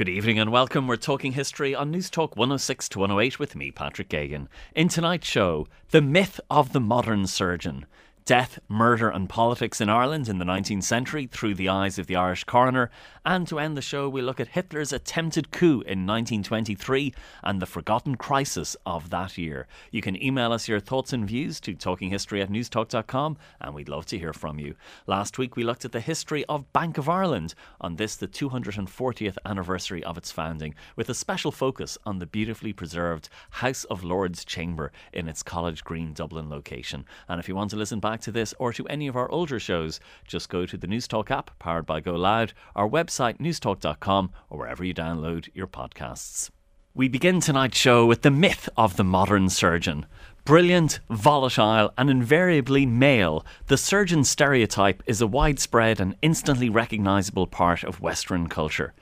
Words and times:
Good 0.00 0.08
evening 0.08 0.38
and 0.38 0.50
welcome. 0.50 0.86
We're 0.86 0.96
talking 0.96 1.32
history 1.32 1.74
on 1.74 1.90
News 1.90 2.08
Talk 2.08 2.34
106 2.34 2.88
to 2.88 3.00
108 3.00 3.38
with 3.38 3.54
me, 3.54 3.70
Patrick 3.70 4.08
Geoghegan. 4.08 4.48
In 4.74 4.88
tonight's 4.88 5.28
show, 5.28 5.68
the 5.90 6.00
myth 6.00 6.40
of 6.48 6.72
the 6.72 6.80
modern 6.80 7.26
surgeon. 7.26 7.84
Death, 8.24 8.60
murder, 8.66 9.10
and 9.10 9.28
politics 9.28 9.78
in 9.78 9.90
Ireland 9.90 10.26
in 10.26 10.38
the 10.38 10.46
19th 10.46 10.84
century 10.84 11.26
through 11.26 11.54
the 11.54 11.68
eyes 11.68 11.98
of 11.98 12.06
the 12.06 12.16
Irish 12.16 12.44
coroner. 12.44 12.90
And 13.24 13.46
to 13.48 13.58
end 13.58 13.76
the 13.76 13.82
show, 13.82 14.08
we 14.08 14.22
look 14.22 14.40
at 14.40 14.48
Hitler's 14.48 14.94
attempted 14.94 15.50
coup 15.50 15.82
in 15.82 16.06
1923 16.06 17.12
and 17.44 17.60
the 17.60 17.66
forgotten 17.66 18.16
crisis 18.16 18.78
of 18.86 19.10
that 19.10 19.36
year. 19.36 19.66
You 19.90 20.00
can 20.00 20.20
email 20.22 20.54
us 20.54 20.68
your 20.68 20.80
thoughts 20.80 21.12
and 21.12 21.28
views 21.28 21.60
to 21.60 21.74
talkinghistory 21.74 22.40
at 22.40 22.48
newstalk.com, 22.48 23.36
and 23.60 23.74
we'd 23.74 23.90
love 23.90 24.06
to 24.06 24.18
hear 24.18 24.32
from 24.32 24.58
you. 24.58 24.74
Last 25.06 25.36
week, 25.36 25.54
we 25.54 25.64
looked 25.64 25.84
at 25.84 25.92
the 25.92 26.00
history 26.00 26.46
of 26.46 26.72
Bank 26.72 26.96
of 26.96 27.10
Ireland 27.10 27.54
on 27.78 27.96
this, 27.96 28.16
the 28.16 28.26
240th 28.26 29.36
anniversary 29.44 30.02
of 30.02 30.16
its 30.16 30.32
founding, 30.32 30.74
with 30.96 31.10
a 31.10 31.14
special 31.14 31.52
focus 31.52 31.98
on 32.06 32.20
the 32.20 32.26
beautifully 32.26 32.72
preserved 32.72 33.28
House 33.50 33.84
of 33.84 34.02
Lords 34.02 34.46
chamber 34.46 34.92
in 35.12 35.28
its 35.28 35.42
College 35.42 35.84
Green, 35.84 36.14
Dublin 36.14 36.48
location. 36.48 37.04
And 37.28 37.38
if 37.38 37.48
you 37.48 37.54
want 37.54 37.68
to 37.72 37.76
listen 37.76 38.00
back 38.00 38.22
to 38.22 38.32
this 38.32 38.54
or 38.58 38.72
to 38.72 38.86
any 38.86 39.08
of 39.08 39.16
our 39.16 39.30
older 39.30 39.60
shows, 39.60 40.00
just 40.26 40.48
go 40.48 40.64
to 40.64 40.78
the 40.78 40.86
Newstalk 40.86 41.30
app 41.30 41.50
powered 41.58 41.84
by 41.84 42.00
Go 42.00 42.14
Loud, 42.14 42.54
our 42.74 42.88
website 42.88 43.09
newstalk.com, 43.10 44.30
or 44.48 44.58
wherever 44.58 44.84
you 44.84 44.94
download 44.94 45.48
your 45.54 45.66
podcasts. 45.66 46.50
We 46.94 47.08
begin 47.08 47.40
tonight's 47.40 47.78
show 47.78 48.04
with 48.04 48.22
the 48.22 48.32
myth 48.32 48.68
of 48.76 48.96
the 48.96 49.04
modern 49.04 49.48
surgeon. 49.48 50.06
Brilliant, 50.44 50.98
volatile, 51.08 51.92
and 51.96 52.10
invariably 52.10 52.84
male, 52.84 53.46
the 53.66 53.76
surgeon 53.76 54.24
stereotype 54.24 55.02
is 55.06 55.20
a 55.20 55.26
widespread 55.26 56.00
and 56.00 56.16
instantly 56.22 56.68
recognisable 56.68 57.46
part 57.46 57.84
of 57.84 58.00
Western 58.00 58.48
culture. 58.48 58.92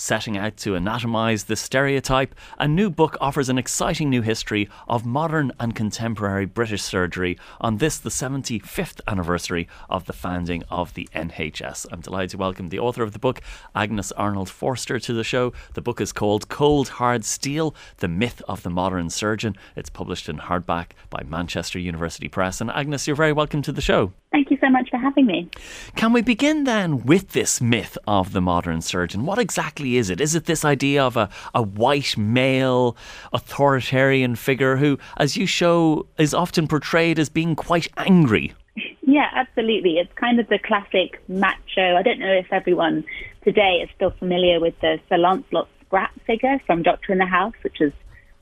Setting 0.00 0.38
out 0.38 0.56
to 0.58 0.74
anatomise 0.74 1.46
the 1.46 1.56
stereotype, 1.56 2.32
a 2.56 2.68
new 2.68 2.88
book 2.88 3.16
offers 3.20 3.48
an 3.48 3.58
exciting 3.58 4.08
new 4.08 4.22
history 4.22 4.68
of 4.86 5.04
modern 5.04 5.50
and 5.58 5.74
contemporary 5.74 6.46
British 6.46 6.82
surgery 6.82 7.36
on 7.60 7.78
this, 7.78 7.98
the 7.98 8.08
75th 8.08 9.00
anniversary 9.08 9.66
of 9.90 10.04
the 10.04 10.12
founding 10.12 10.62
of 10.70 10.94
the 10.94 11.08
NHS. 11.16 11.86
I'm 11.90 12.00
delighted 12.00 12.30
to 12.30 12.38
welcome 12.38 12.68
the 12.68 12.78
author 12.78 13.02
of 13.02 13.10
the 13.10 13.18
book, 13.18 13.40
Agnes 13.74 14.12
Arnold 14.12 14.48
Forster, 14.48 15.00
to 15.00 15.12
the 15.12 15.24
show. 15.24 15.52
The 15.74 15.82
book 15.82 16.00
is 16.00 16.12
called 16.12 16.48
Cold 16.48 16.90
Hard 16.90 17.24
Steel 17.24 17.74
The 17.96 18.06
Myth 18.06 18.40
of 18.46 18.62
the 18.62 18.70
Modern 18.70 19.10
Surgeon. 19.10 19.56
It's 19.74 19.90
published 19.90 20.28
in 20.28 20.38
hardback 20.38 20.90
by 21.10 21.24
Manchester 21.24 21.80
University 21.80 22.28
Press. 22.28 22.60
And 22.60 22.70
Agnes, 22.70 23.08
you're 23.08 23.16
very 23.16 23.32
welcome 23.32 23.62
to 23.62 23.72
the 23.72 23.80
show. 23.80 24.12
Thank 24.30 24.50
you 24.50 24.58
so 24.60 24.68
much 24.68 24.90
for 24.90 24.98
having 24.98 25.26
me. 25.26 25.48
Can 25.96 26.12
we 26.12 26.20
begin 26.20 26.64
then 26.64 27.04
with 27.04 27.30
this 27.30 27.60
myth 27.60 27.96
of 28.06 28.32
the 28.32 28.42
modern 28.42 28.82
surgeon? 28.82 29.24
What 29.24 29.38
exactly 29.38 29.96
is 29.96 30.10
it? 30.10 30.20
Is 30.20 30.34
it 30.34 30.44
this 30.44 30.64
idea 30.64 31.02
of 31.02 31.16
a, 31.16 31.30
a 31.54 31.62
white 31.62 32.16
male 32.18 32.96
authoritarian 33.32 34.36
figure 34.36 34.76
who, 34.76 34.98
as 35.16 35.36
you 35.36 35.46
show, 35.46 36.06
is 36.18 36.34
often 36.34 36.68
portrayed 36.68 37.18
as 37.18 37.30
being 37.30 37.56
quite 37.56 37.88
angry? 37.96 38.52
Yeah, 39.00 39.30
absolutely. 39.34 39.94
It's 39.96 40.12
kind 40.14 40.38
of 40.38 40.48
the 40.48 40.58
classic 40.58 41.22
macho. 41.28 41.96
I 41.96 42.02
don't 42.02 42.18
know 42.18 42.32
if 42.32 42.52
everyone 42.52 43.04
today 43.44 43.80
is 43.82 43.88
still 43.96 44.10
familiar 44.10 44.60
with 44.60 44.78
the 44.80 45.00
Sir 45.08 45.16
Lancelot 45.16 45.68
Spratt 45.80 46.12
figure 46.26 46.60
from 46.66 46.82
Doctor 46.82 47.12
in 47.12 47.18
the 47.18 47.26
House, 47.26 47.54
which 47.62 47.80
is 47.80 47.92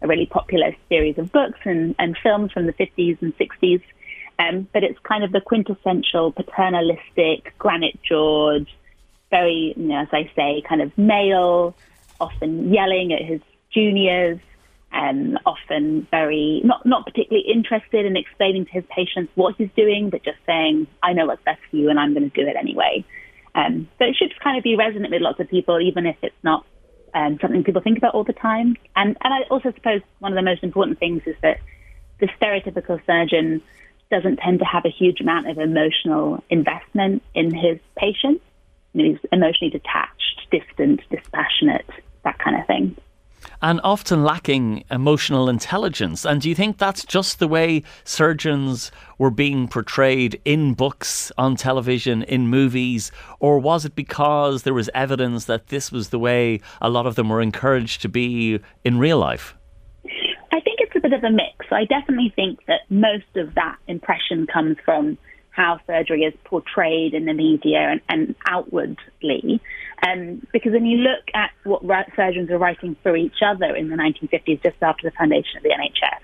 a 0.03 0.09
really 0.09 0.27
popular 0.27 0.75
series 0.89 1.17
of 1.19 1.31
books 1.31 1.61
and, 1.65 1.95
and 2.01 2.19
films 2.21 2.51
from 2.51 2.67
the 2.67 2.73
50s 2.73 3.23
and 3.23 3.37
60s. 3.39 3.81
Um, 4.39 4.69
but 4.73 4.85
it's 4.85 4.99
kind 5.01 5.25
of 5.25 5.33
the 5.33 5.41
quintessential 5.41 6.33
paternalistic, 6.33 7.55
granite 7.59 7.99
jawed, 8.03 8.67
very, 9.31 9.75
you 9.77 9.89
know, 9.89 10.01
as 10.01 10.09
I 10.13 10.31
say, 10.37 10.63
kind 10.69 10.83
of 10.83 10.97
male, 10.99 11.75
often 12.21 12.73
yelling 12.73 13.13
at 13.13 13.23
his 13.23 13.41
juniors, 13.73 14.39
um, 14.93 15.39
often 15.45 16.07
very 16.11 16.63
not 16.65 16.87
not 16.87 17.05
particularly 17.05 17.47
interested 17.49 18.07
in 18.07 18.17
explaining 18.17 18.67
to 18.67 18.73
his 18.73 18.85
patients 18.89 19.33
what 19.35 19.55
he's 19.57 19.71
doing, 19.77 20.11
but 20.11 20.23
just 20.23 20.39
saying, 20.47 20.87
"I 21.03 21.13
know 21.13 21.27
what's 21.27 21.43
best 21.43 21.61
for 21.71 21.77
you, 21.77 21.91
and 21.91 21.99
I'm 21.99 22.15
going 22.15 22.31
to 22.31 22.43
do 22.43 22.49
it 22.49 22.57
anyway." 22.57 23.05
Um, 23.55 23.89
so 23.99 24.05
it 24.05 24.17
should 24.17 24.39
kind 24.41 24.57
of 24.57 24.65
be 24.65 24.77
resonant 24.77 25.13
with 25.13 25.23
lots 25.23 25.41
of 25.41 25.49
people, 25.49 25.81
even 25.81 26.07
if 26.07 26.17
it's 26.23 26.43
not 26.43 26.65
um, 27.15 27.39
something 27.41 27.65
people 27.65 27.83
think 27.83 27.99
about 27.99 28.15
all 28.15 28.25
the 28.25 28.33
time. 28.33 28.77
And 28.95 29.17
and 29.23 29.35
I 29.35 29.43
also 29.51 29.73
suppose 29.73 30.03
one 30.21 30.33
of 30.33 30.37
the 30.37 30.43
most 30.43 30.63
important 30.63 30.99
things 30.99 31.23
is 31.27 31.37
that 31.43 31.59
the 32.21 32.29
stereotypical 32.41 33.05
surgeon 33.07 33.63
doesn't 34.11 34.37
tend 34.37 34.61
to 34.61 34.65
have 34.65 34.85
a 34.85 34.91
huge 34.91 35.21
amount 35.21 35.49
of 35.49 35.59
emotional 35.59 36.43
investment 36.51 37.23
in 37.35 37.55
his 37.55 37.79
patients. 37.97 38.43
You 38.93 39.03
know, 39.03 39.11
he's 39.11 39.31
emotionally 39.33 39.71
detached, 39.71 40.47
distant, 40.51 41.01
dispassionate, 41.11 41.89
that 42.25 42.39
kind 42.39 42.59
of 42.59 42.67
thing. 42.67 42.97
And 43.63 43.81
often 43.85 44.23
lacking 44.23 44.85
emotional 44.91 45.49
intelligence. 45.49 46.25
And 46.25 46.41
do 46.41 46.49
you 46.49 46.55
think 46.55 46.79
that's 46.79 47.05
just 47.05 47.39
the 47.39 47.49
way 47.49 47.83
surgeons 48.05 48.91
were 49.19 49.31
being 49.31 49.69
portrayed 49.69 50.41
in 50.45 50.75
books, 50.75 51.33
on 51.39 51.57
television, 51.57 52.23
in 52.25 52.49
movies? 52.49 53.11
Or 53.41 53.59
was 53.59 53.85
it 53.85 53.95
because 53.95 54.63
there 54.63 54.75
was 54.75 54.91
evidence 54.95 55.47
that 55.47 55.69
this 55.69 55.91
was 55.91 56.11
the 56.11 56.19
way 56.19 56.61
a 56.81 56.91
lot 56.91 57.07
of 57.07 57.15
them 57.15 57.29
were 57.29 57.41
encouraged 57.41 58.03
to 58.03 58.09
be 58.09 58.61
in 58.85 58.99
real 58.99 59.19
life? 59.19 59.55
I 60.53 60.61
think 60.61 60.81
it's 60.81 60.96
a 60.96 60.96
bit 61.09 61.13
of 61.13 61.25
a 61.25 61.31
mix. 61.31 61.67
I 61.71 61.85
definitely 61.85 62.33
think 62.35 62.61
that 62.67 62.81
most 62.91 63.37
of 63.37 63.55
that 63.55 63.77
impression 63.87 64.47
comes 64.47 64.77
from 64.85 65.19
how 65.51 65.79
surgery 65.87 66.23
is 66.23 66.35
portrayed 66.45 67.15
in 67.15 67.25
the 67.25 67.33
media 67.33 67.79
and, 67.79 68.01
and 68.09 68.35
outwardly. 68.49 69.61
Um, 70.07 70.47
because 70.53 70.73
when 70.73 70.85
you 70.85 70.99
look 70.99 71.25
at 71.35 71.51
what 71.65 71.83
surgeons 72.15 72.51
were 72.51 72.59
writing 72.59 72.97
for 73.03 73.17
each 73.17 73.41
other 73.45 73.75
in 73.75 73.89
the 73.89 73.97
1950s, 73.97 74.63
just 74.63 74.77
after 74.83 75.09
the 75.09 75.17
foundation 75.17 75.57
of 75.57 75.63
the 75.63 75.71
NHS, 75.71 76.21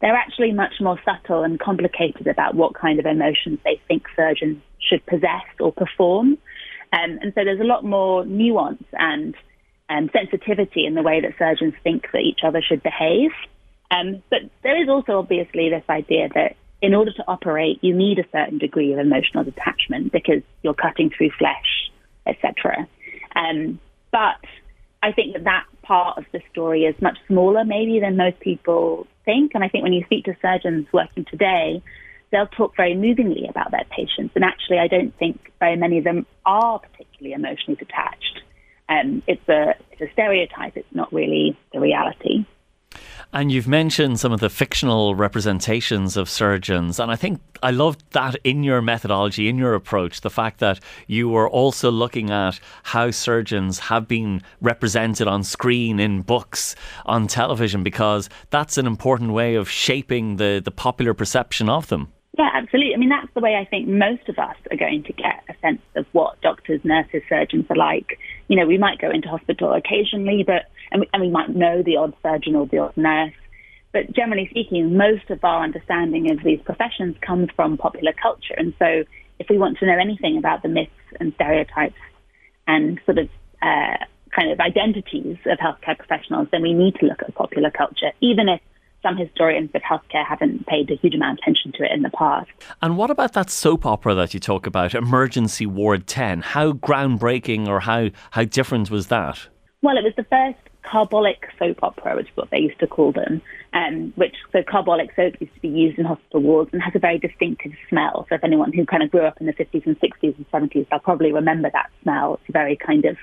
they're 0.00 0.14
actually 0.14 0.52
much 0.52 0.74
more 0.80 0.98
subtle 1.04 1.42
and 1.42 1.58
complicated 1.58 2.26
about 2.26 2.54
what 2.54 2.74
kind 2.74 2.98
of 3.00 3.06
emotions 3.06 3.58
they 3.64 3.80
think 3.88 4.04
surgeons 4.14 4.62
should 4.78 5.04
possess 5.06 5.46
or 5.58 5.72
perform. 5.72 6.38
Um, 6.92 7.18
and 7.22 7.32
so 7.34 7.44
there's 7.44 7.60
a 7.60 7.64
lot 7.64 7.84
more 7.84 8.24
nuance 8.26 8.84
and 8.92 9.34
um, 9.88 10.10
sensitivity 10.12 10.86
in 10.86 10.94
the 10.94 11.02
way 11.02 11.20
that 11.20 11.32
surgeons 11.38 11.74
think 11.82 12.06
that 12.12 12.20
each 12.20 12.40
other 12.44 12.62
should 12.62 12.82
behave. 12.82 13.30
Um, 13.92 14.22
but 14.30 14.40
there 14.62 14.80
is 14.82 14.88
also 14.88 15.18
obviously 15.18 15.68
this 15.68 15.84
idea 15.88 16.28
that 16.34 16.56
in 16.80 16.94
order 16.94 17.12
to 17.12 17.24
operate, 17.28 17.78
you 17.82 17.94
need 17.94 18.18
a 18.18 18.24
certain 18.32 18.58
degree 18.58 18.92
of 18.92 18.98
emotional 18.98 19.44
detachment 19.44 20.12
because 20.12 20.42
you're 20.62 20.74
cutting 20.74 21.10
through 21.10 21.30
flesh 21.38 21.90
etc. 22.26 22.86
Um, 23.34 23.80
but 24.10 24.40
I 25.02 25.12
think 25.12 25.34
that 25.34 25.44
that 25.44 25.64
part 25.82 26.18
of 26.18 26.24
the 26.32 26.40
story 26.50 26.84
is 26.84 27.00
much 27.00 27.18
smaller, 27.26 27.64
maybe, 27.64 28.00
than 28.00 28.16
most 28.16 28.38
people 28.40 29.06
think. 29.24 29.52
And 29.54 29.64
I 29.64 29.68
think 29.68 29.82
when 29.82 29.92
you 29.92 30.04
speak 30.04 30.24
to 30.26 30.36
surgeons 30.40 30.86
working 30.92 31.24
today, 31.24 31.82
they'll 32.30 32.46
talk 32.46 32.76
very 32.76 32.94
movingly 32.94 33.46
about 33.48 33.70
their 33.70 33.84
patients. 33.90 34.32
And 34.34 34.44
actually, 34.44 34.78
I 34.78 34.88
don't 34.88 35.16
think 35.18 35.52
very 35.58 35.76
many 35.76 35.98
of 35.98 36.04
them 36.04 36.26
are 36.46 36.78
particularly 36.78 37.34
emotionally 37.34 37.76
detached. 37.76 38.40
Um, 38.88 39.22
it's, 39.26 39.46
a, 39.48 39.74
it's 39.90 40.00
a 40.00 40.12
stereotype, 40.12 40.76
it's 40.76 40.94
not 40.94 41.12
really 41.12 41.56
the 41.72 41.80
reality. 41.80 42.44
And 43.32 43.50
you've 43.50 43.68
mentioned 43.68 44.20
some 44.20 44.32
of 44.32 44.40
the 44.40 44.50
fictional 44.50 45.14
representations 45.14 46.16
of 46.16 46.28
surgeons. 46.28 47.00
And 47.00 47.10
I 47.10 47.16
think 47.16 47.40
I 47.62 47.70
love 47.70 47.96
that 48.10 48.36
in 48.44 48.62
your 48.62 48.82
methodology, 48.82 49.48
in 49.48 49.58
your 49.58 49.74
approach, 49.74 50.20
the 50.20 50.30
fact 50.30 50.60
that 50.60 50.80
you 51.06 51.28
were 51.28 51.48
also 51.48 51.90
looking 51.90 52.30
at 52.30 52.60
how 52.82 53.10
surgeons 53.10 53.78
have 53.78 54.08
been 54.08 54.42
represented 54.60 55.28
on 55.28 55.44
screen, 55.44 56.00
in 56.00 56.22
books, 56.22 56.74
on 57.06 57.26
television, 57.26 57.82
because 57.82 58.28
that's 58.50 58.78
an 58.78 58.86
important 58.86 59.32
way 59.32 59.54
of 59.54 59.68
shaping 59.68 60.36
the, 60.36 60.60
the 60.64 60.70
popular 60.70 61.14
perception 61.14 61.68
of 61.68 61.88
them. 61.88 62.12
Yeah, 62.38 62.48
absolutely. 62.54 62.94
I 62.94 62.96
mean, 62.96 63.10
that's 63.10 63.32
the 63.34 63.40
way 63.40 63.56
I 63.56 63.66
think 63.66 63.88
most 63.88 64.26
of 64.28 64.38
us 64.38 64.56
are 64.70 64.76
going 64.76 65.02
to 65.04 65.12
get 65.12 65.44
a 65.50 65.54
sense 65.60 65.82
of 65.96 66.06
what 66.12 66.40
doctors, 66.40 66.80
nurses, 66.82 67.22
surgeons 67.28 67.66
are 67.68 67.76
like. 67.76 68.18
You 68.48 68.56
know, 68.56 68.66
we 68.66 68.78
might 68.78 68.98
go 68.98 69.10
into 69.10 69.28
hospital 69.28 69.72
occasionally, 69.74 70.42
but 70.46 70.62
and 70.90 71.02
we, 71.02 71.08
and 71.12 71.22
we 71.22 71.28
might 71.30 71.50
know 71.50 71.82
the 71.82 71.96
odd 71.96 72.14
surgeon 72.22 72.56
or 72.56 72.66
the 72.66 72.78
odd 72.78 72.96
nurse, 72.96 73.34
but 73.92 74.10
generally 74.12 74.48
speaking, 74.50 74.96
most 74.96 75.28
of 75.28 75.44
our 75.44 75.62
understanding 75.62 76.30
of 76.30 76.42
these 76.42 76.60
professions 76.64 77.16
comes 77.20 77.48
from 77.54 77.76
popular 77.76 78.12
culture. 78.14 78.54
And 78.56 78.72
so, 78.78 79.04
if 79.38 79.48
we 79.50 79.58
want 79.58 79.78
to 79.78 79.86
know 79.86 79.98
anything 79.98 80.38
about 80.38 80.62
the 80.62 80.68
myths 80.68 80.90
and 81.20 81.34
stereotypes 81.34 82.00
and 82.66 82.98
sort 83.04 83.18
of 83.18 83.28
uh, 83.60 83.96
kind 84.34 84.50
of 84.50 84.58
identities 84.60 85.36
of 85.44 85.58
healthcare 85.58 85.98
professionals, 85.98 86.48
then 86.50 86.62
we 86.62 86.72
need 86.72 86.94
to 86.96 87.06
look 87.06 87.20
at 87.20 87.34
popular 87.34 87.70
culture, 87.70 88.12
even 88.22 88.48
if 88.48 88.60
some 89.02 89.16
historians 89.16 89.70
of 89.74 89.82
healthcare 89.82 90.26
haven't 90.26 90.66
paid 90.66 90.90
a 90.90 90.94
huge 90.94 91.14
amount 91.14 91.38
of 91.38 91.42
attention 91.42 91.72
to 91.72 91.84
it 91.84 91.92
in 91.92 92.02
the 92.02 92.10
past. 92.10 92.50
And 92.80 92.96
what 92.96 93.10
about 93.10 93.32
that 93.32 93.50
soap 93.50 93.84
opera 93.84 94.14
that 94.14 94.32
you 94.34 94.40
talk 94.40 94.66
about, 94.66 94.94
Emergency 94.94 95.66
Ward 95.66 96.06
10? 96.06 96.42
How 96.42 96.72
groundbreaking 96.72 97.68
or 97.68 97.80
how, 97.80 98.10
how 98.30 98.44
different 98.44 98.90
was 98.90 99.08
that? 99.08 99.48
Well, 99.82 99.96
it 99.96 100.04
was 100.04 100.14
the 100.16 100.24
first 100.24 100.58
carbolic 100.82 101.48
soap 101.58 101.78
opera, 101.82 102.16
which 102.16 102.28
is 102.28 102.36
what 102.36 102.50
they 102.50 102.58
used 102.58 102.78
to 102.80 102.86
call 102.86 103.12
them, 103.12 103.40
um, 103.72 104.12
which 104.16 104.34
so 104.52 104.62
carbolic 104.62 105.10
soap 105.16 105.34
used 105.40 105.54
to 105.54 105.60
be 105.60 105.68
used 105.68 105.98
in 105.98 106.04
hospital 106.04 106.40
wards 106.40 106.70
and 106.72 106.82
has 106.82 106.94
a 106.94 106.98
very 106.98 107.18
distinctive 107.18 107.72
smell. 107.88 108.26
So 108.28 108.34
if 108.36 108.44
anyone 108.44 108.72
who 108.72 108.84
kind 108.84 109.02
of 109.02 109.10
grew 109.10 109.24
up 109.24 109.40
in 109.40 109.46
the 109.46 109.52
50s 109.52 109.86
and 109.86 109.98
60s 109.98 110.36
and 110.36 110.50
70s, 110.50 110.88
they'll 110.88 110.98
probably 111.00 111.32
remember 111.32 111.70
that 111.72 111.90
smell. 112.02 112.34
It's 112.34 112.48
a 112.48 112.52
very 112.52 112.76
kind 112.76 113.04
of 113.04 113.16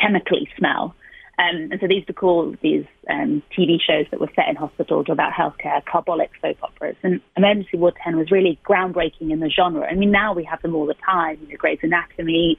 chemically 0.00 0.48
smell. 0.58 0.94
Um, 1.38 1.68
and 1.70 1.80
so 1.80 1.86
these 1.86 2.04
were 2.08 2.14
called 2.14 2.56
these 2.62 2.86
um, 3.10 3.42
TV 3.56 3.78
shows 3.78 4.06
that 4.10 4.20
were 4.20 4.30
set 4.34 4.48
in 4.48 4.56
hospitals 4.56 5.06
about 5.10 5.32
healthcare 5.32 5.84
carbolic 5.84 6.30
soap 6.40 6.56
operas. 6.62 6.96
And 7.02 7.20
Emergency 7.36 7.76
Ward 7.76 7.94
10 8.02 8.16
was 8.16 8.30
really 8.30 8.58
groundbreaking 8.66 9.30
in 9.30 9.40
the 9.40 9.50
genre. 9.50 9.86
I 9.86 9.94
mean, 9.94 10.10
now 10.10 10.32
we 10.32 10.44
have 10.44 10.62
them 10.62 10.74
all 10.74 10.86
the 10.86 10.94
time. 10.94 11.38
You 11.42 11.48
know, 11.48 11.56
Grey's 11.58 11.80
Anatomy, 11.82 12.56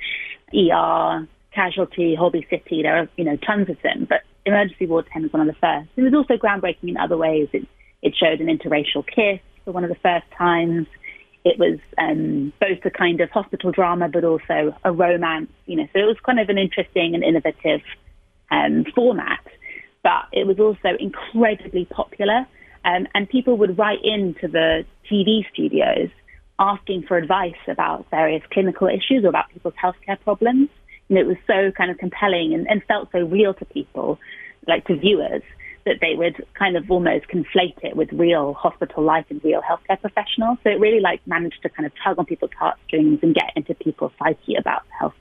ER, 0.53 1.27
Casualty, 1.51 2.13
Holby 2.13 2.45
City. 2.51 2.83
There 2.83 2.97
are 2.97 3.09
you 3.15 3.23
know 3.23 3.35
tons 3.37 3.67
of 3.67 3.81
them. 3.81 4.05
But 4.07 4.21
Emergency 4.45 4.85
Ward 4.85 5.07
10 5.11 5.23
was 5.23 5.33
one 5.33 5.41
of 5.41 5.47
the 5.47 5.59
first. 5.59 5.89
It 5.95 6.01
was 6.03 6.13
also 6.13 6.35
groundbreaking 6.35 6.89
in 6.89 6.97
other 6.97 7.17
ways. 7.17 7.49
It, 7.53 7.67
it 8.03 8.15
showed 8.15 8.39
an 8.39 8.47
interracial 8.47 9.03
kiss 9.05 9.41
for 9.65 9.71
one 9.71 9.83
of 9.83 9.89
the 9.89 9.95
first 9.95 10.29
times. 10.37 10.85
It 11.43 11.57
was 11.57 11.79
um, 11.97 12.53
both 12.59 12.85
a 12.85 12.91
kind 12.91 13.21
of 13.21 13.31
hospital 13.31 13.71
drama, 13.71 14.07
but 14.07 14.23
also 14.23 14.75
a 14.83 14.91
romance. 14.91 15.49
You 15.65 15.77
know, 15.77 15.87
so 15.93 15.99
it 15.99 16.05
was 16.05 16.17
kind 16.23 16.39
of 16.39 16.49
an 16.49 16.59
interesting 16.59 17.15
and 17.15 17.23
innovative 17.23 17.81
um, 18.51 18.85
format, 18.95 19.45
but 20.03 20.25
it 20.31 20.47
was 20.47 20.59
also 20.59 20.95
incredibly 20.99 21.85
popular. 21.85 22.45
Um, 22.85 23.07
and 23.13 23.27
people 23.27 23.57
would 23.57 23.77
write 23.77 23.99
into 24.03 24.47
the 24.47 24.85
TV 25.11 25.41
studios 25.51 26.09
asking 26.59 27.03
for 27.03 27.17
advice 27.17 27.53
about 27.67 28.09
various 28.09 28.43
clinical 28.51 28.87
issues 28.87 29.23
or 29.23 29.27
about 29.27 29.49
people's 29.49 29.73
healthcare 29.81 30.19
problems. 30.21 30.69
Know, 31.09 31.21
it 31.21 31.27
was 31.27 31.37
so 31.47 31.71
kind 31.71 31.89
of 31.89 31.97
compelling 31.97 32.53
and, 32.53 32.67
and 32.69 32.83
felt 32.83 33.09
so 33.11 33.19
real 33.19 33.53
to 33.55 33.65
people, 33.65 34.19
like 34.67 34.85
to 34.87 34.95
viewers, 34.97 35.41
that 35.85 35.99
they 36.01 36.15
would 36.15 36.45
kind 36.53 36.75
of 36.75 36.91
almost 36.91 37.27
conflate 37.27 37.81
it 37.81 37.95
with 37.95 38.11
real 38.11 38.53
hospital 38.53 39.03
life 39.03 39.25
and 39.29 39.41
real 39.43 39.61
healthcare 39.61 39.99
professionals. 39.99 40.57
So 40.63 40.69
it 40.69 40.79
really 40.79 40.99
like 40.99 41.21
managed 41.25 41.61
to 41.63 41.69
kind 41.69 41.85
of 41.85 41.93
tug 42.03 42.19
on 42.19 42.25
people's 42.25 42.51
heartstrings 42.59 43.19
and 43.21 43.33
get 43.33 43.51
into 43.55 43.73
people's 43.73 44.11
psyche 44.19 44.55
about 44.55 44.83
healthcare. 45.01 45.13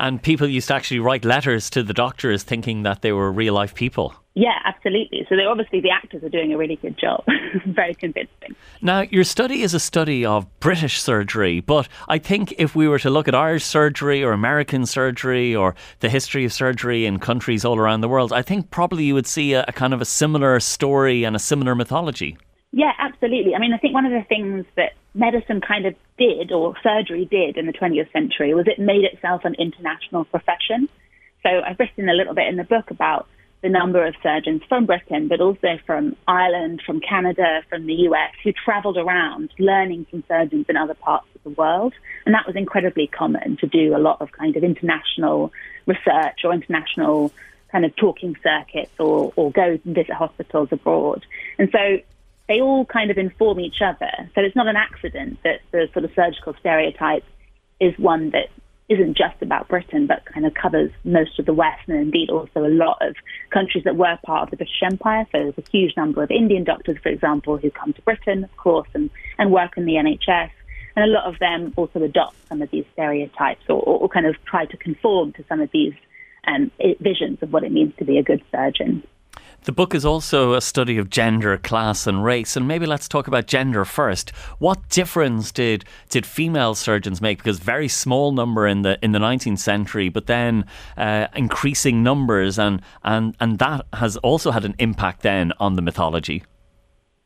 And 0.00 0.22
people 0.22 0.48
used 0.48 0.68
to 0.68 0.74
actually 0.74 0.98
write 0.98 1.26
letters 1.26 1.68
to 1.70 1.82
the 1.82 1.92
doctors 1.92 2.42
thinking 2.42 2.84
that 2.84 3.02
they 3.02 3.12
were 3.12 3.30
real 3.30 3.52
life 3.52 3.74
people. 3.74 4.14
Yeah, 4.32 4.54
absolutely. 4.64 5.26
So 5.28 5.36
they 5.36 5.44
obviously 5.44 5.82
the 5.82 5.90
actors 5.90 6.24
are 6.24 6.30
doing 6.30 6.54
a 6.54 6.56
really 6.56 6.76
good 6.76 6.96
job. 6.96 7.22
Very 7.66 7.94
convincing. 7.94 8.56
Now, 8.80 9.02
your 9.02 9.24
study 9.24 9.60
is 9.60 9.74
a 9.74 9.80
study 9.80 10.24
of 10.24 10.46
British 10.58 11.02
surgery, 11.02 11.60
but 11.60 11.86
I 12.08 12.16
think 12.16 12.54
if 12.56 12.74
we 12.74 12.88
were 12.88 12.98
to 13.00 13.10
look 13.10 13.28
at 13.28 13.34
Irish 13.34 13.64
surgery 13.64 14.24
or 14.24 14.32
American 14.32 14.86
surgery 14.86 15.54
or 15.54 15.74
the 15.98 16.08
history 16.08 16.46
of 16.46 16.52
surgery 16.54 17.04
in 17.04 17.18
countries 17.18 17.62
all 17.66 17.78
around 17.78 18.00
the 18.00 18.08
world, 18.08 18.32
I 18.32 18.40
think 18.40 18.70
probably 18.70 19.04
you 19.04 19.12
would 19.12 19.26
see 19.26 19.52
a, 19.52 19.66
a 19.68 19.72
kind 19.72 19.92
of 19.92 20.00
a 20.00 20.06
similar 20.06 20.60
story 20.60 21.24
and 21.24 21.36
a 21.36 21.40
similar 21.40 21.74
mythology. 21.74 22.38
Yeah, 22.72 22.92
absolutely. 22.98 23.54
I 23.54 23.58
mean, 23.58 23.74
I 23.74 23.78
think 23.78 23.92
one 23.92 24.06
of 24.06 24.12
the 24.12 24.24
things 24.28 24.64
that 24.76 24.92
medicine 25.14 25.60
kind 25.60 25.86
of 25.86 25.94
did, 26.18 26.52
or 26.52 26.74
surgery 26.82 27.24
did 27.24 27.56
in 27.56 27.66
the 27.66 27.72
20th 27.72 28.12
century, 28.12 28.54
was 28.54 28.66
it 28.66 28.78
made 28.78 29.04
itself 29.04 29.44
an 29.44 29.54
international 29.58 30.24
profession. 30.24 30.88
So 31.42 31.48
I've 31.48 31.78
written 31.78 32.08
a 32.08 32.12
little 32.14 32.34
bit 32.34 32.48
in 32.48 32.56
the 32.56 32.64
book 32.64 32.90
about 32.90 33.26
the 33.62 33.68
number 33.68 34.06
of 34.06 34.14
surgeons 34.22 34.62
from 34.68 34.86
Britain, 34.86 35.28
but 35.28 35.40
also 35.40 35.78
from 35.84 36.16
Ireland, 36.26 36.82
from 36.84 37.00
Canada, 37.00 37.62
from 37.68 37.86
the 37.86 37.94
US, 38.08 38.32
who 38.42 38.52
traveled 38.52 38.96
around 38.96 39.50
learning 39.58 40.06
from 40.10 40.24
surgeons 40.28 40.66
in 40.68 40.76
other 40.76 40.94
parts 40.94 41.26
of 41.34 41.42
the 41.42 41.50
world. 41.50 41.92
And 42.24 42.34
that 42.34 42.46
was 42.46 42.56
incredibly 42.56 43.06
common 43.06 43.58
to 43.58 43.66
do 43.66 43.94
a 43.94 43.98
lot 43.98 44.20
of 44.20 44.32
kind 44.32 44.56
of 44.56 44.64
international 44.64 45.52
research 45.86 46.40
or 46.44 46.54
international 46.54 47.32
kind 47.70 47.84
of 47.84 47.94
talking 47.96 48.36
circuits 48.42 48.92
or, 48.98 49.32
or 49.36 49.52
go 49.52 49.78
and 49.84 49.94
visit 49.94 50.12
hospitals 50.12 50.68
abroad. 50.72 51.24
And 51.58 51.70
so 51.70 51.98
they 52.50 52.60
all 52.60 52.84
kind 52.84 53.12
of 53.12 53.16
inform 53.16 53.60
each 53.60 53.80
other. 53.80 54.10
So 54.34 54.40
it's 54.40 54.56
not 54.56 54.66
an 54.66 54.74
accident 54.74 55.38
that 55.44 55.60
the 55.70 55.88
sort 55.92 56.04
of 56.04 56.10
surgical 56.16 56.52
stereotype 56.58 57.22
is 57.78 57.96
one 57.96 58.30
that 58.30 58.48
isn't 58.88 59.16
just 59.16 59.40
about 59.40 59.68
Britain, 59.68 60.08
but 60.08 60.24
kind 60.24 60.44
of 60.44 60.52
covers 60.54 60.90
most 61.04 61.38
of 61.38 61.46
the 61.46 61.54
West 61.54 61.82
and 61.86 61.96
indeed 61.96 62.28
also 62.28 62.64
a 62.64 62.74
lot 62.84 62.98
of 63.00 63.14
countries 63.50 63.84
that 63.84 63.94
were 63.94 64.18
part 64.24 64.42
of 64.42 64.50
the 64.50 64.56
British 64.56 64.82
Empire. 64.82 65.24
So 65.30 65.38
there's 65.38 65.58
a 65.58 65.70
huge 65.70 65.96
number 65.96 66.24
of 66.24 66.30
Indian 66.32 66.64
doctors, 66.64 66.98
for 67.00 67.08
example, 67.08 67.56
who 67.56 67.70
come 67.70 67.92
to 67.92 68.02
Britain, 68.02 68.42
of 68.42 68.56
course, 68.56 68.88
and, 68.94 69.10
and 69.38 69.52
work 69.52 69.76
in 69.76 69.84
the 69.84 69.92
NHS. 69.92 70.50
And 70.96 71.04
a 71.04 71.06
lot 71.06 71.32
of 71.32 71.38
them 71.38 71.72
also 71.76 72.02
adopt 72.02 72.34
some 72.48 72.62
of 72.62 72.70
these 72.72 72.84
stereotypes 72.94 73.62
or, 73.68 73.80
or 73.80 74.08
kind 74.08 74.26
of 74.26 74.34
try 74.44 74.66
to 74.66 74.76
conform 74.76 75.34
to 75.34 75.44
some 75.48 75.60
of 75.60 75.70
these 75.70 75.94
um, 76.48 76.72
visions 76.98 77.38
of 77.42 77.52
what 77.52 77.62
it 77.62 77.70
means 77.70 77.94
to 77.98 78.04
be 78.04 78.18
a 78.18 78.24
good 78.24 78.42
surgeon. 78.50 79.04
The 79.64 79.72
book 79.72 79.94
is 79.94 80.06
also 80.06 80.54
a 80.54 80.60
study 80.62 80.96
of 80.96 81.10
gender, 81.10 81.58
class, 81.58 82.06
and 82.06 82.24
race. 82.24 82.56
And 82.56 82.66
maybe 82.66 82.86
let's 82.86 83.06
talk 83.06 83.28
about 83.28 83.46
gender 83.46 83.84
first. 83.84 84.30
What 84.58 84.88
difference 84.88 85.52
did 85.52 85.84
did 86.08 86.24
female 86.24 86.74
surgeons 86.74 87.20
make? 87.20 87.38
Because 87.38 87.58
very 87.58 87.88
small 87.88 88.32
number 88.32 88.66
in 88.66 88.82
the 88.82 88.98
in 89.04 89.12
the 89.12 89.18
19th 89.18 89.58
century, 89.58 90.08
but 90.08 90.26
then 90.26 90.64
uh, 90.96 91.26
increasing 91.36 92.02
numbers, 92.02 92.58
and 92.58 92.80
and 93.04 93.36
and 93.38 93.58
that 93.58 93.84
has 93.92 94.16
also 94.18 94.50
had 94.50 94.64
an 94.64 94.74
impact 94.78 95.20
then 95.22 95.52
on 95.60 95.76
the 95.76 95.82
mythology. 95.82 96.42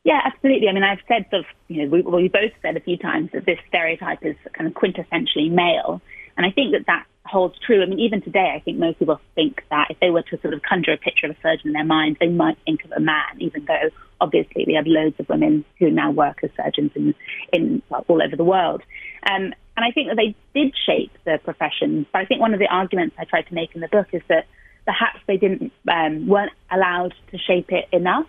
Yeah, 0.02 0.20
absolutely. 0.24 0.68
I 0.68 0.72
mean, 0.72 0.82
I've 0.82 0.98
said 1.08 1.26
sort 1.30 1.40
of, 1.40 1.46
you 1.68 1.82
know, 1.82 1.88
we, 1.88 2.02
we 2.02 2.28
both 2.28 2.52
said 2.60 2.76
a 2.76 2.80
few 2.80 2.98
times 2.98 3.30
that 3.32 3.46
this 3.46 3.58
stereotype 3.68 4.22
is 4.22 4.36
kind 4.52 4.66
of 4.66 4.74
quintessentially 4.74 5.50
male, 5.50 6.02
and 6.36 6.44
I 6.44 6.50
think 6.50 6.72
that 6.72 6.86
that 6.86 7.06
holds 7.26 7.58
true. 7.64 7.82
I 7.82 7.86
mean, 7.86 8.00
even 8.00 8.20
today, 8.20 8.52
I 8.54 8.60
think 8.60 8.78
most 8.78 8.98
people 8.98 9.20
think 9.34 9.62
that 9.70 9.88
if 9.90 9.98
they 10.00 10.10
were 10.10 10.22
to 10.22 10.40
sort 10.40 10.54
of 10.54 10.62
conjure 10.62 10.92
a 10.92 10.96
picture 10.96 11.26
of 11.26 11.36
a 11.36 11.40
surgeon 11.40 11.68
in 11.68 11.72
their 11.72 11.84
mind, 11.84 12.18
they 12.20 12.28
might 12.28 12.58
think 12.64 12.84
of 12.84 12.92
a 12.92 13.00
man, 13.00 13.38
even 13.38 13.64
though 13.64 13.90
obviously 14.20 14.64
we 14.66 14.74
have 14.74 14.86
loads 14.86 15.18
of 15.18 15.28
women 15.28 15.64
who 15.78 15.90
now 15.90 16.10
work 16.10 16.40
as 16.42 16.50
surgeons 16.56 16.90
in, 16.94 17.14
in 17.52 17.82
well, 17.88 18.04
all 18.08 18.22
over 18.22 18.36
the 18.36 18.44
world. 18.44 18.82
Um, 19.28 19.54
and 19.76 19.84
I 19.84 19.90
think 19.90 20.08
that 20.08 20.16
they 20.16 20.34
did 20.58 20.74
shape 20.86 21.12
the 21.24 21.38
profession. 21.42 22.06
But 22.12 22.20
I 22.20 22.24
think 22.26 22.40
one 22.40 22.54
of 22.54 22.60
the 22.60 22.68
arguments 22.68 23.16
I 23.18 23.24
tried 23.24 23.46
to 23.48 23.54
make 23.54 23.74
in 23.74 23.80
the 23.80 23.88
book 23.88 24.08
is 24.12 24.22
that 24.28 24.46
perhaps 24.84 25.18
they 25.26 25.36
didn't 25.36 25.72
um, 25.90 26.28
weren't 26.28 26.52
allowed 26.70 27.14
to 27.30 27.38
shape 27.38 27.72
it 27.72 27.88
enough 27.92 28.28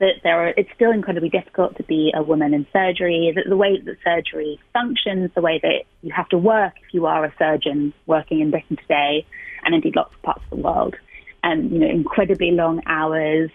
that 0.00 0.14
there 0.22 0.46
are, 0.46 0.54
it's 0.56 0.70
still 0.74 0.92
incredibly 0.92 1.28
difficult 1.28 1.76
to 1.76 1.82
be 1.82 2.12
a 2.14 2.22
woman 2.22 2.54
in 2.54 2.66
surgery. 2.72 3.32
The, 3.34 3.48
the 3.48 3.56
way 3.56 3.80
that 3.80 3.96
surgery 4.04 4.60
functions, 4.72 5.30
the 5.34 5.40
way 5.40 5.58
that 5.62 5.84
you 6.02 6.12
have 6.14 6.28
to 6.28 6.38
work 6.38 6.74
if 6.86 6.94
you 6.94 7.06
are 7.06 7.24
a 7.24 7.34
surgeon 7.38 7.92
working 8.06 8.40
in 8.40 8.50
Britain 8.50 8.76
today, 8.76 9.26
and 9.64 9.74
indeed 9.74 9.96
lots 9.96 10.14
of 10.14 10.22
parts 10.22 10.42
of 10.44 10.50
the 10.50 10.62
world, 10.62 10.94
and 11.42 11.66
um, 11.66 11.72
you 11.72 11.78
know, 11.80 11.88
incredibly 11.88 12.52
long 12.52 12.80
hours, 12.86 13.50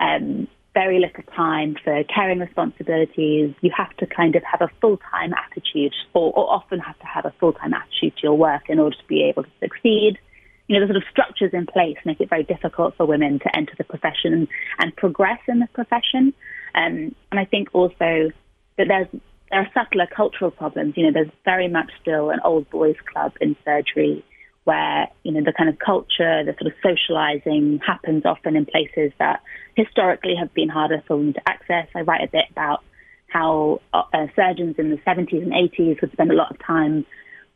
um, 0.00 0.48
very 0.72 0.98
little 0.98 1.22
time 1.34 1.76
for 1.84 2.02
caring 2.04 2.40
responsibilities. 2.40 3.54
You 3.60 3.70
have 3.76 3.94
to 3.98 4.06
kind 4.06 4.34
of 4.36 4.42
have 4.42 4.62
a 4.62 4.70
full 4.80 4.96
time 4.96 5.34
attitude, 5.34 5.94
or, 6.14 6.32
or 6.32 6.50
often 6.50 6.80
have 6.80 6.98
to 6.98 7.06
have 7.06 7.26
a 7.26 7.34
full 7.38 7.52
time 7.52 7.74
attitude 7.74 8.16
to 8.16 8.22
your 8.22 8.34
work 8.34 8.62
in 8.68 8.78
order 8.78 8.96
to 8.96 9.06
be 9.06 9.22
able 9.22 9.44
to 9.44 9.50
succeed 9.60 10.18
you 10.66 10.78
know, 10.78 10.86
the 10.86 10.92
sort 10.92 11.02
of 11.02 11.08
structures 11.10 11.50
in 11.52 11.66
place 11.66 11.96
make 12.04 12.20
it 12.20 12.30
very 12.30 12.42
difficult 12.42 12.96
for 12.96 13.04
women 13.06 13.38
to 13.38 13.56
enter 13.56 13.74
the 13.76 13.84
profession 13.84 14.48
and 14.78 14.96
progress 14.96 15.40
in 15.46 15.60
the 15.60 15.68
profession. 15.74 16.32
Um, 16.74 17.14
and 17.30 17.38
I 17.38 17.44
think 17.44 17.68
also 17.72 18.30
that 18.78 18.88
there's 18.88 19.08
there 19.50 19.60
are 19.60 19.68
subtler 19.74 20.06
cultural 20.06 20.50
problems. 20.50 20.94
You 20.96 21.04
know, 21.04 21.12
there's 21.12 21.30
very 21.44 21.68
much 21.68 21.90
still 22.00 22.30
an 22.30 22.40
old 22.42 22.68
boys 22.70 22.96
club 23.12 23.32
in 23.40 23.54
surgery 23.64 24.24
where, 24.64 25.08
you 25.22 25.32
know, 25.32 25.42
the 25.44 25.52
kind 25.52 25.68
of 25.68 25.78
culture, 25.78 26.42
the 26.42 26.54
sort 26.58 26.72
of 26.72 26.78
socializing 26.82 27.78
happens 27.86 28.24
often 28.24 28.56
in 28.56 28.64
places 28.64 29.12
that 29.18 29.42
historically 29.76 30.34
have 30.34 30.52
been 30.54 30.70
harder 30.70 31.02
for 31.06 31.16
women 31.16 31.34
to 31.34 31.48
access. 31.48 31.86
I 31.94 32.00
write 32.00 32.24
a 32.24 32.30
bit 32.30 32.46
about 32.50 32.82
how 33.28 33.80
uh, 33.92 34.26
surgeons 34.34 34.76
in 34.78 34.90
the 34.90 34.96
70s 35.06 35.42
and 35.42 35.52
80s 35.52 36.00
would 36.00 36.12
spend 36.12 36.30
a 36.30 36.34
lot 36.34 36.50
of 36.50 36.58
time 36.64 37.04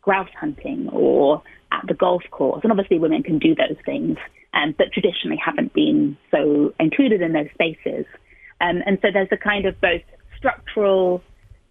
grouse 0.02 0.30
hunting 0.38 0.88
or 0.92 1.42
at 1.72 1.84
the 1.86 1.94
golf 1.94 2.22
course. 2.30 2.60
And 2.62 2.72
obviously, 2.72 2.98
women 2.98 3.22
can 3.22 3.38
do 3.38 3.54
those 3.54 3.76
things, 3.84 4.18
um, 4.54 4.74
but 4.76 4.92
traditionally 4.92 5.40
haven't 5.44 5.72
been 5.72 6.16
so 6.30 6.74
included 6.80 7.22
in 7.22 7.32
those 7.32 7.48
spaces. 7.54 8.06
Um, 8.60 8.82
and 8.86 8.98
so 9.02 9.08
there's 9.12 9.28
a 9.30 9.36
kind 9.36 9.66
of 9.66 9.80
both 9.80 10.02
structural 10.36 11.22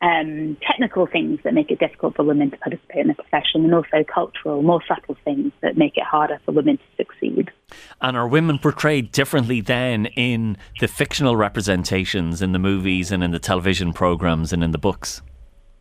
um, 0.02 0.58
technical 0.62 1.08
things 1.08 1.40
that 1.44 1.54
make 1.54 1.72
it 1.72 1.80
difficult 1.80 2.16
for 2.16 2.24
women 2.24 2.52
to 2.52 2.58
participate 2.58 3.02
in 3.02 3.08
the 3.08 3.16
profession, 3.16 3.64
and 3.66 3.74
also 3.74 4.04
cultural, 4.04 4.62
more 4.62 4.82
subtle 4.88 5.18
things 5.26 5.52
that 5.62 5.76
make 5.76 5.98
it 5.98 6.04
harder 6.04 6.40
for 6.46 6.52
women 6.52 6.78
to 6.78 6.84
succeed. 7.04 7.50
And 8.00 8.16
are 8.16 8.28
women 8.28 8.60
portrayed 8.60 9.12
differently 9.12 9.60
then 9.62 10.06
in 10.08 10.58
the 10.80 10.88
fictional 10.88 11.36
representations 11.36 12.42
in 12.42 12.52
the 12.52 12.60
movies 12.60 13.12
and 13.12 13.24
in 13.24 13.32
the 13.32 13.40
television 13.40 13.92
programs 13.92 14.54
and 14.54 14.64
in 14.64 14.72
the 14.72 14.78
books? 14.78 15.22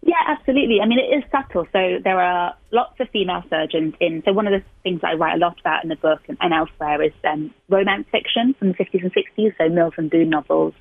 Yeah, 0.07 0.23
absolutely. 0.29 0.81
I 0.81 0.87
mean, 0.87 1.01
it 1.01 1.13
is 1.13 1.25
subtle. 1.33 1.67
So 1.73 1.99
there 2.05 2.21
are 2.21 2.55
lots 2.71 2.95
of 3.01 3.09
female 3.11 3.43
surgeons 3.51 3.93
in. 4.01 4.23
So 4.25 4.33
one 4.33 4.47
of 4.47 4.53
the 4.53 4.65
things 4.85 5.01
I 5.03 5.15
write 5.15 5.35
a 5.35 5.39
lot 5.39 5.59
about 5.59 5.83
in 5.83 5.89
the 5.89 5.97
book 5.97 6.21
and, 6.29 6.39
and 6.41 6.55
elsewhere 6.55 7.03
is 7.03 7.13
um, 7.25 7.53
romance 7.69 8.07
fiction 8.13 8.55
from 8.57 8.69
the 8.69 8.75
50s 8.75 9.03
and 9.03 9.13
60s. 9.13 9.55
So 9.59 9.69
Mills 9.69 9.95
and 9.97 10.09
Boon 10.09 10.31
novels, 10.31 10.75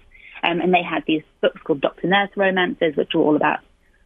um, 0.44 0.62
and 0.62 0.72
they 0.72 0.84
had 0.84 1.04
these 1.08 1.24
books 1.42 1.60
called 1.64 1.82
Doctor 1.82 2.08
Nurse 2.08 2.30
romances, 2.36 2.96
which 2.96 3.14
were 3.16 3.22
all 3.22 3.36
about, 3.36 3.62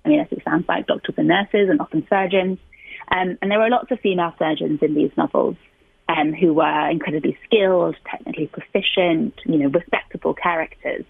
I 0.06 0.08
mean, 0.08 0.22
as 0.22 0.28
it 0.32 0.42
sounds 0.46 0.64
like, 0.70 0.88
doctors 0.88 1.16
and 1.18 1.28
nurses 1.28 1.68
and 1.70 1.82
often 1.82 2.08
surgeons. 2.10 2.58
Um, 3.12 3.38
and 3.42 3.52
there 3.52 3.60
were 3.60 3.70
lots 3.70 3.92
of 3.92 4.00
female 4.00 4.34
surgeons 4.40 4.80
in 4.82 4.96
these 4.96 5.12
novels 5.18 5.58
um, 6.08 6.32
who 6.32 6.54
were 6.54 6.90
incredibly 6.90 7.38
skilled, 7.46 7.98
technically 8.10 8.48
proficient, 8.48 9.34
you 9.46 9.58
know, 9.58 9.68
respectable 9.68 10.34
characters. 10.34 11.04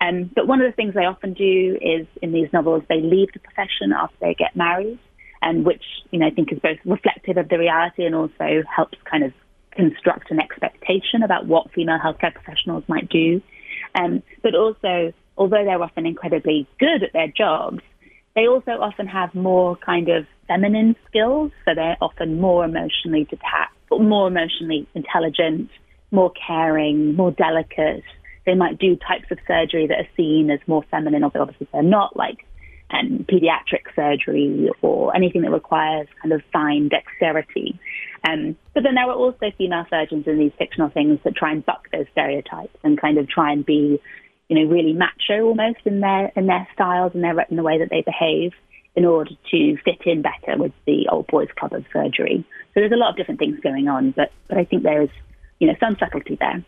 Um, 0.00 0.30
but 0.34 0.46
one 0.46 0.60
of 0.60 0.70
the 0.70 0.76
things 0.76 0.94
they 0.94 1.04
often 1.04 1.34
do 1.34 1.78
is 1.80 2.06
in 2.22 2.32
these 2.32 2.52
novels, 2.52 2.84
they 2.88 3.00
leave 3.00 3.32
the 3.32 3.40
profession 3.40 3.92
after 3.92 4.16
they 4.20 4.34
get 4.34 4.54
married, 4.54 4.98
and 5.42 5.64
which, 5.64 5.82
you 6.10 6.18
know, 6.18 6.26
I 6.26 6.30
think 6.30 6.52
is 6.52 6.58
both 6.60 6.78
reflective 6.84 7.36
of 7.36 7.48
the 7.48 7.58
reality 7.58 8.04
and 8.04 8.14
also 8.14 8.62
helps 8.74 8.98
kind 9.10 9.24
of 9.24 9.32
construct 9.72 10.30
an 10.30 10.40
expectation 10.40 11.22
about 11.22 11.46
what 11.46 11.70
female 11.72 11.98
healthcare 11.98 12.34
professionals 12.34 12.84
might 12.88 13.08
do 13.08 13.40
um, 13.94 14.22
but 14.42 14.54
also, 14.54 15.12
although 15.36 15.64
they're 15.64 15.82
often 15.82 16.06
incredibly 16.06 16.66
good 16.78 17.02
at 17.02 17.12
their 17.12 17.28
jobs, 17.28 17.80
they 18.34 18.46
also 18.46 18.72
often 18.72 19.06
have 19.06 19.34
more 19.34 19.76
kind 19.76 20.08
of 20.08 20.26
feminine 20.46 20.94
skills. 21.08 21.52
So 21.64 21.74
they're 21.74 21.96
often 22.00 22.40
more 22.40 22.64
emotionally 22.64 23.24
detached, 23.24 23.74
more 23.90 24.28
emotionally 24.28 24.86
intelligent, 24.94 25.70
more 26.10 26.32
caring, 26.46 27.16
more 27.16 27.32
delicate. 27.32 28.04
They 28.48 28.54
might 28.54 28.78
do 28.78 28.96
types 28.96 29.30
of 29.30 29.36
surgery 29.46 29.86
that 29.88 29.98
are 29.98 30.08
seen 30.16 30.50
as 30.50 30.58
more 30.66 30.82
feminine, 30.90 31.22
although 31.22 31.42
obviously 31.42 31.68
they're 31.70 31.82
not, 31.82 32.16
like 32.16 32.46
um, 32.88 33.26
pediatric 33.28 33.94
surgery 33.94 34.70
or 34.80 35.14
anything 35.14 35.42
that 35.42 35.50
requires 35.50 36.08
kind 36.22 36.32
of 36.32 36.40
fine 36.50 36.88
dexterity. 36.88 37.78
Um, 38.26 38.56
but 38.72 38.84
then 38.84 38.94
there 38.94 39.04
are 39.04 39.12
also 39.12 39.52
female 39.58 39.84
surgeons 39.90 40.26
in 40.26 40.38
these 40.38 40.52
fictional 40.56 40.88
things 40.88 41.18
that 41.24 41.36
try 41.36 41.52
and 41.52 41.66
buck 41.66 41.90
those 41.92 42.06
stereotypes 42.12 42.74
and 42.82 42.98
kind 42.98 43.18
of 43.18 43.28
try 43.28 43.52
and 43.52 43.66
be, 43.66 44.00
you 44.48 44.56
know, 44.56 44.70
really 44.70 44.94
macho 44.94 45.44
almost 45.44 45.80
in 45.84 46.00
their 46.00 46.32
in 46.34 46.46
their 46.46 46.66
styles 46.72 47.12
and 47.14 47.22
their 47.22 47.38
in 47.50 47.56
the 47.56 47.62
way 47.62 47.78
that 47.78 47.90
they 47.90 48.00
behave 48.00 48.52
in 48.96 49.04
order 49.04 49.32
to 49.50 49.76
fit 49.84 50.00
in 50.06 50.22
better 50.22 50.56
with 50.56 50.72
the 50.86 51.06
old 51.12 51.26
boys 51.26 51.48
club 51.58 51.74
of 51.74 51.84
surgery. 51.92 52.46
So 52.72 52.80
there's 52.80 52.92
a 52.92 52.96
lot 52.96 53.10
of 53.10 53.16
different 53.16 53.40
things 53.40 53.60
going 53.60 53.88
on, 53.88 54.12
but 54.12 54.32
but 54.48 54.56
I 54.56 54.64
think 54.64 54.84
there's 54.84 55.10
you 55.58 55.66
know 55.68 55.74
some 55.78 55.98
subtlety 56.00 56.38
there. 56.40 56.64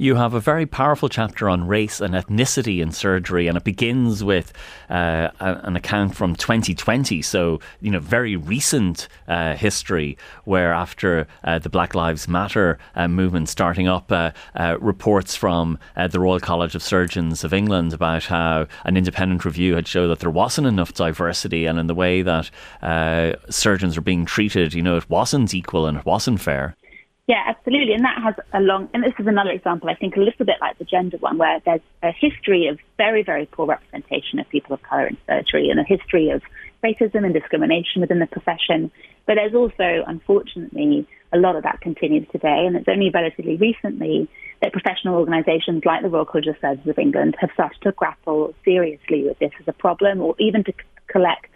You 0.00 0.14
have 0.14 0.32
a 0.32 0.40
very 0.40 0.64
powerful 0.64 1.10
chapter 1.10 1.46
on 1.46 1.66
race 1.66 2.00
and 2.00 2.14
ethnicity 2.14 2.80
in 2.80 2.90
surgery, 2.90 3.48
and 3.48 3.58
it 3.58 3.64
begins 3.64 4.24
with 4.24 4.50
uh, 4.88 5.28
an 5.40 5.76
account 5.76 6.16
from 6.16 6.34
2020, 6.36 7.20
so 7.20 7.60
you 7.82 7.90
know 7.90 7.98
very 7.98 8.34
recent 8.34 9.08
uh, 9.28 9.56
history, 9.56 10.16
where 10.44 10.72
after 10.72 11.26
uh, 11.44 11.58
the 11.58 11.68
Black 11.68 11.94
Lives 11.94 12.28
Matter 12.28 12.78
uh, 12.94 13.08
movement 13.08 13.50
starting 13.50 13.88
up, 13.88 14.10
uh, 14.10 14.30
uh, 14.54 14.78
reports 14.80 15.36
from 15.36 15.78
the 16.10 16.18
Royal 16.18 16.40
College 16.40 16.74
of 16.74 16.82
Surgeons 16.82 17.44
of 17.44 17.52
England 17.52 17.92
about 17.92 18.24
how 18.24 18.68
an 18.84 18.96
independent 18.96 19.44
review 19.44 19.74
had 19.74 19.86
shown 19.86 20.08
that 20.08 20.20
there 20.20 20.30
wasn't 20.30 20.66
enough 20.66 20.94
diversity, 20.94 21.66
and 21.66 21.78
in 21.78 21.88
the 21.88 21.94
way 21.94 22.22
that 22.22 22.50
surgeons 23.50 23.98
are 23.98 24.00
being 24.00 24.24
treated, 24.24 24.72
you 24.72 24.80
know, 24.80 24.96
it 24.96 25.10
wasn't 25.10 25.52
equal 25.52 25.86
and 25.86 25.98
it 25.98 26.06
wasn't 26.06 26.40
fair. 26.40 26.74
Yeah, 27.30 27.44
absolutely. 27.46 27.94
And 27.94 28.04
that 28.04 28.20
has 28.20 28.34
a 28.52 28.58
long, 28.58 28.88
and 28.92 29.04
this 29.04 29.12
is 29.16 29.28
another 29.28 29.50
example, 29.50 29.88
I 29.88 29.94
think, 29.94 30.16
a 30.16 30.18
little 30.18 30.44
bit 30.44 30.56
like 30.60 30.76
the 30.78 30.84
gender 30.84 31.16
one, 31.18 31.38
where 31.38 31.60
there's 31.64 31.80
a 32.02 32.10
history 32.10 32.66
of 32.66 32.80
very, 32.96 33.22
very 33.22 33.46
poor 33.46 33.66
representation 33.66 34.40
of 34.40 34.48
people 34.48 34.74
of 34.74 34.82
colour 34.82 35.06
in 35.06 35.16
surgery 35.28 35.70
and 35.70 35.78
a 35.78 35.84
history 35.84 36.30
of 36.30 36.42
racism 36.82 37.24
and 37.24 37.32
discrimination 37.32 38.00
within 38.00 38.18
the 38.18 38.26
profession. 38.26 38.90
But 39.28 39.36
there's 39.36 39.54
also, 39.54 40.02
unfortunately, 40.08 41.06
a 41.32 41.38
lot 41.38 41.54
of 41.54 41.62
that 41.62 41.80
continues 41.80 42.26
today. 42.32 42.66
And 42.66 42.74
it's 42.74 42.88
only 42.88 43.10
relatively 43.10 43.56
recently 43.58 44.28
that 44.60 44.72
professional 44.72 45.14
organisations 45.14 45.84
like 45.84 46.02
the 46.02 46.08
Royal 46.08 46.24
College 46.24 46.48
of 46.48 46.56
Surgeons 46.60 46.88
of 46.88 46.98
England 46.98 47.36
have 47.40 47.50
started 47.54 47.80
to 47.82 47.92
grapple 47.92 48.56
seriously 48.64 49.22
with 49.22 49.38
this 49.38 49.52
as 49.60 49.68
a 49.68 49.72
problem 49.72 50.20
or 50.20 50.34
even 50.40 50.64
to 50.64 50.72
collect 51.06 51.46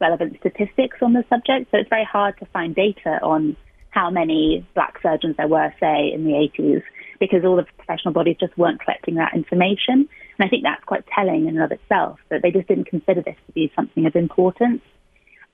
relevant 0.00 0.38
statistics 0.40 0.98
on 1.00 1.12
the 1.12 1.24
subject. 1.28 1.70
So 1.70 1.78
it's 1.78 1.88
very 1.88 2.08
hard 2.10 2.36
to 2.40 2.46
find 2.46 2.74
data 2.74 3.20
on 3.22 3.54
how 3.90 4.10
many 4.10 4.66
black 4.74 4.98
surgeons 5.02 5.36
there 5.36 5.48
were, 5.48 5.72
say, 5.80 6.12
in 6.12 6.24
the 6.24 6.32
80s, 6.58 6.82
because 7.18 7.44
all 7.44 7.56
the 7.56 7.66
professional 7.76 8.14
bodies 8.14 8.36
just 8.38 8.56
weren't 8.56 8.80
collecting 8.80 9.16
that 9.16 9.34
information. 9.34 10.08
And 10.38 10.46
I 10.46 10.48
think 10.48 10.62
that's 10.62 10.84
quite 10.84 11.04
telling 11.14 11.46
in 11.46 11.56
and 11.56 11.62
of 11.62 11.72
itself, 11.72 12.18
that 12.30 12.42
they 12.42 12.50
just 12.50 12.68
didn't 12.68 12.86
consider 12.86 13.20
this 13.22 13.36
to 13.46 13.52
be 13.52 13.72
something 13.74 14.06
of 14.06 14.14
importance. 14.14 14.82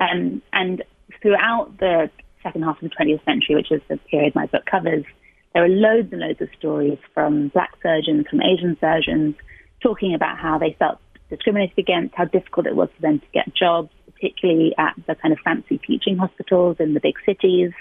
Um, 0.01 0.43
and 0.53 0.85
throughout 1.23 1.73
the 1.79 2.11
second 2.43 2.63
half 2.63 2.81
of 2.83 2.91
the 2.91 2.95
20th 2.95 3.25
century, 3.25 3.57
which 3.57 3.73
is 3.73 3.81
the 3.89 3.97
period 4.11 4.35
my 4.35 4.47
book 4.47 4.65
covers, 4.71 5.05
there 5.55 5.65
are 5.65 5.69
loads 5.69 6.13
and 6.13 6.21
loads 6.21 6.41
of 6.43 6.49
stories 6.59 6.99
from 7.15 7.49
black 7.49 7.73
surgeons, 7.83 8.27
from 8.29 8.43
Asian 8.43 8.77
surgeons, 8.79 9.35
talking 9.81 10.15
about 10.15 10.39
how 10.39 10.59
they 10.59 10.77
felt 10.79 10.99
discriminated 11.31 11.79
against, 11.79 12.15
how 12.15 12.27
difficult 12.27 12.67
it 12.67 12.77
was 12.77 12.89
for 12.95 13.03
them 13.03 13.19
to 13.19 13.27
get 13.33 13.55
jobs, 13.55 13.91
particularly 14.13 14.75
at 14.79 14.95
the 15.07 15.15
kind 15.15 15.33
of 15.33 15.39
fancy 15.45 15.79
teaching 15.79 16.19
hospitals 16.19 16.77
in 16.79 16.95
the 16.95 17.01
big 17.01 17.15
cities, 17.25 17.73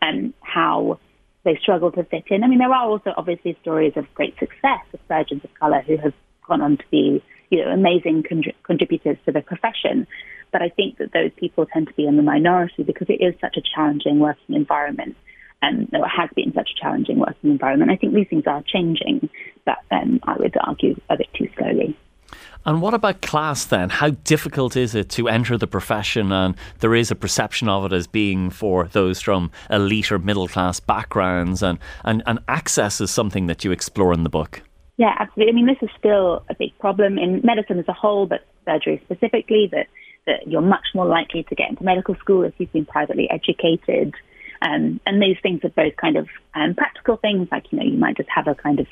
and 0.00 0.32
how 0.40 0.98
they 1.44 1.56
struggle 1.62 1.92
to 1.92 2.04
fit 2.04 2.24
in. 2.28 2.42
I 2.42 2.48
mean, 2.48 2.58
there 2.58 2.72
are 2.72 2.88
also 2.88 3.12
obviously 3.16 3.56
stories 3.62 3.92
of 3.96 4.12
great 4.14 4.34
success 4.38 4.84
of 4.92 5.00
surgeons 5.08 5.44
of 5.44 5.54
colour 5.54 5.80
who 5.80 5.96
have 5.96 6.12
gone 6.46 6.60
on 6.60 6.76
to 6.76 6.84
be, 6.90 7.22
you 7.50 7.64
know, 7.64 7.70
amazing 7.70 8.24
contributors 8.64 9.16
to 9.26 9.32
the 9.32 9.42
profession. 9.42 10.06
But 10.52 10.62
I 10.62 10.68
think 10.70 10.98
that 10.98 11.12
those 11.12 11.30
people 11.36 11.66
tend 11.66 11.88
to 11.88 11.94
be 11.94 12.06
in 12.06 12.16
the 12.16 12.22
minority 12.22 12.82
because 12.82 13.08
it 13.08 13.22
is 13.22 13.34
such 13.40 13.56
a 13.56 13.62
challenging 13.74 14.18
working 14.18 14.54
environment. 14.54 15.16
Um, 15.62 15.88
it 15.92 16.08
has 16.08 16.30
been 16.34 16.52
such 16.52 16.70
a 16.76 16.80
challenging 16.80 17.18
working 17.18 17.50
environment. 17.50 17.90
I 17.90 17.96
think 17.96 18.14
these 18.14 18.28
things 18.28 18.44
are 18.46 18.62
changing, 18.62 19.28
but 19.64 19.78
um, 19.90 20.20
I 20.24 20.36
would 20.38 20.54
argue 20.60 21.00
a 21.08 21.16
bit 21.16 21.28
too 21.34 21.48
slowly. 21.56 21.96
And 22.64 22.82
what 22.82 22.94
about 22.94 23.22
class 23.22 23.64
then? 23.64 23.90
How 23.90 24.10
difficult 24.10 24.76
is 24.76 24.94
it 24.96 25.08
to 25.10 25.28
enter 25.28 25.56
the 25.56 25.68
profession? 25.68 26.32
And 26.32 26.56
there 26.80 26.96
is 26.96 27.12
a 27.12 27.14
perception 27.14 27.68
of 27.68 27.84
it 27.84 27.92
as 27.92 28.08
being 28.08 28.50
for 28.50 28.88
those 28.88 29.20
from 29.20 29.52
elite 29.70 30.10
or 30.10 30.18
middle 30.18 30.48
class 30.48 30.80
backgrounds, 30.80 31.62
and, 31.62 31.78
and, 32.04 32.24
and 32.26 32.40
access 32.48 33.00
is 33.00 33.10
something 33.10 33.46
that 33.46 33.64
you 33.64 33.70
explore 33.70 34.12
in 34.12 34.24
the 34.24 34.28
book. 34.28 34.62
Yeah, 34.96 35.14
absolutely. 35.18 35.52
I 35.52 35.54
mean, 35.54 35.66
this 35.66 35.82
is 35.82 35.90
still 35.98 36.42
a 36.48 36.54
big 36.54 36.76
problem 36.78 37.18
in 37.18 37.40
medicine 37.44 37.78
as 37.78 37.86
a 37.86 37.92
whole, 37.92 38.26
but 38.26 38.44
surgery 38.64 39.00
specifically, 39.04 39.68
that, 39.70 39.86
that 40.26 40.48
you're 40.48 40.60
much 40.60 40.86
more 40.94 41.06
likely 41.06 41.44
to 41.44 41.54
get 41.54 41.70
into 41.70 41.84
medical 41.84 42.16
school 42.16 42.42
if 42.42 42.54
you've 42.58 42.72
been 42.72 42.86
privately 42.86 43.28
educated. 43.30 44.14
Um, 44.62 44.98
and 45.06 45.22
these 45.22 45.36
things 45.42 45.60
are 45.64 45.68
both 45.68 45.94
kind 45.96 46.16
of 46.16 46.28
um, 46.54 46.74
practical 46.74 47.18
things, 47.18 47.46
like, 47.52 47.70
you 47.70 47.78
know, 47.78 47.84
you 47.84 47.98
might 47.98 48.16
just 48.16 48.30
have 48.30 48.48
a 48.48 48.54
kind 48.54 48.80
of 48.80 48.86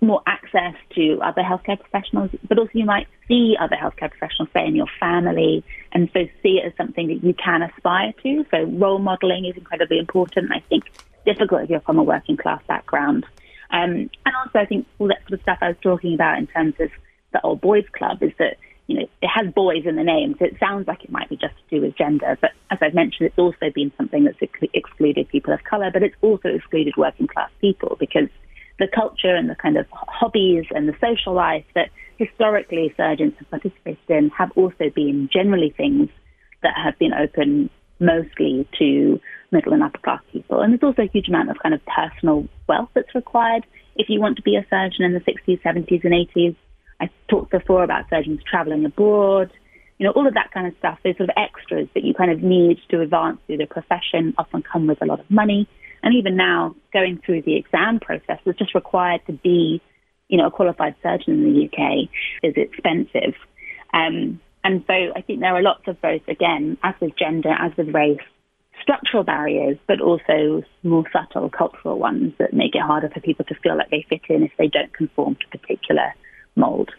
more 0.00 0.22
access 0.26 0.74
to 0.94 1.20
other 1.22 1.42
healthcare 1.42 1.78
professionals, 1.78 2.30
but 2.48 2.58
also 2.58 2.70
you 2.74 2.84
might 2.84 3.06
see 3.26 3.56
other 3.60 3.76
healthcare 3.76 4.10
professionals, 4.10 4.48
say 4.52 4.66
in 4.66 4.74
your 4.74 4.88
family, 4.98 5.64
and 5.92 6.10
so 6.12 6.20
see 6.42 6.60
it 6.62 6.66
as 6.66 6.72
something 6.76 7.08
that 7.08 7.24
you 7.24 7.34
can 7.34 7.62
aspire 7.62 8.12
to. 8.22 8.44
So 8.50 8.64
role 8.64 8.98
modeling 8.98 9.44
is 9.44 9.56
incredibly 9.56 9.98
important. 9.98 10.50
I 10.52 10.60
think 10.68 10.84
difficult 11.24 11.62
if 11.62 11.70
you're 11.70 11.80
from 11.80 11.98
a 11.98 12.02
working 12.02 12.36
class 12.36 12.62
background. 12.66 13.26
Um, 13.70 14.10
and 14.24 14.34
also, 14.44 14.58
I 14.58 14.66
think 14.66 14.86
all 14.98 15.08
that 15.08 15.20
sort 15.22 15.34
of 15.34 15.42
stuff 15.42 15.58
I 15.60 15.68
was 15.68 15.76
talking 15.82 16.14
about 16.14 16.38
in 16.38 16.46
terms 16.46 16.74
of 16.80 16.90
the 17.32 17.40
old 17.42 17.60
boys 17.60 17.84
club 17.92 18.22
is 18.22 18.32
that 18.38 18.56
you 18.86 18.98
know 18.98 19.06
it 19.20 19.28
has 19.28 19.52
boys 19.52 19.84
in 19.84 19.96
the 19.96 20.04
name, 20.04 20.34
so 20.38 20.46
it 20.46 20.56
sounds 20.58 20.88
like 20.88 21.04
it 21.04 21.10
might 21.10 21.28
be 21.28 21.36
just 21.36 21.54
to 21.54 21.76
do 21.76 21.82
with 21.82 21.96
gender. 21.96 22.38
But 22.40 22.52
as 22.70 22.78
I've 22.80 22.94
mentioned, 22.94 23.26
it's 23.28 23.38
also 23.38 23.70
been 23.74 23.92
something 23.98 24.24
that's 24.24 24.38
excluded 24.72 25.28
people 25.28 25.52
of 25.52 25.62
color, 25.64 25.90
but 25.92 26.02
it's 26.02 26.16
also 26.22 26.48
excluded 26.48 26.96
working 26.96 27.26
class 27.26 27.50
people 27.60 27.96
because 28.00 28.28
the 28.78 28.88
culture 28.94 29.34
and 29.34 29.50
the 29.50 29.56
kind 29.56 29.76
of 29.76 29.86
hobbies 29.92 30.64
and 30.70 30.88
the 30.88 30.94
social 31.00 31.34
life 31.34 31.64
that 31.74 31.90
historically 32.16 32.92
surgeons 32.96 33.34
have 33.38 33.50
participated 33.50 33.98
in 34.08 34.30
have 34.30 34.50
also 34.56 34.90
been 34.94 35.28
generally 35.32 35.74
things 35.76 36.08
that 36.62 36.74
have 36.76 36.98
been 36.98 37.12
open 37.12 37.70
mostly 38.00 38.68
to 38.78 39.20
middle 39.50 39.72
and 39.72 39.82
upper 39.82 39.98
class 39.98 40.20
people. 40.32 40.60
And 40.60 40.72
there's 40.72 40.82
also 40.82 41.02
a 41.02 41.10
huge 41.12 41.28
amount 41.28 41.50
of 41.50 41.58
kind 41.62 41.74
of 41.74 41.80
personal 41.86 42.46
wealth 42.68 42.90
that's 42.94 43.14
required 43.14 43.66
if 43.96 44.08
you 44.08 44.20
want 44.20 44.36
to 44.36 44.42
be 44.42 44.56
a 44.56 44.66
surgeon 44.70 45.04
in 45.04 45.12
the 45.12 45.20
60s, 45.20 45.60
70s, 45.62 46.04
and 46.04 46.12
80s. 46.12 46.56
I 47.00 47.10
talked 47.28 47.50
before 47.50 47.84
about 47.84 48.08
surgeons 48.10 48.40
traveling 48.48 48.84
abroad. 48.84 49.50
You 49.98 50.06
know, 50.06 50.12
all 50.12 50.26
of 50.26 50.34
that 50.34 50.52
kind 50.52 50.66
of 50.66 50.74
stuff, 50.78 50.98
those 51.02 51.16
sort 51.16 51.30
of 51.30 51.36
extras 51.36 51.88
that 51.94 52.04
you 52.04 52.14
kind 52.14 52.30
of 52.30 52.42
need 52.42 52.78
to 52.90 53.00
advance 53.00 53.38
through 53.46 53.56
the 53.56 53.66
profession 53.66 54.34
often 54.38 54.62
come 54.62 54.86
with 54.86 55.02
a 55.02 55.06
lot 55.06 55.18
of 55.18 55.28
money. 55.30 55.68
And 56.02 56.14
even 56.14 56.36
now, 56.36 56.74
going 56.92 57.20
through 57.24 57.42
the 57.42 57.56
exam 57.56 58.00
process 58.00 58.38
is 58.46 58.56
just 58.56 58.74
required 58.74 59.20
to 59.26 59.32
be, 59.32 59.80
you 60.28 60.38
know, 60.38 60.46
a 60.46 60.50
qualified 60.50 60.94
surgeon 61.02 61.34
in 61.34 61.52
the 61.52 61.64
UK 61.66 62.08
is 62.42 62.54
expensive. 62.56 63.34
Um, 63.92 64.40
and 64.64 64.84
so 64.86 64.92
I 65.16 65.22
think 65.22 65.40
there 65.40 65.54
are 65.54 65.62
lots 65.62 65.86
of 65.86 66.00
both, 66.00 66.26
again, 66.28 66.76
as 66.82 66.94
with 67.00 67.16
gender, 67.16 67.50
as 67.50 67.76
with 67.76 67.94
race, 67.94 68.18
structural 68.82 69.24
barriers, 69.24 69.78
but 69.86 70.00
also 70.00 70.62
more 70.82 71.04
subtle 71.12 71.50
cultural 71.50 71.98
ones 71.98 72.32
that 72.38 72.52
make 72.52 72.74
it 72.74 72.82
harder 72.82 73.08
for 73.08 73.20
people 73.20 73.44
to 73.46 73.54
feel 73.62 73.76
like 73.76 73.90
they 73.90 74.06
fit 74.08 74.22
in 74.28 74.42
if 74.42 74.52
they 74.58 74.68
don't 74.68 74.92
conform 74.92 75.36
to 75.36 75.46
a 75.54 75.58
particular 75.58 76.14
mould. 76.56 76.90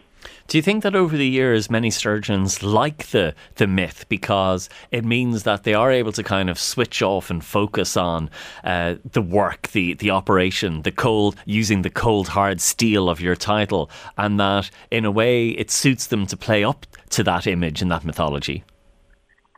Do 0.46 0.58
you 0.58 0.62
think 0.62 0.82
that 0.82 0.96
over 0.96 1.16
the 1.16 1.28
years 1.28 1.70
many 1.70 1.90
surgeons 1.90 2.62
like 2.62 3.08
the 3.08 3.34
the 3.56 3.66
myth 3.66 4.04
because 4.08 4.68
it 4.90 5.04
means 5.04 5.44
that 5.44 5.64
they 5.64 5.74
are 5.74 5.92
able 5.92 6.12
to 6.12 6.22
kind 6.22 6.50
of 6.50 6.58
switch 6.58 7.02
off 7.02 7.30
and 7.30 7.44
focus 7.44 7.96
on 7.96 8.30
uh, 8.64 8.96
the 9.12 9.22
work, 9.22 9.68
the 9.68 9.94
the 9.94 10.10
operation, 10.10 10.82
the 10.82 10.92
cold 10.92 11.36
using 11.44 11.82
the 11.82 11.90
cold 11.90 12.28
hard 12.28 12.60
steel 12.60 13.08
of 13.08 13.20
your 13.20 13.36
title, 13.36 13.90
and 14.18 14.40
that 14.40 14.70
in 14.90 15.04
a 15.04 15.10
way 15.10 15.50
it 15.50 15.70
suits 15.70 16.08
them 16.08 16.26
to 16.26 16.36
play 16.36 16.64
up 16.64 16.86
to 17.10 17.22
that 17.22 17.46
image 17.46 17.82
and 17.82 17.90
that 17.90 18.04
mythology? 18.04 18.64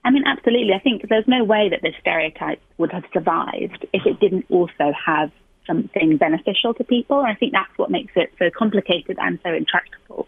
I 0.05 0.11
mean, 0.11 0.25
absolutely. 0.27 0.75
I 0.75 0.81
think 0.81 1.09
there's 1.09 1.29
no 1.29 1.45
way 1.45 1.69
that 1.69 1.81
this 1.83 1.95
stereotype 2.01 2.61
would 2.79 2.93
have 2.93 3.05
survived 3.13 3.87
if 3.93 4.05
it 4.05 4.19
didn't 4.21 4.47
also 4.51 4.93
have 5.07 5.31
something 5.67 6.17
beneficial 6.17 6.75
to 6.75 6.85
people. 6.85 7.21
And 7.21 7.29
I 7.29 7.35
think 7.35 7.53
that's 7.53 7.77
what 7.77 7.91
makes 7.91 8.13
it 8.17 8.33
so 8.39 8.51
complicated 8.51 9.17
and 9.21 9.39
so 9.45 9.53
intractable. 9.53 10.27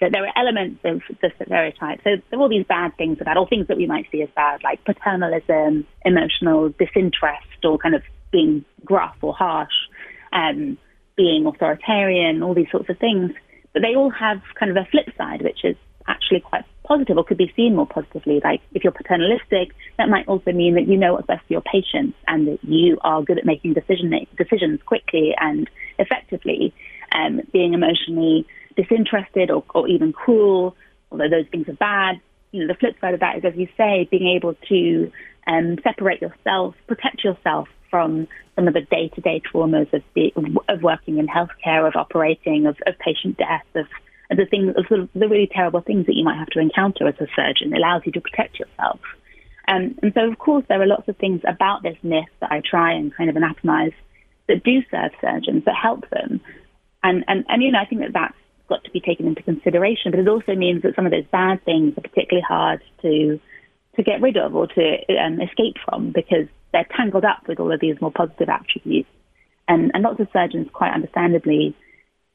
That 0.00 0.12
there 0.12 0.24
are 0.24 0.32
elements 0.36 0.80
of 0.84 1.02
the 1.20 1.30
stereotype. 1.34 2.00
So 2.04 2.10
there 2.30 2.38
are 2.38 2.42
all 2.42 2.48
these 2.48 2.66
bad 2.66 2.96
things 2.96 3.18
about, 3.20 3.36
all 3.36 3.48
things 3.48 3.66
that 3.66 3.76
we 3.76 3.86
might 3.86 4.06
see 4.12 4.22
as 4.22 4.28
bad, 4.36 4.62
like 4.62 4.84
paternalism, 4.84 5.86
emotional 6.04 6.68
disinterest, 6.68 7.64
or 7.64 7.78
kind 7.78 7.96
of 7.96 8.02
being 8.30 8.64
gruff 8.84 9.16
or 9.22 9.34
harsh, 9.34 9.72
um, 10.32 10.78
being 11.16 11.46
authoritarian, 11.46 12.42
all 12.42 12.54
these 12.54 12.70
sorts 12.70 12.88
of 12.88 12.98
things. 12.98 13.32
But 13.72 13.82
they 13.82 13.96
all 13.96 14.10
have 14.10 14.40
kind 14.58 14.70
of 14.70 14.76
a 14.76 14.88
flip 14.90 15.08
side, 15.16 15.42
which 15.42 15.64
is 15.64 15.76
actually 16.06 16.40
quite 16.40 16.64
positive 16.84 17.18
or 17.18 17.24
could 17.24 17.36
be 17.36 17.52
seen 17.54 17.76
more 17.76 17.86
positively. 17.86 18.40
Like 18.42 18.60
if 18.72 18.82
you're 18.82 18.92
paternalistic, 18.92 19.74
that 19.98 20.08
might 20.08 20.26
also 20.26 20.52
mean 20.52 20.74
that 20.74 20.88
you 20.88 20.96
know 20.96 21.12
what's 21.12 21.26
best 21.26 21.46
for 21.46 21.52
your 21.52 21.62
patients 21.62 22.16
and 22.26 22.48
that 22.48 22.58
you 22.62 22.98
are 23.02 23.22
good 23.22 23.38
at 23.38 23.44
making 23.44 23.74
decision 23.74 24.12
decisions 24.36 24.80
quickly 24.84 25.34
and 25.38 25.68
effectively. 25.98 26.74
Um, 27.10 27.40
being 27.52 27.72
emotionally 27.72 28.46
disinterested 28.80 29.50
or, 29.50 29.62
or 29.74 29.88
even 29.88 30.12
cruel, 30.22 30.76
although 31.10 31.28
those 31.28 31.48
things 31.52 31.68
are 31.68 31.80
bad. 31.90 32.14
You 32.52 32.58
know, 32.60 32.68
the 32.72 32.78
flip 32.78 32.94
side 33.00 33.14
of 33.14 33.20
that 33.20 33.34
is, 33.38 33.44
as 33.44 33.56
you 33.56 33.68
say, 33.76 34.08
being 34.10 34.28
able 34.36 34.54
to 34.72 35.12
um, 35.46 35.76
separate 35.82 36.20
yourself, 36.22 36.74
protect 36.86 37.18
yourself 37.24 37.68
from 37.90 38.28
some 38.54 38.68
of 38.68 38.74
the 38.74 38.82
day-to-day 38.82 39.42
traumas 39.48 39.92
of, 39.92 40.02
the, 40.14 40.32
of 40.68 40.82
working 40.82 41.18
in 41.18 41.26
healthcare, 41.26 41.86
of 41.86 41.94
operating, 41.96 42.66
of, 42.66 42.76
of 42.86 42.94
patient 42.98 43.36
death, 43.36 43.66
of 43.74 43.86
the 44.30 44.46
things, 44.46 44.74
sort 44.88 45.00
of 45.00 45.08
the 45.14 45.28
really 45.28 45.50
terrible 45.58 45.80
things 45.80 46.06
that 46.06 46.14
you 46.14 46.24
might 46.24 46.38
have 46.38 46.48
to 46.48 46.60
encounter 46.60 47.08
as 47.08 47.14
a 47.20 47.26
surgeon. 47.34 47.72
It 47.72 47.78
allows 47.78 48.02
you 48.04 48.12
to 48.12 48.20
protect 48.20 48.58
yourself. 48.58 49.00
Um, 49.68 49.98
and 50.02 50.12
so, 50.14 50.30
of 50.30 50.38
course, 50.38 50.64
there 50.68 50.80
are 50.80 50.86
lots 50.86 51.08
of 51.08 51.16
things 51.16 51.40
about 51.46 51.82
this 51.82 51.96
myth 52.02 52.32
that 52.40 52.50
I 52.50 52.62
try 52.74 52.92
and 52.92 53.14
kind 53.14 53.30
of 53.30 53.36
anatomize 53.36 53.94
that 54.48 54.64
do 54.64 54.82
serve 54.90 55.12
surgeons, 55.20 55.64
that 55.66 55.74
help 55.74 56.08
them. 56.10 56.40
And, 57.02 57.24
and, 57.28 57.44
and, 57.48 57.62
you 57.62 57.70
know, 57.72 57.78
I 57.78 57.84
think 57.84 58.00
that 58.00 58.12
that's 58.12 58.34
got 58.68 58.84
to 58.84 58.90
be 58.90 59.00
taken 59.00 59.26
into 59.26 59.42
consideration, 59.42 60.10
but 60.10 60.20
it 60.20 60.28
also 60.28 60.54
means 60.54 60.82
that 60.82 60.94
some 60.94 61.06
of 61.06 61.12
those 61.12 61.26
bad 61.30 61.64
things 61.64 61.96
are 61.96 62.02
particularly 62.02 62.44
hard 62.46 62.82
to 63.02 63.40
to 63.96 64.02
get 64.04 64.22
rid 64.22 64.36
of 64.36 64.54
or 64.54 64.68
to 64.68 64.96
um, 65.20 65.40
escape 65.40 65.74
from 65.84 66.12
because 66.12 66.46
they're 66.72 66.86
tangled 66.96 67.24
up 67.24 67.48
with 67.48 67.58
all 67.58 67.72
of 67.72 67.80
these 67.80 68.00
more 68.00 68.12
positive 68.12 68.48
attributes. 68.48 69.08
And, 69.66 69.90
and 69.92 70.04
lots 70.04 70.20
of 70.20 70.28
surgeons, 70.32 70.68
quite 70.72 70.94
understandably, 70.94 71.76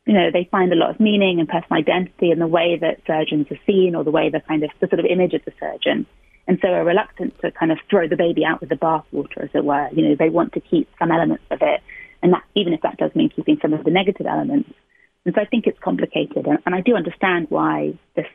you 0.05 0.13
know, 0.13 0.29
they 0.31 0.47
find 0.51 0.73
a 0.73 0.75
lot 0.75 0.89
of 0.89 0.99
meaning 0.99 1.39
and 1.39 1.47
personal 1.47 1.79
identity 1.79 2.31
in 2.31 2.39
the 2.39 2.47
way 2.47 2.77
that 2.79 2.99
surgeons 3.07 3.47
are 3.49 3.59
seen 3.65 3.95
or 3.95 4.03
the 4.03 4.11
way 4.11 4.29
the 4.29 4.41
kind 4.41 4.63
of 4.63 4.71
the 4.81 4.87
sort 4.87 4.99
of 4.99 5.05
image 5.05 5.33
of 5.33 5.45
the 5.45 5.53
surgeon. 5.59 6.05
And 6.47 6.59
so 6.61 6.67
are 6.67 6.83
reluctant 6.83 7.39
to 7.39 7.51
kind 7.51 7.71
of 7.71 7.77
throw 7.89 8.07
the 8.07 8.17
baby 8.17 8.43
out 8.43 8.59
with 8.59 8.69
the 8.69 8.75
bathwater, 8.75 9.43
as 9.43 9.49
it 9.53 9.63
were. 9.63 9.87
You 9.93 10.09
know, 10.09 10.15
they 10.19 10.29
want 10.29 10.51
to 10.53 10.59
keep 10.59 10.89
some 10.99 11.09
elements 11.09 11.45
of 11.49 11.59
it, 11.61 11.79
and 12.21 12.33
that 12.33 12.43
even 12.53 12.73
if 12.73 12.81
that 12.81 12.97
does 12.97 13.15
mean 13.15 13.29
keeping 13.29 13.57
some 13.61 13.73
of 13.73 13.85
the 13.85 13.91
negative 13.91 14.25
elements. 14.25 14.69
And 15.25 15.33
so 15.35 15.41
I 15.41 15.45
think 15.45 15.67
it's 15.67 15.79
complicated, 15.79 16.45
and, 16.45 16.59
and 16.65 16.75
I 16.75 16.81
do 16.81 16.95
understand 16.95 17.47
why 17.49 17.97
this, 18.15 18.25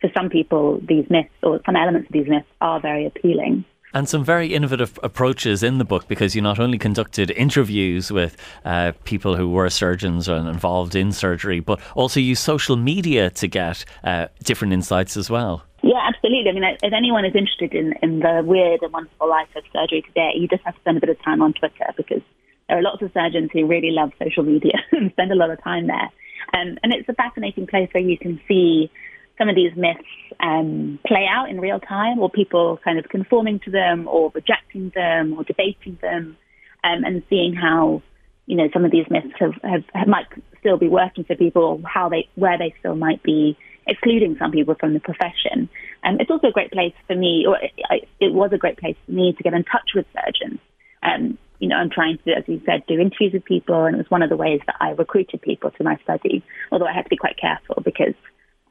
for 0.00 0.10
some 0.14 0.28
people, 0.28 0.80
these 0.86 1.08
myths 1.08 1.30
or 1.42 1.60
some 1.64 1.76
elements 1.76 2.08
of 2.08 2.12
these 2.12 2.28
myths 2.28 2.48
are 2.60 2.80
very 2.80 3.06
appealing 3.06 3.64
and 3.94 4.08
some 4.08 4.24
very 4.24 4.54
innovative 4.54 4.98
approaches 5.02 5.62
in 5.62 5.78
the 5.78 5.84
book 5.84 6.08
because 6.08 6.34
you 6.34 6.42
not 6.42 6.58
only 6.58 6.78
conducted 6.78 7.30
interviews 7.32 8.10
with 8.10 8.36
uh, 8.64 8.92
people 9.04 9.36
who 9.36 9.50
were 9.50 9.68
surgeons 9.68 10.28
and 10.28 10.48
involved 10.48 10.94
in 10.94 11.12
surgery, 11.12 11.60
but 11.60 11.80
also 11.94 12.20
used 12.20 12.42
social 12.42 12.76
media 12.76 13.30
to 13.30 13.46
get 13.46 13.84
uh, 14.04 14.28
different 14.42 14.72
insights 14.72 15.16
as 15.16 15.28
well. 15.28 15.62
Yeah, 15.82 16.00
absolutely. 16.06 16.50
I 16.50 16.54
mean, 16.54 16.76
if 16.82 16.92
anyone 16.92 17.24
is 17.24 17.34
interested 17.34 17.74
in, 17.74 17.94
in 18.02 18.20
the 18.20 18.42
weird 18.44 18.82
and 18.82 18.92
wonderful 18.92 19.28
life 19.28 19.48
of 19.56 19.64
surgery 19.72 20.02
today, 20.02 20.32
you 20.36 20.48
just 20.48 20.62
have 20.64 20.74
to 20.74 20.80
spend 20.80 20.96
a 20.98 21.00
bit 21.00 21.10
of 21.10 21.20
time 21.22 21.42
on 21.42 21.52
Twitter 21.52 21.92
because 21.96 22.22
there 22.68 22.78
are 22.78 22.82
lots 22.82 23.02
of 23.02 23.10
surgeons 23.12 23.50
who 23.52 23.66
really 23.66 23.90
love 23.90 24.12
social 24.22 24.44
media 24.44 24.74
and 24.92 25.10
spend 25.12 25.32
a 25.32 25.34
lot 25.34 25.50
of 25.50 25.62
time 25.62 25.88
there. 25.88 26.08
Um, 26.54 26.78
and 26.82 26.92
it's 26.92 27.08
a 27.08 27.14
fascinating 27.14 27.66
place 27.66 27.88
where 27.92 28.02
you 28.02 28.18
can 28.18 28.40
see 28.46 28.90
some 29.38 29.48
of 29.48 29.54
these 29.54 29.72
myths 29.76 30.04
um, 30.40 30.98
play 31.06 31.26
out 31.28 31.48
in 31.48 31.60
real 31.60 31.80
time, 31.80 32.18
or 32.18 32.30
people 32.30 32.78
kind 32.84 32.98
of 32.98 33.08
conforming 33.08 33.60
to 33.60 33.70
them, 33.70 34.06
or 34.08 34.30
rejecting 34.34 34.92
them, 34.94 35.34
or 35.36 35.44
debating 35.44 35.98
them, 36.00 36.36
um, 36.84 37.04
and 37.04 37.22
seeing 37.28 37.54
how 37.54 38.02
you 38.46 38.56
know 38.56 38.68
some 38.72 38.84
of 38.84 38.90
these 38.90 39.06
myths 39.08 39.32
have, 39.38 39.54
have, 39.62 39.84
have, 39.94 40.08
might 40.08 40.26
still 40.60 40.76
be 40.76 40.88
working 40.88 41.24
for 41.24 41.34
people, 41.36 41.62
or 41.62 41.80
how 41.88 42.08
they 42.08 42.28
where 42.34 42.58
they 42.58 42.74
still 42.78 42.94
might 42.94 43.22
be 43.22 43.56
excluding 43.86 44.36
some 44.38 44.52
people 44.52 44.74
from 44.78 44.94
the 44.94 45.00
profession. 45.00 45.68
Um, 46.04 46.18
it's 46.20 46.30
also 46.30 46.48
a 46.48 46.52
great 46.52 46.70
place 46.70 46.94
for 47.06 47.16
me, 47.16 47.44
or 47.46 47.58
it, 47.58 48.08
it, 48.20 48.32
was 48.32 48.52
a 48.52 48.58
great 48.58 48.78
place 48.78 48.96
for 49.06 49.12
me 49.12 49.32
to 49.32 49.42
get 49.42 49.54
in 49.54 49.64
touch 49.64 49.90
with 49.94 50.06
surgeons. 50.14 50.60
Um, 51.02 51.38
you 51.62 51.68
know, 51.68 51.76
I'm 51.76 51.90
trying 51.90 52.18
to, 52.26 52.32
as 52.32 52.42
you 52.48 52.60
said, 52.66 52.82
do 52.88 52.98
interviews 52.98 53.32
with 53.32 53.44
people, 53.44 53.84
and 53.84 53.94
it 53.94 53.98
was 53.98 54.10
one 54.10 54.24
of 54.24 54.30
the 54.30 54.36
ways 54.36 54.60
that 54.66 54.74
I 54.80 54.90
recruited 54.90 55.40
people 55.40 55.70
to 55.70 55.84
my 55.84 55.96
study. 56.02 56.42
Although 56.72 56.88
I 56.88 56.92
had 56.92 57.04
to 57.04 57.08
be 57.08 57.16
quite 57.16 57.38
careful 57.40 57.80
because 57.84 58.14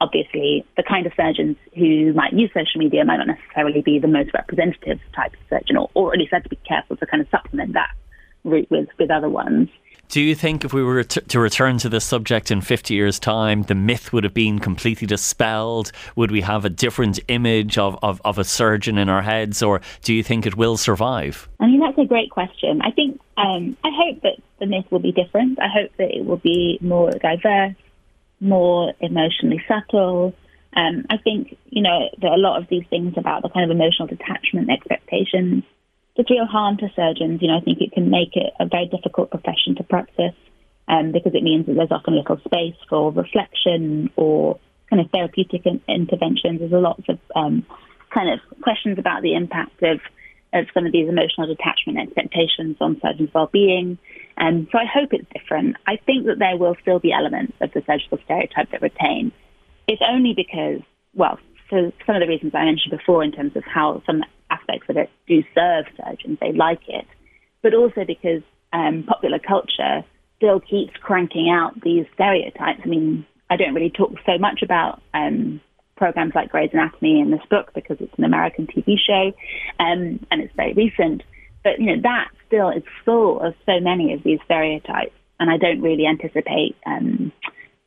obviously 0.02 0.66
the 0.76 0.82
kind 0.82 1.06
of 1.06 1.12
surgeons 1.16 1.56
who 1.74 2.12
might 2.12 2.34
use 2.34 2.50
social 2.52 2.78
media 2.78 3.02
might 3.06 3.16
not 3.16 3.28
necessarily 3.28 3.80
be 3.80 3.98
the 3.98 4.08
most 4.08 4.34
representative 4.34 5.00
type 5.16 5.32
of 5.32 5.38
surgeon, 5.48 5.78
or, 5.78 5.88
or 5.94 6.12
at 6.12 6.18
least 6.18 6.34
I 6.34 6.36
had 6.36 6.42
to 6.42 6.50
be 6.50 6.60
careful 6.68 6.98
to 6.98 7.06
kind 7.06 7.22
of 7.22 7.28
supplement 7.30 7.72
that 7.72 7.92
route 8.44 8.70
with, 8.70 8.90
with 8.98 9.10
other 9.10 9.30
ones. 9.30 9.70
Do 10.12 10.20
you 10.20 10.34
think 10.34 10.62
if 10.62 10.74
we 10.74 10.82
were 10.82 11.04
to 11.04 11.40
return 11.40 11.78
to 11.78 11.88
this 11.88 12.04
subject 12.04 12.50
in 12.50 12.60
50 12.60 12.92
years' 12.92 13.18
time, 13.18 13.62
the 13.62 13.74
myth 13.74 14.12
would 14.12 14.24
have 14.24 14.34
been 14.34 14.58
completely 14.58 15.06
dispelled? 15.06 15.90
Would 16.16 16.30
we 16.30 16.42
have 16.42 16.66
a 16.66 16.68
different 16.68 17.18
image 17.28 17.78
of, 17.78 17.98
of, 18.02 18.20
of 18.22 18.36
a 18.36 18.44
surgeon 18.44 18.98
in 18.98 19.08
our 19.08 19.22
heads, 19.22 19.62
or 19.62 19.80
do 20.02 20.12
you 20.12 20.22
think 20.22 20.44
it 20.44 20.54
will 20.54 20.76
survive? 20.76 21.48
I 21.60 21.66
mean, 21.66 21.80
that's 21.80 21.96
a 21.96 22.04
great 22.04 22.30
question. 22.30 22.82
I 22.82 22.90
think, 22.90 23.22
um, 23.38 23.74
I 23.82 23.88
hope 23.90 24.20
that 24.20 24.36
the 24.60 24.66
myth 24.66 24.84
will 24.90 24.98
be 24.98 25.12
different. 25.12 25.58
I 25.58 25.68
hope 25.68 25.92
that 25.96 26.14
it 26.14 26.26
will 26.26 26.36
be 26.36 26.78
more 26.82 27.10
diverse 27.12 27.74
more 28.42 28.92
emotionally 29.00 29.62
subtle. 29.66 30.34
Um, 30.76 31.06
I 31.08 31.16
think, 31.16 31.56
you 31.70 31.80
know, 31.80 32.10
there 32.20 32.30
are 32.30 32.36
a 32.36 32.40
lot 32.40 32.60
of 32.60 32.68
these 32.68 32.84
things 32.90 33.14
about 33.16 33.42
the 33.42 33.48
kind 33.48 33.70
of 33.70 33.74
emotional 33.74 34.08
detachment 34.08 34.68
expectations 34.68 35.64
does 36.16 36.26
real 36.30 36.46
harm 36.46 36.76
to 36.78 36.88
surgeons. 36.94 37.40
You 37.40 37.48
know, 37.48 37.58
I 37.58 37.60
think 37.60 37.80
it 37.80 37.92
can 37.92 38.10
make 38.10 38.34
it 38.34 38.52
a 38.60 38.66
very 38.66 38.86
difficult 38.86 39.30
profession 39.30 39.76
to 39.76 39.82
practice 39.84 40.34
um, 40.88 41.12
because 41.12 41.34
it 41.34 41.42
means 41.42 41.66
that 41.66 41.74
there's 41.74 41.90
often 41.90 42.16
little 42.16 42.38
space 42.44 42.76
for 42.88 43.12
reflection 43.12 44.10
or 44.16 44.58
kind 44.90 45.00
of 45.00 45.10
therapeutic 45.10 45.64
in- 45.64 45.80
interventions. 45.88 46.60
There's 46.60 46.72
a 46.72 46.76
lot 46.76 47.00
of 47.08 47.18
um, 47.34 47.66
kind 48.12 48.28
of 48.30 48.40
questions 48.60 48.98
about 48.98 49.22
the 49.22 49.34
impact 49.34 49.82
of, 49.82 50.00
of 50.52 50.66
some 50.74 50.84
of 50.84 50.92
these 50.92 51.08
emotional 51.08 51.46
detachment 51.46 51.98
expectations 51.98 52.76
on 52.80 53.00
surgeons' 53.00 53.30
well-being. 53.34 53.98
Um, 54.36 54.68
so 54.70 54.78
I 54.78 54.84
hope 54.84 55.12
it's 55.12 55.28
different. 55.32 55.76
I 55.86 55.96
think 55.96 56.26
that 56.26 56.38
there 56.38 56.56
will 56.56 56.76
still 56.82 56.98
be 56.98 57.12
elements 57.12 57.54
of 57.60 57.72
the 57.72 57.82
surgical 57.86 58.18
stereotype 58.24 58.70
that 58.70 58.82
retain. 58.82 59.32
It's 59.88 60.02
only 60.06 60.34
because, 60.34 60.80
well, 61.14 61.38
for 61.72 61.90
some 62.04 62.16
of 62.16 62.20
the 62.20 62.28
reasons 62.28 62.52
I 62.54 62.66
mentioned 62.66 62.90
before 62.90 63.24
in 63.24 63.32
terms 63.32 63.56
of 63.56 63.64
how 63.64 64.02
some 64.04 64.22
aspects 64.50 64.90
of 64.90 64.98
it 64.98 65.08
do 65.26 65.42
serve 65.54 65.86
surgeons, 65.96 66.36
they 66.38 66.52
like 66.52 66.82
it, 66.86 67.06
but 67.62 67.72
also 67.72 68.04
because 68.06 68.42
um, 68.74 69.04
popular 69.08 69.38
culture 69.38 70.04
still 70.36 70.60
keeps 70.60 70.92
cranking 71.00 71.48
out 71.48 71.80
these 71.80 72.04
stereotypes. 72.12 72.82
I 72.84 72.86
mean, 72.86 73.24
I 73.48 73.56
don't 73.56 73.72
really 73.72 73.88
talk 73.88 74.12
so 74.26 74.36
much 74.36 74.60
about 74.62 75.00
um, 75.14 75.62
programs 75.96 76.34
like 76.34 76.50
Grey's 76.50 76.68
Anatomy 76.74 77.20
in 77.20 77.30
this 77.30 77.40
book 77.48 77.72
because 77.74 77.96
it's 78.00 78.12
an 78.18 78.24
American 78.24 78.66
TV 78.66 78.96
show 78.98 79.32
um, 79.80 80.20
and 80.30 80.42
it's 80.42 80.54
very 80.54 80.74
recent. 80.74 81.22
But 81.64 81.78
you 81.78 81.86
know 81.86 82.02
that 82.02 82.28
still 82.48 82.68
is 82.68 82.82
full 83.06 83.40
of 83.40 83.54
so 83.64 83.80
many 83.80 84.12
of 84.12 84.22
these 84.24 84.40
stereotypes, 84.44 85.14
and 85.40 85.48
I 85.48 85.56
don't 85.56 85.80
really 85.80 86.06
anticipate 86.06 86.76
um, 86.84 87.32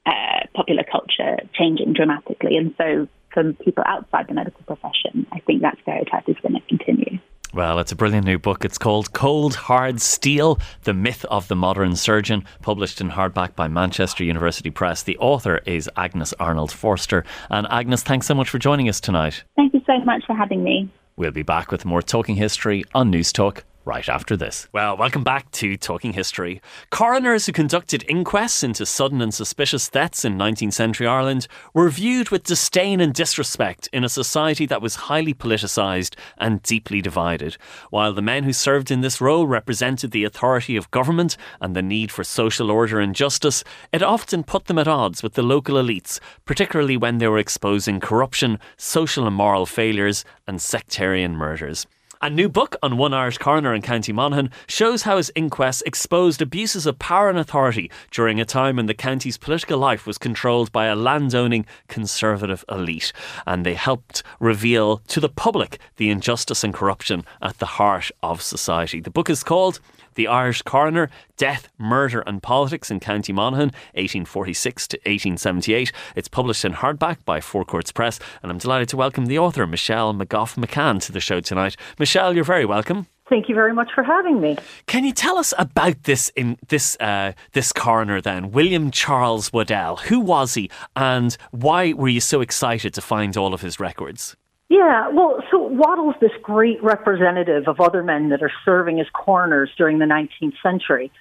uh, 0.06 0.48
popular 0.56 0.84
culture 0.90 1.38
changing 1.54 1.94
dramatically. 1.94 2.58
And 2.58 2.74
so, 2.78 3.08
for 3.36 3.54
people 3.54 3.84
outside 3.86 4.28
the 4.28 4.34
medical 4.34 4.64
profession, 4.64 5.28
I 5.32 5.40
think 5.42 5.62
that 5.62 5.78
stereotype 5.84 6.28
is 6.28 6.38
going 6.42 6.56
to 6.56 6.62
continue. 6.62 7.20
Well, 7.54 7.80
it's 7.80 7.92
a 7.92 7.96
brilliant 7.96 8.26
new 8.26 8.40
book. 8.40 8.66
It's 8.66 8.78
called 8.78 9.14
Cold 9.14 9.56
Hard 9.56 10.02
Steel 10.02 10.60
The 10.84 10.94
Myth 10.94 11.24
of 11.26 11.48
the 11.48 11.56
Modern 11.56 11.96
Surgeon, 11.96 12.44
published 12.62 13.00
in 13.00 13.12
hardback 13.12 13.56
by 13.56 13.68
Manchester 13.68 14.24
University 14.24 14.70
Press. 14.70 15.04
The 15.04 15.18
author 15.20 15.62
is 15.66 15.90
Agnes 15.96 16.34
Arnold 16.40 16.72
Forster. 16.72 17.24
And 17.50 17.68
Agnes, 17.70 18.04
thanks 18.04 18.26
so 18.26 18.34
much 18.34 18.50
for 18.50 18.60
joining 18.60 18.90
us 18.90 19.00
tonight. 19.00 19.44
Thank 19.56 19.74
you 19.74 19.82
so 19.86 20.00
much 20.00 20.26
for 20.26 20.36
having 20.36 20.64
me. 20.64 20.90
We'll 21.16 21.32
be 21.32 21.44
back 21.44 21.72
with 21.72 21.86
more 21.86 22.02
Talking 22.02 22.36
History 22.36 22.84
on 22.94 23.10
News 23.10 23.32
Talk 23.32 23.64
right 23.86 24.10
after 24.10 24.36
this. 24.36 24.68
Well, 24.74 24.98
welcome 24.98 25.24
back 25.24 25.52
to 25.52 25.78
Talking 25.78 26.14
History. 26.14 26.60
Coroners 26.90 27.46
who 27.46 27.52
conducted 27.52 28.04
inquests 28.04 28.64
into 28.64 28.86
sudden 28.86 29.22
and 29.22 29.34
suspicious 29.34 29.88
deaths 29.90 30.26
in 30.26 30.38
19th 30.38 30.74
century 30.74 31.06
Ireland 31.06 31.48
were 31.74 31.90
viewed 31.90 32.30
with 32.30 32.44
disdain 32.44 33.00
and 33.00 33.14
disrespect 33.14 33.88
in 33.94 34.04
a 34.04 34.10
society 34.10 34.66
that 34.66 34.82
was 34.82 34.96
highly 34.96 35.36
politicised 35.36 36.16
and 36.38 36.64
deeply 36.64 37.00
divided. 37.02 37.58
While 37.92 38.14
the 38.14 38.24
men 38.24 38.44
who 38.44 38.54
served 38.54 38.90
in 38.90 39.02
this 39.02 39.22
role 39.22 39.46
represented 39.46 40.12
the 40.12 40.24
authority 40.24 40.76
of 40.76 40.90
government 40.90 41.38
and 41.62 41.76
the 41.76 41.84
need 41.84 42.12
for 42.12 42.24
social 42.24 42.72
order 42.72 43.00
and 43.00 43.14
justice, 43.14 43.64
it 43.94 44.02
often 44.02 44.44
put 44.44 44.66
them 44.66 44.80
at 44.80 44.88
odds 44.88 45.22
with 45.22 45.34
the 45.34 45.44
local 45.44 45.76
elites, 45.76 46.20
particularly 46.46 46.98
when 46.98 47.20
they 47.20 47.28
were 47.28 47.38
exposing 47.38 48.00
corruption, 48.00 48.60
social 48.78 49.28
and 49.28 49.36
moral 49.36 49.68
failures, 49.68 50.26
and 50.48 50.60
sectarian 50.60 51.36
murders. 51.36 51.86
A 52.22 52.30
new 52.30 52.48
book 52.48 52.76
on 52.82 52.98
one 52.98 53.14
Irish 53.14 53.38
coroner 53.38 53.74
in 53.74 53.82
County 53.82 54.14
Monaghan 54.14 54.50
shows 54.68 55.04
how 55.04 55.18
his 55.18 55.32
inquest 55.36 55.84
exposed 55.86 56.42
abuses 56.42 56.86
of 56.86 56.98
power 56.98 57.30
and 57.30 57.38
authority 57.38 57.92
during 58.10 58.40
a 58.40 58.46
time 58.46 58.78
when 58.78 58.86
the 58.86 58.94
county's 58.94 59.38
political 59.38 59.78
life 59.78 60.08
was 60.08 60.18
controlled 60.18 60.72
by 60.72 60.86
a 60.86 60.96
landowning 60.96 61.66
conservative 61.88 62.64
elite. 62.70 63.12
And 63.46 63.66
they 63.66 63.74
helped 63.74 64.24
reveal 64.40 64.98
to 65.08 65.20
the 65.20 65.30
public 65.30 65.80
the 65.98 66.10
injustice 66.10 66.64
and 66.64 66.74
corruption 66.74 67.26
at 67.42 67.60
the 67.60 67.66
heart 67.66 68.12
of 68.24 68.42
society. 68.42 69.02
The 69.02 69.12
book 69.12 69.30
is 69.30 69.44
called 69.44 69.80
the 70.16 70.28
Irish 70.28 70.62
Coroner, 70.64 71.10
Death, 71.38 71.70
Murder 71.78 72.22
and 72.22 72.42
Politics 72.42 72.90
in 72.90 73.00
County 73.00 73.32
Monaghan, 73.32 73.70
1846 73.94 74.88
to 74.90 74.98
1878. 74.98 75.92
It's 76.16 76.28
published 76.28 76.66
in 76.66 76.74
hardback 76.74 77.24
by 77.26 77.42
Four 77.42 77.66
Courts 77.66 77.92
Press, 77.92 78.20
and 78.42 78.52
I'm 78.52 78.58
delighted 78.58 78.90
to 78.90 78.98
welcome 78.98 79.28
the 79.28 79.40
author, 79.40 79.68
Michelle 79.68 80.14
McGoff 80.14 80.58
McCann, 80.58 81.02
to 81.04 81.12
the 81.12 81.20
show 81.20 81.40
tonight. 81.40 81.76
Michelle, 82.00 82.34
you're 82.34 82.44
very 82.44 82.66
welcome. 82.66 83.08
Thank 83.28 83.50
you 83.50 83.56
very 83.56 83.74
much 83.74 83.90
for 83.94 84.04
having 84.04 84.40
me. 84.40 84.56
Can 84.86 85.04
you 85.04 85.12
tell 85.12 85.38
us 85.38 85.52
about 85.58 86.04
this 86.04 86.30
in 86.36 86.58
this 86.68 86.96
uh, 87.00 87.34
this 87.54 87.74
coroner 87.74 88.22
then, 88.22 88.52
William 88.52 88.92
Charles 88.92 89.52
Waddell? 89.52 89.98
Who 90.08 90.20
was 90.20 90.54
he, 90.54 90.70
and 90.96 91.36
why 91.50 91.94
were 91.94 92.08
you 92.08 92.22
so 92.22 92.42
excited 92.42 92.94
to 92.94 93.02
find 93.02 93.36
all 93.36 93.56
of 93.56 93.62
his 93.62 93.80
records? 93.80 94.36
Yeah, 94.68 95.10
well, 95.10 95.44
so 95.52 95.60
Waddell's 95.60 96.16
this 96.20 96.32
great 96.42 96.84
representative 96.84 97.68
of 97.68 97.80
other 97.80 98.02
men 98.02 98.30
that 98.30 98.42
are 98.42 98.52
serving 98.64 99.00
as 99.00 99.06
coroners 99.14 99.70
during 99.78 100.00
the 100.00 100.06
19th 100.06 100.56
century. 100.64 101.12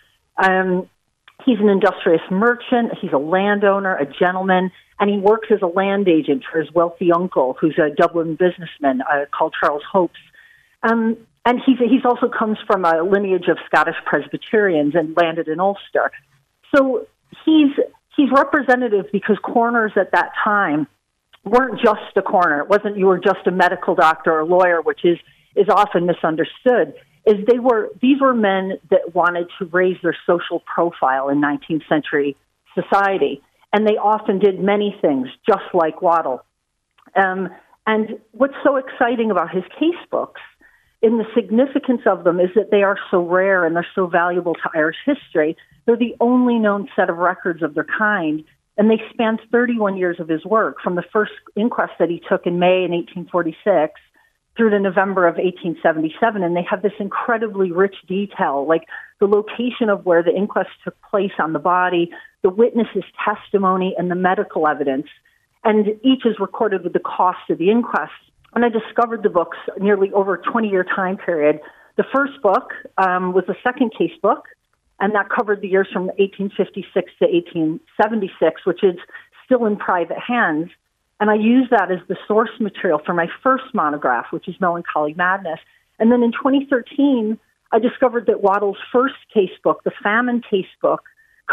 Um, 0.42 0.88
he's 1.44 1.58
an 1.60 1.68
industrious 1.68 2.22
merchant, 2.30 2.92
he's 3.00 3.12
a 3.12 3.18
landowner, 3.18 3.96
a 3.96 4.06
gentleman, 4.06 4.72
and 4.98 5.10
he 5.10 5.18
works 5.18 5.48
as 5.50 5.60
a 5.60 5.66
land 5.66 6.08
agent 6.08 6.44
for 6.50 6.60
his 6.60 6.72
wealthy 6.72 7.12
uncle, 7.12 7.56
who's 7.60 7.78
a 7.78 7.94
Dublin 7.94 8.36
businessman 8.36 9.02
uh, 9.02 9.26
called 9.36 9.54
Charles 9.60 9.82
Hopes. 9.92 10.20
Um, 10.82 11.18
and 11.44 11.60
he's, 11.64 11.78
he's 11.78 12.04
also 12.06 12.28
comes 12.28 12.56
from 12.66 12.86
a 12.86 13.02
lineage 13.02 13.48
of 13.48 13.58
Scottish 13.66 13.96
Presbyterians 14.06 14.94
and 14.94 15.14
landed 15.20 15.48
in 15.48 15.60
Ulster. 15.60 16.10
So 16.74 17.06
he's, 17.44 17.72
he's 18.16 18.30
representative 18.32 19.06
because 19.12 19.36
coroners 19.42 19.92
at 19.96 20.12
that 20.12 20.30
time 20.42 20.86
weren't 21.44 21.80
just 21.80 22.16
a 22.16 22.22
coroner. 22.22 22.60
It 22.60 22.68
wasn't 22.68 22.96
you 22.96 23.06
were 23.06 23.18
just 23.18 23.46
a 23.46 23.50
medical 23.50 23.94
doctor 23.94 24.32
or 24.32 24.44
lawyer, 24.44 24.80
which 24.80 25.04
is 25.04 25.18
is 25.54 25.66
often 25.68 26.06
misunderstood. 26.06 26.94
Is 27.26 27.36
they 27.46 27.58
were 27.58 27.90
these 28.02 28.20
were 28.20 28.34
men 28.34 28.78
that 28.90 29.14
wanted 29.14 29.48
to 29.58 29.66
raise 29.66 29.96
their 30.02 30.16
social 30.26 30.60
profile 30.60 31.28
in 31.28 31.40
19th 31.40 31.88
century 31.88 32.36
society, 32.74 33.42
and 33.72 33.86
they 33.86 33.96
often 33.96 34.38
did 34.38 34.60
many 34.60 34.96
things, 35.00 35.28
just 35.46 35.64
like 35.72 36.02
Waddell. 36.02 36.44
Um, 37.16 37.50
and 37.86 38.18
what's 38.32 38.54
so 38.64 38.76
exciting 38.76 39.30
about 39.30 39.50
his 39.50 39.64
case 39.78 39.94
books, 40.10 40.40
in 41.02 41.18
the 41.18 41.24
significance 41.34 42.00
of 42.06 42.24
them, 42.24 42.40
is 42.40 42.48
that 42.54 42.70
they 42.70 42.82
are 42.82 42.98
so 43.10 43.20
rare 43.20 43.66
and 43.66 43.76
they're 43.76 43.86
so 43.94 44.06
valuable 44.06 44.54
to 44.54 44.70
Irish 44.74 44.96
history. 45.04 45.56
They're 45.86 45.96
the 45.96 46.16
only 46.18 46.58
known 46.58 46.88
set 46.96 47.10
of 47.10 47.18
records 47.18 47.62
of 47.62 47.74
their 47.74 47.86
kind 47.98 48.44
and 48.76 48.90
they 48.90 49.00
spanned 49.12 49.40
31 49.52 49.96
years 49.96 50.18
of 50.18 50.28
his 50.28 50.44
work 50.44 50.76
from 50.82 50.96
the 50.96 51.04
first 51.12 51.32
inquest 51.56 51.92
that 51.98 52.10
he 52.10 52.20
took 52.28 52.46
in 52.46 52.58
May 52.58 52.84
in 52.84 52.90
1846 52.90 54.00
through 54.56 54.70
to 54.70 54.78
November 54.78 55.26
of 55.26 55.36
1877. 55.36 56.42
And 56.42 56.56
they 56.56 56.66
have 56.68 56.82
this 56.82 56.92
incredibly 56.98 57.72
rich 57.72 57.94
detail, 58.08 58.66
like 58.68 58.82
the 59.20 59.26
location 59.26 59.88
of 59.88 60.04
where 60.04 60.22
the 60.22 60.34
inquest 60.34 60.70
took 60.82 60.96
place 61.10 61.32
on 61.38 61.52
the 61.52 61.58
body, 61.58 62.10
the 62.42 62.50
witness's 62.50 63.04
testimony, 63.24 63.94
and 63.96 64.10
the 64.10 64.16
medical 64.16 64.66
evidence. 64.66 65.06
And 65.62 65.88
each 66.02 66.26
is 66.26 66.38
recorded 66.38 66.84
with 66.84 66.92
the 66.92 67.00
cost 67.00 67.50
of 67.50 67.58
the 67.58 67.70
inquest. 67.70 68.12
When 68.52 68.64
I 68.64 68.68
discovered 68.68 69.22
the 69.22 69.30
books 69.30 69.58
nearly 69.80 70.12
over 70.12 70.34
a 70.34 70.42
20 70.42 70.68
year 70.68 70.84
time 70.84 71.16
period, 71.16 71.60
the 71.96 72.04
first 72.12 72.40
book 72.42 72.72
um, 72.98 73.32
was 73.32 73.44
the 73.46 73.56
second 73.62 73.92
case 73.96 74.12
book 74.20 74.44
and 75.00 75.14
that 75.14 75.28
covered 75.28 75.60
the 75.60 75.68
years 75.68 75.88
from 75.92 76.06
1856 76.06 76.92
to 77.18 77.26
1876, 77.26 78.66
which 78.66 78.82
is 78.82 78.96
still 79.44 79.66
in 79.66 79.76
private 79.76 80.18
hands. 80.18 80.70
And 81.20 81.30
I 81.30 81.34
used 81.34 81.70
that 81.70 81.90
as 81.90 81.98
the 82.08 82.16
source 82.26 82.50
material 82.60 83.00
for 83.04 83.14
my 83.14 83.28
first 83.42 83.64
monograph, 83.74 84.26
which 84.30 84.48
is 84.48 84.54
Melancholy 84.60 85.14
Madness. 85.14 85.60
And 85.98 86.10
then 86.10 86.22
in 86.22 86.32
2013, 86.32 87.38
I 87.72 87.78
discovered 87.78 88.26
that 88.26 88.42
Waddell's 88.42 88.78
first 88.92 89.14
case 89.32 89.50
book, 89.62 89.82
the 89.84 89.92
famine 90.02 90.42
case 90.48 90.66
book, 90.80 91.02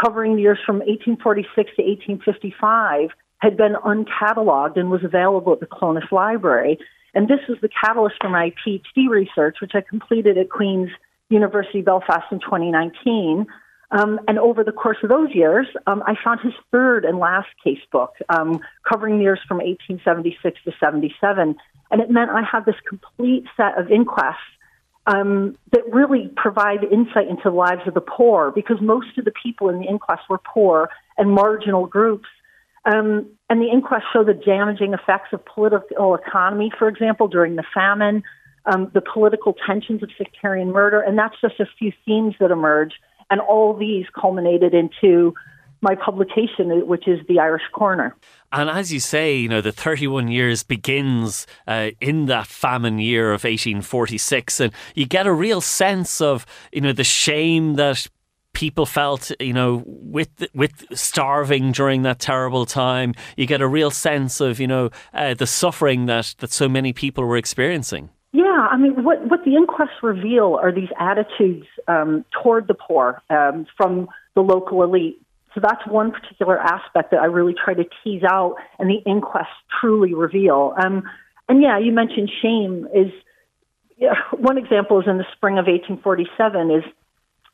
covering 0.00 0.36
the 0.36 0.42
years 0.42 0.58
from 0.64 0.76
1846 0.76 1.54
to 1.76 1.82
1855, 1.82 3.10
had 3.38 3.56
been 3.56 3.74
uncatalogued 3.74 4.78
and 4.78 4.90
was 4.90 5.02
available 5.04 5.52
at 5.52 5.60
the 5.60 5.66
Clones 5.66 6.04
Library. 6.12 6.78
And 7.14 7.28
this 7.28 7.40
was 7.48 7.58
the 7.60 7.68
catalyst 7.68 8.16
for 8.20 8.30
my 8.30 8.52
PhD 8.64 9.08
research, 9.08 9.56
which 9.60 9.72
I 9.74 9.80
completed 9.80 10.38
at 10.38 10.48
Queen's 10.48 10.90
University 11.32 11.82
Belfast 11.82 12.24
in 12.30 12.40
2019. 12.40 13.46
Um, 13.90 14.20
and 14.26 14.38
over 14.38 14.64
the 14.64 14.72
course 14.72 14.96
of 15.02 15.10
those 15.10 15.28
years, 15.34 15.66
um, 15.86 16.02
I 16.06 16.14
found 16.24 16.40
his 16.40 16.54
third 16.70 17.04
and 17.04 17.18
last 17.18 17.48
case 17.62 17.80
book, 17.90 18.14
um, 18.30 18.60
covering 18.88 19.20
years 19.20 19.40
from 19.46 19.58
1876 19.58 20.60
to 20.64 20.72
77. 20.80 21.56
And 21.90 22.00
it 22.00 22.10
meant 22.10 22.30
I 22.30 22.42
had 22.42 22.64
this 22.64 22.76
complete 22.88 23.44
set 23.56 23.78
of 23.78 23.90
inquests 23.90 24.38
um, 25.06 25.58
that 25.72 25.82
really 25.92 26.30
provide 26.36 26.84
insight 26.84 27.28
into 27.28 27.42
the 27.44 27.50
lives 27.50 27.82
of 27.86 27.92
the 27.92 28.00
poor, 28.00 28.50
because 28.50 28.78
most 28.80 29.18
of 29.18 29.26
the 29.26 29.32
people 29.42 29.68
in 29.68 29.80
the 29.80 29.86
inquest 29.86 30.22
were 30.30 30.38
poor 30.38 30.88
and 31.18 31.30
marginal 31.30 31.86
groups. 31.86 32.28
Um, 32.84 33.26
and 33.50 33.60
the 33.60 33.70
inquest 33.70 34.06
showed 34.12 34.26
the 34.26 34.34
damaging 34.34 34.94
effects 34.94 35.32
of 35.32 35.44
political 35.44 36.14
economy, 36.14 36.72
for 36.78 36.88
example, 36.88 37.28
during 37.28 37.56
the 37.56 37.64
famine, 37.74 38.22
um, 38.66 38.90
the 38.94 39.00
political 39.00 39.54
tensions 39.66 40.02
of 40.02 40.10
sectarian 40.16 40.70
murder, 40.72 41.00
and 41.00 41.18
that's 41.18 41.40
just 41.40 41.60
a 41.60 41.66
few 41.78 41.92
themes 42.04 42.34
that 42.40 42.50
emerge. 42.50 42.94
And 43.30 43.40
all 43.40 43.74
these 43.74 44.06
culminated 44.14 44.74
into 44.74 45.34
my 45.82 45.96
publication, 45.96 46.86
which 46.86 47.08
is 47.08 47.18
The 47.28 47.40
Irish 47.40 47.64
Coroner. 47.72 48.16
And 48.52 48.70
as 48.70 48.92
you 48.92 49.00
say, 49.00 49.36
you 49.36 49.48
know, 49.48 49.60
the 49.60 49.72
31 49.72 50.28
years 50.28 50.62
begins 50.62 51.46
uh, 51.66 51.90
in 52.00 52.26
that 52.26 52.46
famine 52.46 52.98
year 52.98 53.32
of 53.32 53.44
1846, 53.44 54.60
and 54.60 54.72
you 54.94 55.06
get 55.06 55.26
a 55.26 55.32
real 55.32 55.60
sense 55.60 56.20
of, 56.20 56.46
you 56.72 56.80
know, 56.80 56.92
the 56.92 57.04
shame 57.04 57.74
that 57.74 58.06
people 58.52 58.86
felt, 58.86 59.32
you 59.40 59.52
know, 59.52 59.82
with 59.86 60.46
with 60.54 60.84
starving 60.92 61.72
during 61.72 62.02
that 62.02 62.20
terrible 62.20 62.64
time. 62.64 63.14
You 63.36 63.46
get 63.46 63.60
a 63.60 63.66
real 63.66 63.90
sense 63.90 64.40
of, 64.40 64.60
you 64.60 64.68
know, 64.68 64.90
uh, 65.12 65.34
the 65.34 65.46
suffering 65.46 66.06
that 66.06 66.34
that 66.38 66.52
so 66.52 66.68
many 66.68 66.92
people 66.92 67.24
were 67.24 67.36
experiencing. 67.36 68.10
Yeah, 68.32 68.66
I 68.70 68.78
mean, 68.78 69.04
what 69.04 69.28
what 69.28 69.44
the 69.44 69.56
inquests 69.56 70.02
reveal 70.02 70.58
are 70.60 70.72
these 70.72 70.88
attitudes 70.98 71.66
um, 71.86 72.24
toward 72.42 72.66
the 72.66 72.74
poor 72.74 73.22
um, 73.28 73.66
from 73.76 74.08
the 74.34 74.40
local 74.40 74.82
elite. 74.82 75.20
So 75.54 75.60
that's 75.62 75.86
one 75.86 76.12
particular 76.12 76.58
aspect 76.58 77.10
that 77.10 77.20
I 77.20 77.26
really 77.26 77.54
try 77.54 77.74
to 77.74 77.84
tease 78.02 78.22
out, 78.22 78.56
and 78.78 78.88
the 78.88 79.02
inquests 79.04 79.60
truly 79.80 80.14
reveal. 80.14 80.74
Um, 80.82 81.02
and 81.46 81.62
yeah, 81.62 81.78
you 81.78 81.92
mentioned 81.92 82.30
shame 82.40 82.88
is 82.94 83.12
yeah, 83.98 84.14
one 84.32 84.56
example 84.56 84.98
is 85.00 85.06
in 85.06 85.18
the 85.18 85.26
spring 85.36 85.58
of 85.58 85.66
1847 85.66 86.70
is 86.70 86.84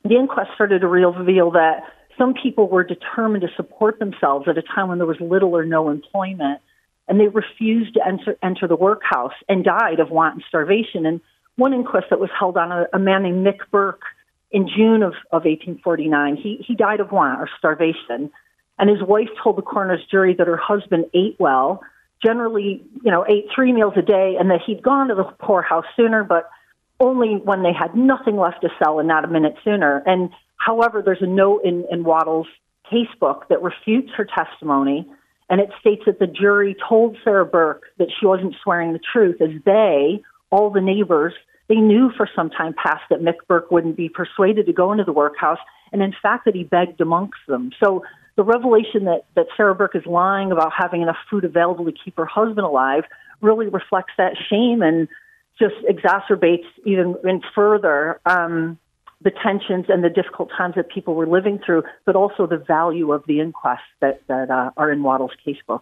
the 0.04 0.14
inquest 0.14 0.50
started 0.54 0.82
to 0.82 0.86
reveal 0.86 1.50
that 1.52 1.82
some 2.16 2.34
people 2.40 2.68
were 2.68 2.84
determined 2.84 3.42
to 3.42 3.48
support 3.56 3.98
themselves 3.98 4.46
at 4.48 4.56
a 4.56 4.62
time 4.62 4.88
when 4.88 4.98
there 4.98 5.06
was 5.06 5.20
little 5.20 5.56
or 5.56 5.64
no 5.64 5.90
employment 5.90 6.60
and 7.08 7.18
they 7.18 7.28
refused 7.28 7.94
to 7.94 8.06
enter, 8.06 8.36
enter 8.42 8.68
the 8.68 8.76
workhouse 8.76 9.32
and 9.48 9.64
died 9.64 10.00
of 10.00 10.10
want 10.10 10.34
and 10.34 10.44
starvation. 10.48 11.06
And 11.06 11.20
one 11.56 11.72
inquest 11.72 12.06
that 12.10 12.20
was 12.20 12.30
held 12.38 12.56
on 12.56 12.70
a, 12.70 12.86
a 12.92 12.98
man 12.98 13.22
named 13.22 13.42
Nick 13.42 13.70
Burke 13.70 14.02
in 14.50 14.68
June 14.68 15.02
of, 15.02 15.12
of 15.30 15.44
1849, 15.44 16.36
he, 16.36 16.64
he 16.66 16.74
died 16.74 17.00
of 17.00 17.12
want 17.12 17.40
or 17.40 17.48
starvation. 17.58 18.30
And 18.78 18.88
his 18.88 19.02
wife 19.02 19.28
told 19.42 19.56
the 19.56 19.62
coroner's 19.62 20.04
jury 20.10 20.34
that 20.38 20.46
her 20.46 20.56
husband 20.56 21.06
ate 21.12 21.36
well, 21.38 21.82
generally, 22.24 22.82
you 23.02 23.10
know, 23.10 23.24
ate 23.28 23.46
three 23.54 23.72
meals 23.72 23.94
a 23.96 24.02
day, 24.02 24.36
and 24.38 24.50
that 24.50 24.60
he'd 24.64 24.82
gone 24.82 25.08
to 25.08 25.14
the 25.14 25.24
poorhouse 25.24 25.84
sooner, 25.96 26.24
but 26.24 26.48
only 27.00 27.36
when 27.36 27.62
they 27.62 27.72
had 27.72 27.94
nothing 27.94 28.36
left 28.36 28.62
to 28.62 28.68
sell 28.82 28.98
and 28.98 29.08
not 29.08 29.24
a 29.24 29.28
minute 29.28 29.54
sooner. 29.64 30.02
And 30.06 30.30
however, 30.56 31.02
there's 31.04 31.22
a 31.22 31.26
note 31.26 31.62
in, 31.64 31.84
in 31.90 32.04
Waddell's 32.04 32.48
casebook 32.90 33.48
that 33.48 33.62
refutes 33.62 34.10
her 34.16 34.24
testimony, 34.26 35.06
and 35.50 35.60
it 35.60 35.70
states 35.80 36.02
that 36.06 36.18
the 36.18 36.26
jury 36.26 36.76
told 36.88 37.16
Sarah 37.24 37.46
Burke 37.46 37.84
that 37.98 38.08
she 38.18 38.26
wasn't 38.26 38.54
swearing 38.62 38.92
the 38.92 39.00
truth, 39.12 39.40
as 39.40 39.50
they, 39.64 40.22
all 40.50 40.70
the 40.70 40.80
neighbors, 40.80 41.34
they 41.68 41.76
knew 41.76 42.10
for 42.16 42.28
some 42.34 42.50
time 42.50 42.74
past 42.74 43.02
that 43.10 43.20
Mick 43.20 43.46
Burke 43.46 43.70
wouldn't 43.70 43.96
be 43.96 44.08
persuaded 44.08 44.66
to 44.66 44.72
go 44.72 44.92
into 44.92 45.04
the 45.04 45.12
workhouse, 45.12 45.58
and 45.92 46.02
in 46.02 46.14
fact 46.22 46.44
that 46.44 46.54
he 46.54 46.64
begged 46.64 47.00
amongst 47.00 47.40
them. 47.46 47.70
So 47.82 48.04
the 48.36 48.44
revelation 48.44 49.04
that, 49.04 49.24
that 49.34 49.46
Sarah 49.56 49.74
Burke 49.74 49.96
is 49.96 50.06
lying 50.06 50.52
about 50.52 50.72
having 50.76 51.02
enough 51.02 51.16
food 51.30 51.44
available 51.44 51.84
to 51.86 51.92
keep 51.92 52.16
her 52.16 52.26
husband 52.26 52.66
alive 52.66 53.04
really 53.40 53.68
reflects 53.68 54.12
that 54.16 54.34
shame 54.48 54.82
and 54.82 55.08
just 55.58 55.74
exacerbates 55.88 56.66
even 56.84 57.16
further 57.54 58.20
um, 58.24 58.78
the 59.22 59.30
tensions 59.30 59.86
and 59.88 60.04
the 60.04 60.10
difficult 60.10 60.50
times 60.56 60.74
that 60.76 60.90
people 60.90 61.14
were 61.14 61.26
living 61.26 61.58
through, 61.64 61.82
but 62.04 62.14
also 62.14 62.46
the 62.46 62.56
value 62.56 63.12
of 63.12 63.24
the 63.26 63.40
inquests 63.40 63.90
that, 64.00 64.22
that 64.28 64.50
uh, 64.50 64.70
are 64.76 64.92
in 64.92 65.02
Waddell's 65.02 65.32
casebook. 65.44 65.80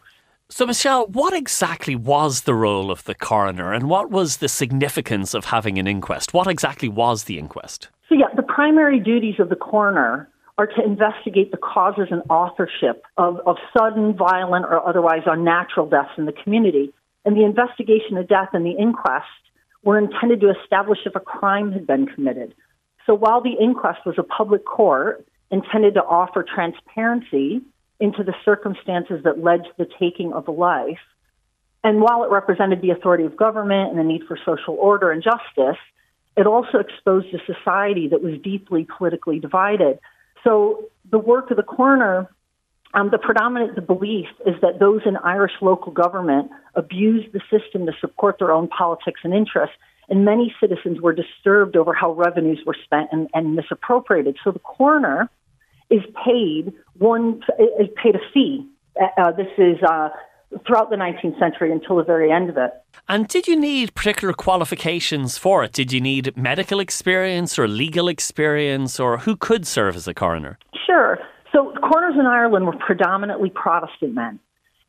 So, 0.48 0.64
Michelle, 0.64 1.08
what 1.08 1.34
exactly 1.34 1.96
was 1.96 2.42
the 2.42 2.54
role 2.54 2.90
of 2.90 3.02
the 3.04 3.16
coroner 3.16 3.72
and 3.72 3.90
what 3.90 4.10
was 4.10 4.36
the 4.36 4.48
significance 4.48 5.34
of 5.34 5.46
having 5.46 5.76
an 5.78 5.88
inquest? 5.88 6.32
What 6.32 6.46
exactly 6.46 6.88
was 6.88 7.24
the 7.24 7.38
inquest? 7.38 7.88
So, 8.08 8.14
yeah, 8.14 8.28
the 8.34 8.44
primary 8.44 9.00
duties 9.00 9.40
of 9.40 9.48
the 9.48 9.56
coroner 9.56 10.28
are 10.56 10.66
to 10.66 10.84
investigate 10.84 11.50
the 11.50 11.58
causes 11.58 12.08
and 12.10 12.22
authorship 12.30 13.02
of, 13.18 13.40
of 13.44 13.56
sudden, 13.76 14.16
violent, 14.16 14.64
or 14.66 14.86
otherwise 14.88 15.22
unnatural 15.26 15.88
deaths 15.88 16.12
in 16.16 16.26
the 16.26 16.32
community. 16.32 16.92
And 17.24 17.36
the 17.36 17.44
investigation 17.44 18.16
of 18.16 18.28
death 18.28 18.50
and 18.52 18.64
the 18.64 18.76
inquest 18.78 19.26
were 19.82 19.98
intended 19.98 20.40
to 20.40 20.52
establish 20.62 21.00
if 21.04 21.14
a 21.14 21.20
crime 21.20 21.72
had 21.72 21.86
been 21.86 22.06
committed. 22.06 22.54
So 23.06 23.14
while 23.14 23.40
the 23.40 23.56
inquest 23.60 24.04
was 24.04 24.16
a 24.18 24.22
public 24.22 24.64
court 24.64 25.26
intended 25.50 25.94
to 25.94 26.02
offer 26.02 26.42
transparency 26.44 27.62
into 28.00 28.24
the 28.24 28.34
circumstances 28.44 29.22
that 29.24 29.42
led 29.42 29.64
to 29.64 29.70
the 29.78 29.86
taking 29.98 30.32
of 30.32 30.48
a 30.48 30.50
life, 30.50 30.98
and 31.84 32.00
while 32.00 32.24
it 32.24 32.30
represented 32.30 32.82
the 32.82 32.90
authority 32.90 33.24
of 33.24 33.36
government 33.36 33.90
and 33.90 33.98
the 33.98 34.02
need 34.02 34.22
for 34.26 34.36
social 34.44 34.74
order 34.74 35.12
and 35.12 35.22
justice, 35.22 35.80
it 36.36 36.46
also 36.46 36.78
exposed 36.78 37.28
a 37.32 37.38
society 37.46 38.08
that 38.08 38.22
was 38.22 38.34
deeply 38.42 38.86
politically 38.98 39.38
divided. 39.38 40.00
So 40.42 40.86
the 41.10 41.18
work 41.18 41.50
of 41.50 41.56
the 41.56 41.62
coroner, 41.62 42.28
um, 42.92 43.10
the 43.10 43.18
predominant 43.18 43.76
the 43.76 43.82
belief 43.82 44.26
is 44.44 44.54
that 44.62 44.80
those 44.80 45.02
in 45.06 45.16
Irish 45.18 45.52
local 45.62 45.92
government 45.92 46.50
abused 46.74 47.32
the 47.32 47.40
system 47.50 47.86
to 47.86 47.92
support 48.00 48.38
their 48.40 48.52
own 48.52 48.68
politics 48.68 49.20
and 49.22 49.32
interests 49.32 49.76
and 50.08 50.24
many 50.24 50.54
citizens 50.60 51.00
were 51.00 51.12
disturbed 51.12 51.76
over 51.76 51.92
how 51.92 52.12
revenues 52.12 52.60
were 52.66 52.76
spent 52.84 53.08
and, 53.12 53.28
and 53.34 53.54
misappropriated. 53.56 54.36
So 54.44 54.52
the 54.52 54.58
coroner 54.60 55.28
is 55.90 56.02
paid 56.24 56.72
one 56.98 57.42
is 57.80 57.88
paid 58.02 58.16
a 58.16 58.20
fee. 58.32 58.66
Uh, 59.18 59.30
this 59.32 59.48
is 59.58 59.76
uh, 59.82 60.08
throughout 60.66 60.90
the 60.90 60.96
19th 60.96 61.38
century 61.38 61.70
until 61.70 61.96
the 61.96 62.04
very 62.04 62.32
end 62.32 62.48
of 62.48 62.56
it. 62.56 62.72
And 63.08 63.28
did 63.28 63.46
you 63.46 63.56
need 63.56 63.94
particular 63.94 64.32
qualifications 64.32 65.36
for 65.38 65.64
it? 65.64 65.72
Did 65.72 65.92
you 65.92 66.00
need 66.00 66.36
medical 66.36 66.80
experience 66.80 67.58
or 67.58 67.68
legal 67.68 68.08
experience, 68.08 68.98
or 68.98 69.18
who 69.18 69.36
could 69.36 69.66
serve 69.66 69.96
as 69.96 70.08
a 70.08 70.14
coroner? 70.14 70.58
Sure. 70.86 71.18
So 71.52 71.72
coroners 71.82 72.18
in 72.18 72.26
Ireland 72.26 72.66
were 72.66 72.76
predominantly 72.76 73.50
Protestant 73.50 74.14
men 74.14 74.40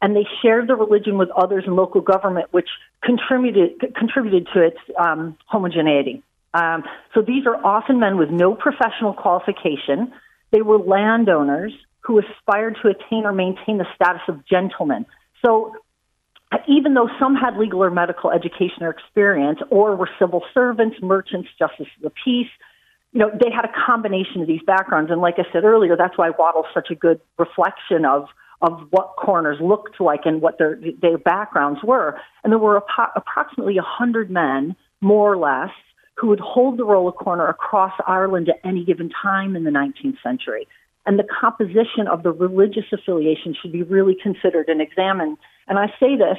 and 0.02 0.16
they 0.16 0.26
shared 0.42 0.68
the 0.68 0.76
religion 0.76 1.18
with 1.18 1.30
others 1.32 1.64
in 1.66 1.76
local 1.76 2.02
government, 2.02 2.48
which 2.52 2.70
contributed 3.04 3.96
contributed 3.96 4.48
to 4.54 4.62
its 4.62 4.78
um, 5.00 5.38
homogeneity. 5.46 6.24
Um, 6.54 6.84
so 7.14 7.22
these 7.22 7.46
are 7.46 7.56
often 7.66 8.00
men 8.00 8.18
with 8.18 8.30
no 8.30 8.56
professional 8.56 9.14
qualification. 9.14 10.14
They 10.52 10.62
were 10.62 10.78
landowners 10.78 11.74
who 12.02 12.20
aspired 12.20 12.78
to 12.82 12.90
attain 12.90 13.26
or 13.26 13.34
maintain 13.34 13.78
the 13.78 13.88
status 13.96 14.22
of 14.28 14.46
gentlemen. 14.46 15.06
So 15.46 15.76
even 16.68 16.94
though 16.94 17.10
some 17.20 17.36
had 17.36 17.58
legal 17.58 17.84
or 17.84 17.92
medical 17.92 18.32
education 18.32 18.84
or 18.84 18.90
experience, 18.90 19.60
or 19.70 19.96
were 19.96 20.10
civil 20.18 20.44
servants, 20.54 20.96
merchants, 21.02 21.50
justices 21.60 21.92
of 21.98 22.04
the 22.04 22.14
peace, 22.24 22.48
you 23.12 23.20
know, 23.20 23.30
they 23.30 23.52
had 23.52 23.66
a 23.66 23.72
combination 23.86 24.42
of 24.42 24.48
these 24.48 24.62
backgrounds. 24.66 25.12
And 25.12 25.22
like 25.22 25.36
I 25.38 25.44
said 25.52 25.64
earlier, 25.64 25.98
that's 25.98 26.18
why 26.18 26.30
Waddell's 26.30 26.68
such 26.74 26.90
a 26.92 26.96
good 26.96 27.20
reflection 27.38 28.06
of 28.06 28.28
of 28.62 28.88
what 28.90 29.16
coroners 29.18 29.58
looked 29.62 30.02
like 30.02 30.22
and 30.26 30.42
what 30.42 30.58
their 30.58 30.80
their 31.02 31.18
backgrounds 31.18 31.80
were. 31.84 32.20
And 32.44 32.52
there 32.52 32.60
were 32.60 32.78
ap- 32.78 33.14
approximately 33.16 33.78
a 33.78 33.84
hundred 33.84 34.32
men, 34.32 34.76
more 35.02 35.32
or 35.32 35.38
less, 35.38 35.72
who 36.16 36.28
would 36.28 36.40
hold 36.40 36.78
the 36.78 36.86
role 36.86 37.08
of 37.08 37.16
coroner 37.16 37.48
across 37.48 37.94
Ireland 38.08 38.50
at 38.50 38.60
any 38.68 38.84
given 38.84 39.10
time 39.22 39.56
in 39.56 39.64
the 39.64 39.70
19th 39.70 40.22
century. 40.24 40.68
And 41.06 41.18
the 41.18 41.24
composition 41.24 42.08
of 42.12 42.24
the 42.24 42.32
religious 42.32 42.86
affiliation 42.92 43.56
should 43.62 43.72
be 43.72 43.84
really 43.84 44.18
considered 44.22 44.68
and 44.68 44.82
examined. 44.82 45.38
And 45.68 45.80
I 45.80 45.88
say 46.00 46.18
this 46.18 46.38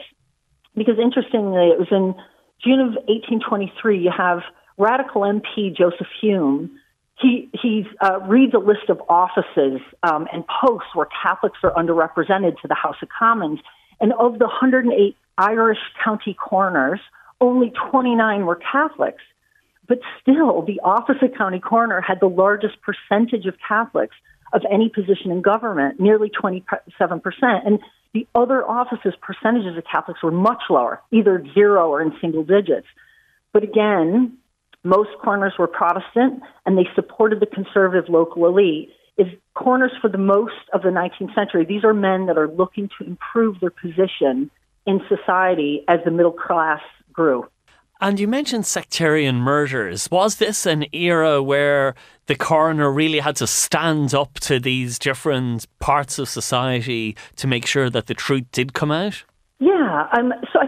because, 0.76 0.96
interestingly, 1.02 1.68
it 1.68 1.78
was 1.78 1.88
in 1.90 2.14
June 2.62 2.80
of 2.80 2.94
1823. 3.06 3.98
You 3.98 4.10
have 4.16 4.40
radical 4.76 5.22
MP 5.22 5.74
Joseph 5.74 6.08
Hume 6.20 6.78
he 7.20 7.86
uh, 8.00 8.20
reads 8.20 8.54
a 8.54 8.58
list 8.58 8.88
of 8.88 9.00
offices 9.08 9.80
um, 10.02 10.26
and 10.32 10.44
posts 10.46 10.88
where 10.94 11.08
Catholics 11.22 11.58
are 11.62 11.72
underrepresented 11.72 12.60
to 12.62 12.68
the 12.68 12.74
House 12.74 12.96
of 13.02 13.08
Commons, 13.08 13.60
and 14.00 14.12
of 14.12 14.38
the 14.38 14.46
108 14.46 15.16
Irish 15.38 15.78
county 16.04 16.34
coroners, 16.34 17.00
only 17.40 17.72
29 17.90 18.46
were 18.46 18.56
Catholics. 18.56 19.22
But 19.86 20.00
still, 20.20 20.62
the 20.62 20.80
office 20.84 21.16
of 21.22 21.34
county 21.36 21.60
coroner 21.60 22.00
had 22.00 22.20
the 22.20 22.28
largest 22.28 22.76
percentage 22.82 23.46
of 23.46 23.54
Catholics 23.66 24.14
of 24.52 24.62
any 24.70 24.88
position 24.88 25.30
in 25.30 25.42
government, 25.42 26.00
nearly 26.00 26.30
27%. 26.30 26.62
And 27.42 27.80
the 28.14 28.26
other 28.34 28.66
offices' 28.66 29.14
percentages 29.20 29.76
of 29.76 29.84
Catholics 29.84 30.22
were 30.22 30.30
much 30.30 30.62
lower, 30.70 31.00
either 31.10 31.44
zero 31.54 31.90
or 31.90 32.00
in 32.00 32.12
single 32.20 32.44
digits. 32.44 32.86
But 33.52 33.62
again, 33.62 34.37
most 34.84 35.10
coroners 35.22 35.54
were 35.58 35.66
Protestant, 35.66 36.42
and 36.66 36.78
they 36.78 36.86
supported 36.94 37.40
the 37.40 37.46
conservative 37.46 38.08
local 38.08 38.46
elite. 38.46 38.90
Is 39.16 39.26
coroners 39.54 39.90
for 40.00 40.08
the 40.08 40.18
most 40.18 40.54
of 40.72 40.82
the 40.82 40.90
19th 40.90 41.34
century, 41.34 41.64
these 41.64 41.82
are 41.82 41.92
men 41.92 42.26
that 42.26 42.38
are 42.38 42.48
looking 42.48 42.88
to 42.98 43.04
improve 43.04 43.58
their 43.60 43.70
position 43.70 44.48
in 44.86 45.00
society 45.08 45.84
as 45.88 45.98
the 46.04 46.12
middle 46.12 46.32
class 46.32 46.80
grew. 47.12 47.44
And 48.00 48.20
you 48.20 48.28
mentioned 48.28 48.64
sectarian 48.64 49.36
murders. 49.36 50.08
Was 50.10 50.36
this 50.36 50.66
an 50.66 50.86
era 50.92 51.42
where 51.42 51.96
the 52.26 52.36
coroner 52.36 52.92
really 52.92 53.18
had 53.18 53.34
to 53.36 53.46
stand 53.48 54.14
up 54.14 54.34
to 54.40 54.60
these 54.60 55.00
different 55.00 55.66
parts 55.80 56.20
of 56.20 56.28
society 56.28 57.16
to 57.36 57.48
make 57.48 57.66
sure 57.66 57.90
that 57.90 58.06
the 58.06 58.14
truth 58.14 58.44
did 58.52 58.72
come 58.72 58.92
out? 58.92 59.24
Yeah, 59.58 60.08
um, 60.16 60.32
so 60.52 60.60
I 60.60 60.66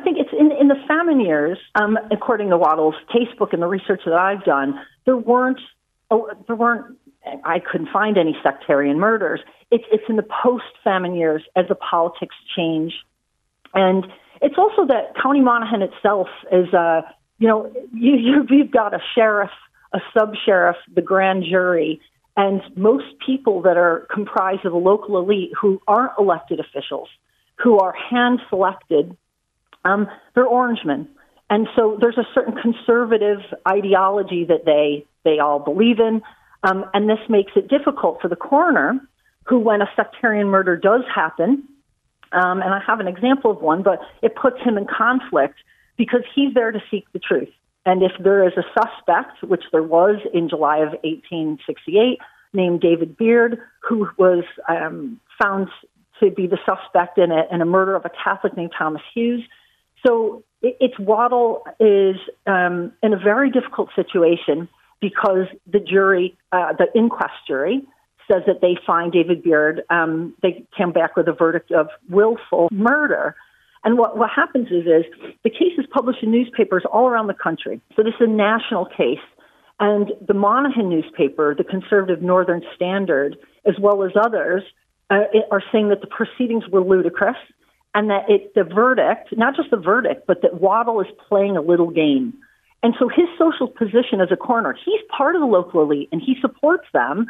in, 0.61 0.69
the 0.69 0.77
famine 0.87 1.21
years, 1.21 1.59
um, 1.75 1.99
according 2.11 2.51
to 2.51 2.59
Waddell's 2.59 2.95
casebook 3.13 3.53
and 3.53 3.63
the 3.63 3.67
research 3.67 4.03
that 4.05 4.15
I've 4.15 4.45
done, 4.45 4.79
there 5.07 5.17
weren't, 5.17 5.61
oh, 6.11 6.31
there 6.47 6.57
weren't, 6.57 6.99
I 7.45 7.59
couldn't 7.61 7.89
find 7.93 8.17
any 8.17 8.37
sectarian 8.43 8.99
murders. 8.99 9.41
It's, 9.71 9.85
it's 9.93 10.05
in 10.09 10.17
the 10.17 10.27
post-famine 10.43 11.15
years 11.15 11.43
as 11.57 11.67
the 11.69 11.75
politics 11.75 12.35
change. 12.57 12.95
And 13.75 14.07
it's 14.43 14.57
also 14.59 14.87
that 14.87 15.15
County 15.23 15.41
Monaghan 15.41 15.83
itself 15.83 16.29
is, 16.53 16.73
uh, 16.75 17.03
you 17.39 17.49
know, 17.49 17.73
you, 17.93 18.17
you, 18.17 18.47
you've 18.49 18.71
got 18.71 18.95
a 18.95 19.01
sheriff, 19.15 19.51
a 19.93 20.01
sub-sheriff, 20.17 20.77
the 20.95 21.03
grand 21.03 21.45
jury, 21.49 22.01
and 22.37 22.63
most 22.77 23.07
people 23.25 23.63
that 23.63 23.77
are 23.77 24.07
comprised 24.13 24.65
of 24.65 24.73
a 24.73 24.79
local 24.79 25.19
elite 25.19 25.51
who 25.61 25.81
aren't 25.89 26.13
elected 26.19 26.61
officials– 26.61 27.09
who 27.63 27.79
are 27.79 27.93
hand 27.93 28.41
selected, 28.49 29.17
um, 29.85 30.09
they're 30.35 30.47
Orangemen. 30.47 31.09
And 31.49 31.67
so 31.75 31.99
there's 32.01 32.19
a 32.19 32.27
certain 32.35 32.55
conservative 32.55 33.41
ideology 33.67 34.45
that 34.45 34.65
they, 34.65 35.05
they 35.25 35.39
all 35.41 35.59
believe 35.59 35.99
in. 35.99 36.23
Um, 36.63 36.85
and 36.95 37.09
this 37.09 37.19
makes 37.29 37.53
it 37.57 37.69
difficult 37.69 38.21
for 38.21 38.29
the 38.29 38.37
coroner, 38.37 39.01
who, 39.45 39.59
when 39.59 39.83
a 39.83 39.91
sectarian 39.97 40.47
murder 40.47 40.77
does 40.77 41.03
happen, 41.13 41.65
um, 42.33 42.63
and 42.63 42.73
I 42.73 42.81
have 42.87 43.01
an 43.01 43.09
example 43.09 43.51
of 43.51 43.61
one, 43.61 43.83
but 43.83 44.01
it 44.23 44.37
puts 44.37 44.61
him 44.61 44.79
in 44.79 44.87
conflict 44.87 45.57
because 45.97 46.23
he's 46.35 46.55
there 46.55 46.71
to 46.71 46.81
seek 46.91 47.11
the 47.13 47.19
truth. 47.19 47.49
And 47.85 48.03
if 48.03 48.13
there 48.21 48.47
is 48.47 48.53
a 48.57 48.63
suspect, 48.75 49.43
which 49.43 49.65
there 49.73 49.83
was 49.83 50.17
in 50.33 50.49
July 50.49 50.79
of 50.79 50.91
1868, 51.03 52.19
named 52.53 52.81
David 52.81 53.17
Beard, 53.17 53.59
who 53.81 54.09
was 54.17 54.45
um, 54.69 55.21
found 55.43 55.69
to 56.21 56.31
be 56.31 56.47
the 56.47 56.59
suspect 56.67 57.19
in 57.19 57.33
a, 57.33 57.47
in 57.51 57.63
a 57.63 57.65
murder 57.65 57.95
of 57.97 58.05
a 58.05 58.11
Catholic 58.11 58.57
named 58.57 58.73
Thomas 58.77 59.03
Hughes. 59.15 59.43
So 60.07 60.45
it's 60.63 60.99
Waddell 60.99 61.65
is 61.79 62.17
um, 62.47 62.93
in 63.03 63.13
a 63.13 63.19
very 63.19 63.51
difficult 63.51 63.91
situation 63.97 64.69
because 65.01 65.47
the 65.71 65.81
jury, 65.81 66.37
uh, 66.53 66.75
the 66.75 66.87
inquest 66.95 67.35
jury, 67.47 67.83
says 68.31 68.43
that 68.47 68.61
they 68.61 68.77
find 68.87 69.13
David 69.13 69.43
Beard. 69.43 69.83
Um, 69.91 70.35
they 70.43 70.65
came 70.77 70.93
back 70.93 71.17
with 71.17 71.29
a 71.29 71.33
verdict 71.33 71.73
of 71.73 71.89
willful 72.09 72.69
murder. 72.71 73.35
And 73.83 73.99
what, 73.99 74.19
what 74.19 74.31
happens 74.31 74.69
is, 74.69 74.85
is 74.87 75.05
the 75.43 75.51
case 75.51 75.73
is 75.79 75.87
published 75.91 76.23
in 76.23 76.31
newspapers 76.31 76.85
all 76.93 77.09
around 77.09 77.29
the 77.29 77.35
country. 77.35 77.81
So 77.97 78.03
this 78.03 78.15
is 78.21 78.29
a 78.29 78.31
national 78.31 78.85
case. 78.85 79.19
And 79.81 80.13
the 80.27 80.35
Monaghan 80.35 80.91
newspaper, 80.91 81.55
the 81.55 81.65
conservative 81.65 82.21
Northern 82.21 82.63
Standard, 82.77 83.37
as 83.65 83.75
well 83.81 84.05
as 84.05 84.11
others, 84.15 84.63
uh, 85.09 85.23
are 85.51 85.63
saying 85.73 85.89
that 85.89 86.03
the 86.03 86.07
proceedings 86.07 86.65
were 86.71 86.83
ludicrous 86.83 87.37
and 87.95 88.11
that 88.11 88.29
it, 88.29 88.55
the 88.55 88.65
verdict, 88.65 89.37
not 89.37 89.57
just 89.57 89.71
the 89.71 89.77
verdict, 89.77 90.27
but 90.27 90.43
that 90.43 90.61
Waddell 90.61 91.01
is 91.01 91.09
playing 91.29 91.57
a 91.57 91.61
little 91.61 91.91
game. 91.91 92.35
And 92.83 92.95
so 92.99 93.09
his 93.09 93.27
social 93.39 93.69
position 93.69 94.21
as 94.21 94.29
a 94.31 94.37
coroner, 94.37 94.77
he's 94.85 95.01
part 95.17 95.35
of 95.35 95.41
the 95.41 95.47
local 95.47 95.83
elite 95.83 96.09
and 96.13 96.23
he 96.23 96.37
supports 96.41 96.87
them. 96.93 97.27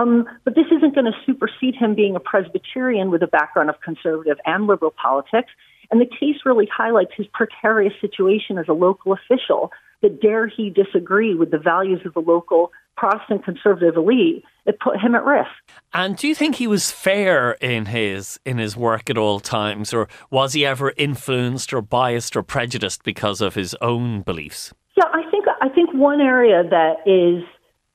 Um, 0.00 0.26
but 0.44 0.54
this 0.54 0.66
isn't 0.74 0.94
going 0.94 1.06
to 1.06 1.12
supersede 1.26 1.74
him 1.74 1.94
being 1.94 2.16
a 2.16 2.20
Presbyterian 2.20 3.10
with 3.10 3.22
a 3.22 3.26
background 3.26 3.68
of 3.68 3.80
conservative 3.80 4.38
and 4.46 4.66
liberal 4.66 4.92
politics. 4.92 5.50
And 5.90 6.00
the 6.00 6.06
case 6.06 6.36
really 6.46 6.68
highlights 6.74 7.12
his 7.16 7.26
precarious 7.34 7.92
situation 8.00 8.58
as 8.58 8.66
a 8.68 8.72
local 8.72 9.12
official 9.12 9.70
that 10.00 10.20
dare 10.20 10.46
he 10.46 10.70
disagree 10.70 11.34
with 11.34 11.50
the 11.50 11.58
values 11.58 12.00
of 12.06 12.14
the 12.14 12.20
local 12.20 12.72
Protestant 12.96 13.44
conservative 13.44 13.96
elite, 13.96 14.44
it 14.66 14.78
put 14.80 15.00
him 15.00 15.14
at 15.14 15.24
risk. 15.24 15.50
And 15.92 16.16
do 16.16 16.28
you 16.28 16.34
think 16.34 16.56
he 16.56 16.66
was 16.66 16.90
fair 16.90 17.52
in 17.52 17.86
his 17.86 18.38
in 18.44 18.58
his 18.58 18.76
work 18.76 19.10
at 19.10 19.18
all 19.18 19.40
times, 19.40 19.92
or 19.92 20.08
was 20.30 20.52
he 20.52 20.64
ever 20.64 20.92
influenced 20.96 21.72
or 21.72 21.82
biased 21.82 22.36
or 22.36 22.42
prejudiced 22.42 23.02
because 23.02 23.40
of 23.40 23.54
his 23.54 23.74
own 23.80 24.22
beliefs? 24.22 24.72
Yeah, 24.96 25.08
I 25.12 25.28
think 25.30 25.46
I 25.60 25.68
think 25.68 25.92
one 25.94 26.20
area 26.20 26.62
that 26.68 26.96
is 27.06 27.44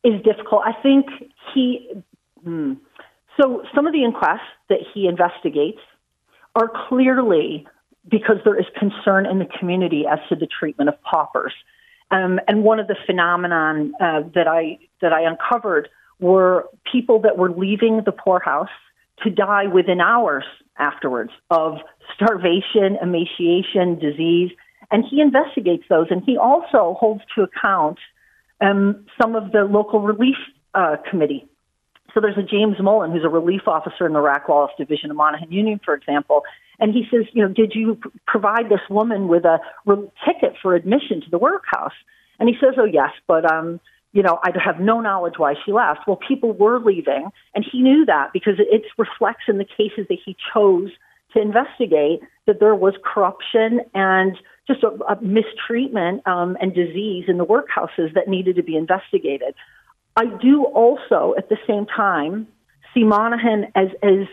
is 0.03 0.21
difficult. 0.23 0.63
I 0.65 0.73
think 0.81 1.05
he. 1.53 1.89
Hmm, 2.43 2.73
so 3.39 3.63
some 3.75 3.87
of 3.87 3.93
the 3.93 4.03
inquests 4.03 4.49
that 4.69 4.79
he 4.93 5.07
investigates 5.07 5.79
are 6.55 6.71
clearly 6.89 7.67
because 8.09 8.37
there 8.45 8.59
is 8.59 8.65
concern 8.77 9.25
in 9.25 9.39
the 9.39 9.47
community 9.59 10.05
as 10.09 10.19
to 10.29 10.35
the 10.35 10.47
treatment 10.47 10.89
of 10.89 11.01
paupers. 11.03 11.53
Um, 12.09 12.39
and 12.47 12.63
one 12.63 12.79
of 12.79 12.87
the 12.87 12.95
phenomenon 13.05 13.93
uh, 13.99 14.21
that 14.33 14.47
I 14.47 14.79
that 15.01 15.13
I 15.13 15.21
uncovered 15.23 15.89
were 16.19 16.65
people 16.91 17.21
that 17.21 17.37
were 17.37 17.51
leaving 17.51 18.01
the 18.05 18.11
poorhouse 18.11 18.69
to 19.23 19.29
die 19.29 19.67
within 19.67 19.99
hours 19.99 20.45
afterwards 20.77 21.31
of 21.49 21.77
starvation, 22.15 22.97
emaciation, 23.01 23.99
disease, 23.99 24.51
and 24.91 25.03
he 25.09 25.21
investigates 25.21 25.83
those. 25.89 26.07
And 26.09 26.23
he 26.25 26.37
also 26.37 26.95
holds 26.99 27.21
to 27.35 27.43
account 27.43 27.99
um, 28.61 29.05
some 29.21 29.35
of 29.35 29.51
the 29.51 29.63
local 29.63 30.01
relief 30.01 30.37
uh, 30.73 30.97
committee. 31.09 31.45
So 32.13 32.21
there's 32.21 32.37
a 32.37 32.43
James 32.43 32.77
Mullen 32.81 33.11
who's 33.11 33.25
a 33.25 33.29
relief 33.29 33.67
officer 33.67 34.05
in 34.05 34.13
the 34.13 34.21
Rack 34.21 34.47
Division 34.77 35.11
of 35.11 35.17
Monaghan 35.17 35.51
Union, 35.51 35.79
for 35.83 35.93
example, 35.93 36.43
and 36.79 36.93
he 36.93 37.03
says, 37.11 37.25
you 37.33 37.41
know, 37.41 37.51
did 37.53 37.73
you 37.73 37.99
provide 38.25 38.69
this 38.69 38.81
woman 38.89 39.27
with 39.27 39.45
a 39.45 39.59
ticket 40.25 40.55
for 40.61 40.75
admission 40.75 41.21
to 41.21 41.29
the 41.29 41.37
workhouse? 41.37 41.93
And 42.39 42.47
he 42.47 42.55
says, 42.59 42.75
oh, 42.77 42.85
yes, 42.85 43.09
but, 43.27 43.51
um, 43.51 43.79
you 44.13 44.21
know, 44.21 44.39
I 44.43 44.51
have 44.63 44.79
no 44.79 45.01
knowledge 45.01 45.35
why 45.37 45.55
she 45.65 45.71
left. 45.71 46.01
Well, 46.07 46.19
people 46.27 46.53
were 46.53 46.79
leaving, 46.79 47.29
and 47.55 47.65
he 47.69 47.81
knew 47.81 48.05
that 48.05 48.31
because 48.31 48.55
it 48.59 48.83
reflects 48.97 49.43
in 49.47 49.57
the 49.57 49.65
cases 49.65 50.05
that 50.09 50.19
he 50.23 50.35
chose 50.53 50.89
to 51.33 51.41
investigate 51.41 52.21
that 52.45 52.59
there 52.59 52.75
was 52.75 52.93
corruption 53.03 53.81
and 53.93 54.37
just 54.67 54.83
a, 54.83 54.89
a 55.11 55.21
mistreatment 55.21 56.25
um, 56.27 56.57
and 56.61 56.73
disease 56.73 57.25
in 57.27 57.37
the 57.37 57.45
workhouses 57.45 58.13
that 58.13 58.27
needed 58.27 58.55
to 58.55 58.63
be 58.63 58.75
investigated. 58.75 59.55
I 60.15 60.25
do 60.25 60.63
also, 60.63 61.33
at 61.37 61.49
the 61.49 61.57
same 61.67 61.85
time, 61.85 62.47
see 62.93 63.03
Monaghan 63.03 63.71
as 63.75 63.89
as 64.01 64.27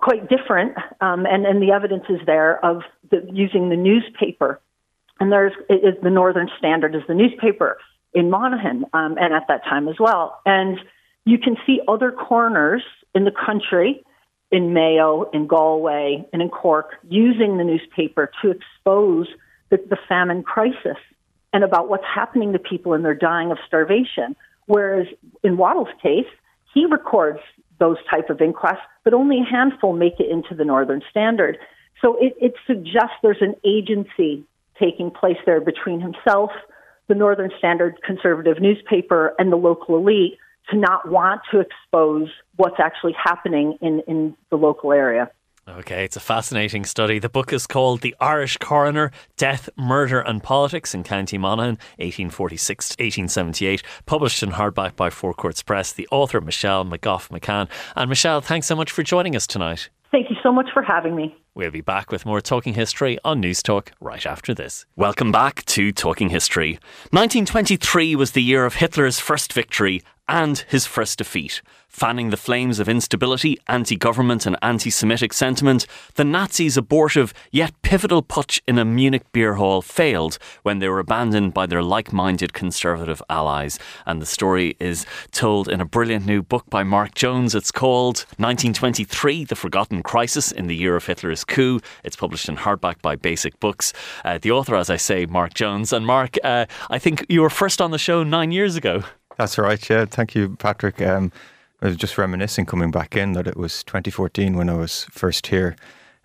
quite 0.00 0.28
different, 0.28 0.76
um, 1.00 1.26
and, 1.26 1.46
and 1.46 1.62
the 1.62 1.72
evidence 1.72 2.04
is 2.08 2.20
there 2.26 2.64
of 2.64 2.82
the, 3.10 3.26
using 3.32 3.68
the 3.68 3.76
newspaper. 3.76 4.60
And 5.18 5.30
there's 5.30 5.52
is 5.68 5.94
the 6.02 6.10
Northern 6.10 6.48
Standard 6.58 6.94
is 6.94 7.02
the 7.06 7.14
newspaper 7.14 7.78
in 8.14 8.30
Monaghan, 8.30 8.86
um, 8.92 9.16
and 9.18 9.34
at 9.34 9.46
that 9.48 9.62
time 9.64 9.88
as 9.88 9.96
well. 10.00 10.40
And 10.46 10.78
you 11.24 11.38
can 11.38 11.56
see 11.66 11.80
other 11.86 12.10
corners 12.10 12.82
in 13.14 13.24
the 13.24 13.30
country, 13.30 14.02
in 14.50 14.72
Mayo, 14.72 15.28
in 15.32 15.46
Galway, 15.46 16.26
and 16.32 16.40
in 16.40 16.48
Cork, 16.48 16.96
using 17.08 17.58
the 17.58 17.64
newspaper 17.64 18.30
to 18.42 18.50
expose 18.50 19.28
the, 19.68 19.76
the 19.76 19.98
famine 20.08 20.42
crisis 20.42 20.96
and 21.52 21.64
about 21.64 21.88
what's 21.88 22.04
happening 22.04 22.52
to 22.52 22.58
people 22.58 22.94
and 22.94 23.04
they're 23.04 23.14
dying 23.14 23.50
of 23.50 23.58
starvation. 23.66 24.34
Whereas 24.66 25.06
in 25.42 25.56
Waddell's 25.56 25.88
case, 26.02 26.26
he 26.72 26.86
records 26.86 27.40
those 27.80 27.96
type 28.08 28.30
of 28.30 28.40
inquests, 28.40 28.86
but 29.02 29.12
only 29.12 29.40
a 29.40 29.44
handful 29.44 29.92
make 29.92 30.20
it 30.20 30.30
into 30.30 30.54
the 30.54 30.64
Northern 30.64 31.02
Standard. 31.10 31.58
So 32.00 32.16
it, 32.20 32.36
it 32.40 32.54
suggests 32.66 33.16
there's 33.22 33.40
an 33.42 33.54
agency 33.64 34.44
taking 34.78 35.10
place 35.10 35.36
there 35.44 35.60
between 35.60 36.00
himself, 36.00 36.50
the 37.08 37.14
Northern 37.14 37.50
Standard 37.58 38.00
conservative 38.06 38.60
newspaper, 38.60 39.34
and 39.38 39.50
the 39.50 39.56
local 39.56 39.96
elite 39.96 40.38
to 40.70 40.76
not 40.76 41.10
want 41.10 41.40
to 41.50 41.60
expose 41.60 42.28
what's 42.56 42.78
actually 42.78 43.14
happening 43.22 43.76
in, 43.80 44.00
in 44.06 44.36
the 44.50 44.56
local 44.56 44.92
area. 44.92 45.30
Okay, 45.78 46.04
it's 46.04 46.16
a 46.16 46.20
fascinating 46.20 46.84
study. 46.84 47.20
The 47.20 47.28
book 47.28 47.52
is 47.52 47.66
called 47.66 48.00
The 48.00 48.16
Irish 48.20 48.56
Coroner 48.56 49.12
Death, 49.36 49.68
Murder 49.76 50.18
and 50.20 50.42
Politics 50.42 50.94
in 50.94 51.04
County 51.04 51.38
Monaghan, 51.38 51.78
1846 51.98 52.90
1878, 52.98 53.82
published 54.04 54.42
in 54.42 54.50
hardback 54.50 54.96
by 54.96 55.10
Four 55.10 55.32
Courts 55.32 55.62
Press. 55.62 55.92
The 55.92 56.08
author, 56.10 56.40
Michelle 56.40 56.84
McGoff 56.84 57.28
McCann. 57.28 57.68
And 57.94 58.08
Michelle, 58.08 58.40
thanks 58.40 58.66
so 58.66 58.74
much 58.74 58.90
for 58.90 59.04
joining 59.04 59.36
us 59.36 59.46
tonight. 59.46 59.90
Thank 60.10 60.28
you 60.28 60.36
so 60.42 60.50
much 60.50 60.66
for 60.74 60.82
having 60.82 61.14
me. 61.14 61.36
We'll 61.54 61.70
be 61.70 61.82
back 61.82 62.10
with 62.10 62.26
more 62.26 62.40
Talking 62.40 62.74
History 62.74 63.18
on 63.24 63.40
Newstalk 63.40 63.90
right 64.00 64.26
after 64.26 64.54
this. 64.54 64.86
Welcome 64.96 65.30
back 65.30 65.64
to 65.66 65.92
Talking 65.92 66.30
History. 66.30 66.80
1923 67.10 68.16
was 68.16 68.32
the 68.32 68.42
year 68.42 68.64
of 68.64 68.74
Hitler's 68.74 69.20
first 69.20 69.52
victory 69.52 70.02
and 70.30 70.64
his 70.68 70.86
first 70.86 71.18
defeat. 71.18 71.60
Fanning 71.88 72.30
the 72.30 72.36
flames 72.36 72.78
of 72.78 72.88
instability, 72.88 73.58
anti 73.66 73.96
government, 73.96 74.46
and 74.46 74.56
anti 74.62 74.90
Semitic 74.90 75.32
sentiment, 75.32 75.86
the 76.14 76.24
Nazis' 76.24 76.76
abortive 76.76 77.34
yet 77.50 77.74
pivotal 77.82 78.22
putsch 78.22 78.60
in 78.68 78.78
a 78.78 78.84
Munich 78.84 79.24
beer 79.32 79.54
hall 79.54 79.82
failed 79.82 80.38
when 80.62 80.78
they 80.78 80.88
were 80.88 81.00
abandoned 81.00 81.52
by 81.52 81.66
their 81.66 81.82
like 81.82 82.12
minded 82.12 82.52
conservative 82.52 83.20
allies. 83.28 83.80
And 84.06 84.22
the 84.22 84.26
story 84.26 84.76
is 84.78 85.04
told 85.32 85.68
in 85.68 85.80
a 85.80 85.84
brilliant 85.84 86.26
new 86.26 86.42
book 86.42 86.64
by 86.70 86.84
Mark 86.84 87.14
Jones. 87.16 87.56
It's 87.56 87.72
called 87.72 88.18
1923 88.38 89.44
The 89.44 89.56
Forgotten 89.56 90.04
Crisis 90.04 90.52
in 90.52 90.68
the 90.68 90.76
Year 90.76 90.94
of 90.94 91.06
Hitler's 91.06 91.42
Coup. 91.42 91.80
It's 92.04 92.16
published 92.16 92.48
in 92.48 92.56
hardback 92.56 93.02
by 93.02 93.16
Basic 93.16 93.58
Books. 93.58 93.92
Uh, 94.24 94.38
the 94.38 94.52
author, 94.52 94.76
as 94.76 94.90
I 94.90 94.96
say, 94.96 95.26
Mark 95.26 95.54
Jones. 95.54 95.92
And 95.92 96.06
Mark, 96.06 96.36
uh, 96.44 96.66
I 96.88 97.00
think 97.00 97.26
you 97.28 97.40
were 97.40 97.50
first 97.50 97.80
on 97.80 97.90
the 97.90 97.98
show 97.98 98.22
nine 98.22 98.52
years 98.52 98.76
ago. 98.76 99.02
That's 99.40 99.56
right. 99.56 99.88
Yeah. 99.88 100.04
Thank 100.04 100.34
you, 100.34 100.54
Patrick. 100.56 101.00
Um, 101.00 101.32
I 101.80 101.86
was 101.86 101.96
just 101.96 102.18
reminiscing 102.18 102.66
coming 102.66 102.90
back 102.90 103.16
in 103.16 103.32
that 103.32 103.46
it 103.46 103.56
was 103.56 103.82
2014 103.84 104.54
when 104.54 104.68
I 104.68 104.74
was 104.74 105.06
first 105.12 105.46
here. 105.46 105.76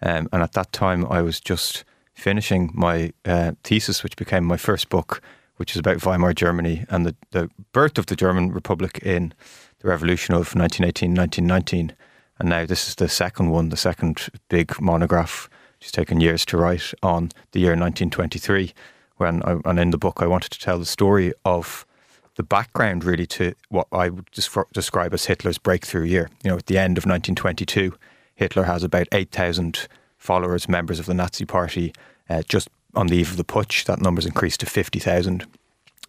Um, 0.01 0.27
and 0.33 0.43
at 0.43 0.51
that 0.51 0.73
time, 0.73 1.05
I 1.09 1.21
was 1.21 1.39
just 1.39 1.85
finishing 2.13 2.71
my 2.73 3.13
uh, 3.23 3.53
thesis, 3.63 4.03
which 4.03 4.17
became 4.17 4.43
my 4.43 4.57
first 4.57 4.89
book, 4.89 5.21
which 5.55 5.71
is 5.71 5.79
about 5.79 6.05
Weimar 6.05 6.33
Germany 6.33 6.83
and 6.89 7.05
the, 7.05 7.15
the 7.31 7.49
birth 7.71 7.97
of 7.97 8.07
the 8.07 8.17
German 8.17 8.51
Republic 8.51 8.99
in 9.01 9.33
the 9.79 9.87
revolution 9.87 10.33
of 10.33 10.53
1918 10.53 11.15
1919. 11.15 11.95
And 12.37 12.49
now 12.49 12.65
this 12.65 12.89
is 12.89 12.95
the 12.95 13.07
second 13.07 13.49
one, 13.49 13.69
the 13.69 13.77
second 13.77 14.27
big 14.49 14.81
monograph, 14.81 15.49
which 15.77 15.85
has 15.85 15.91
taken 15.93 16.19
years 16.19 16.43
to 16.47 16.57
write 16.57 16.93
on 17.01 17.31
the 17.53 17.61
year 17.61 17.77
1923. 17.77 18.73
When 19.15 19.41
I, 19.43 19.61
and 19.63 19.79
in 19.79 19.91
the 19.91 19.97
book, 19.97 20.21
I 20.21 20.27
wanted 20.27 20.51
to 20.51 20.59
tell 20.59 20.77
the 20.77 20.85
story 20.85 21.31
of 21.45 21.85
the 22.35 22.43
background 22.43 23.03
really 23.03 23.25
to 23.25 23.53
what 23.69 23.87
I 23.91 24.09
would 24.09 24.29
describe 24.73 25.13
as 25.13 25.25
Hitler's 25.25 25.57
breakthrough 25.57 26.03
year. 26.03 26.29
You 26.43 26.51
know, 26.51 26.57
at 26.57 26.65
the 26.65 26.77
end 26.77 26.97
of 26.97 27.05
1922, 27.05 27.93
Hitler 28.35 28.63
has 28.63 28.83
about 28.83 29.07
8,000 29.11 29.87
followers, 30.17 30.67
members 30.67 30.99
of 30.99 31.05
the 31.05 31.13
Nazi 31.13 31.45
Party. 31.45 31.93
Uh, 32.29 32.41
just 32.47 32.69
on 32.93 33.07
the 33.07 33.17
eve 33.17 33.31
of 33.31 33.37
the 33.37 33.43
putsch, 33.43 33.85
that 33.85 34.01
number's 34.01 34.25
increased 34.25 34.59
to 34.61 34.65
50,000. 34.65 35.45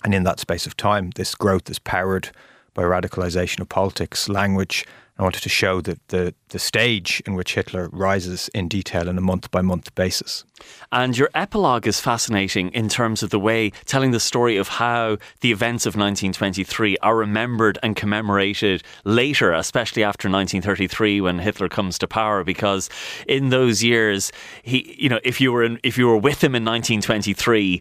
And 0.04 0.14
in 0.14 0.24
that 0.24 0.40
space 0.40 0.66
of 0.66 0.76
time, 0.76 1.10
this 1.14 1.34
growth 1.34 1.70
is 1.70 1.78
powered 1.78 2.30
by 2.76 2.82
radicalization 2.82 3.60
of 3.60 3.68
politics, 3.68 4.28
language, 4.28 4.86
I 5.18 5.22
wanted 5.22 5.42
to 5.44 5.48
show 5.48 5.80
the, 5.80 5.98
the, 6.08 6.34
the 6.50 6.58
stage 6.58 7.22
in 7.26 7.34
which 7.34 7.54
Hitler 7.54 7.88
rises 7.90 8.50
in 8.52 8.68
detail 8.68 9.08
on 9.08 9.16
a 9.16 9.22
month 9.22 9.50
by 9.50 9.62
month 9.62 9.94
basis. 9.94 10.44
And 10.92 11.16
your 11.16 11.30
epilogue 11.34 11.86
is 11.86 12.00
fascinating 12.00 12.68
in 12.72 12.90
terms 12.90 13.22
of 13.22 13.30
the 13.30 13.40
way 13.40 13.70
telling 13.86 14.10
the 14.10 14.20
story 14.20 14.58
of 14.58 14.68
how 14.68 15.16
the 15.40 15.52
events 15.52 15.86
of 15.86 15.94
1923 15.94 16.98
are 16.98 17.16
remembered 17.16 17.78
and 17.82 17.96
commemorated 17.96 18.82
later, 19.04 19.52
especially 19.52 20.04
after 20.04 20.28
1933 20.28 21.22
when 21.22 21.38
Hitler 21.38 21.70
comes 21.70 21.98
to 21.98 22.06
power. 22.06 22.44
Because 22.44 22.90
in 23.26 23.48
those 23.48 23.82
years, 23.82 24.32
he, 24.62 24.96
you 24.98 25.08
know, 25.08 25.20
if 25.24 25.40
you 25.40 25.50
were 25.50 25.64
in, 25.64 25.80
if 25.82 25.96
you 25.96 26.08
were 26.08 26.18
with 26.18 26.44
him 26.44 26.54
in 26.54 26.62
1923, 26.62 27.80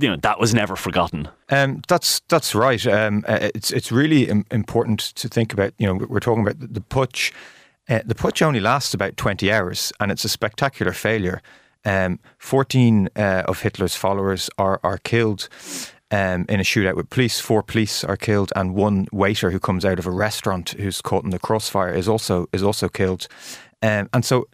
you 0.00 0.08
know 0.08 0.16
that 0.16 0.38
was 0.38 0.54
never 0.54 0.76
forgotten. 0.76 1.28
Um, 1.50 1.82
that's 1.88 2.20
that's 2.28 2.54
right. 2.54 2.86
Um, 2.86 3.24
uh, 3.26 3.50
it's 3.54 3.70
it's 3.70 3.92
really 3.92 4.28
important 4.50 5.00
to 5.00 5.28
think 5.28 5.52
about. 5.52 5.72
You 5.78 5.86
know, 5.86 6.06
we're 6.08 6.20
talking 6.20 6.46
about 6.46 6.60
the, 6.60 6.80
putsch. 6.80 7.32
Uh, 7.88 8.00
the 8.04 8.14
putsch 8.14 8.42
only 8.42 8.60
lasts 8.60 8.94
about 8.94 9.16
twenty 9.16 9.50
hours, 9.52 9.92
and 10.00 10.12
it's 10.12 10.24
a 10.24 10.28
spectacular 10.28 10.92
failure. 10.92 11.42
Um, 11.84 12.18
14 12.38 13.08
uh, 13.16 13.44
of 13.46 13.62
Hitler's 13.62 13.94
followers 13.94 14.50
are, 14.58 14.80
are 14.82 14.98
killed 14.98 15.48
um, 16.10 16.44
in 16.48 16.60
a 16.60 16.64
shootout 16.64 16.96
with 16.96 17.08
police. 17.08 17.40
Four 17.40 17.62
police 17.62 18.04
are 18.04 18.16
killed, 18.16 18.52
and 18.56 18.74
one 18.74 19.06
waiter 19.12 19.50
who 19.50 19.60
comes 19.60 19.84
out 19.84 19.98
of 19.98 20.06
a 20.06 20.10
restaurant 20.10 20.70
who's 20.70 21.00
caught 21.00 21.24
in 21.24 21.30
the 21.30 21.38
crossfire 21.38 21.92
is 21.94 22.08
also 22.08 22.48
is 22.52 22.62
also 22.62 22.88
killed. 22.88 23.28
Um, 23.80 24.08
and 24.12 24.24
so, 24.24 24.48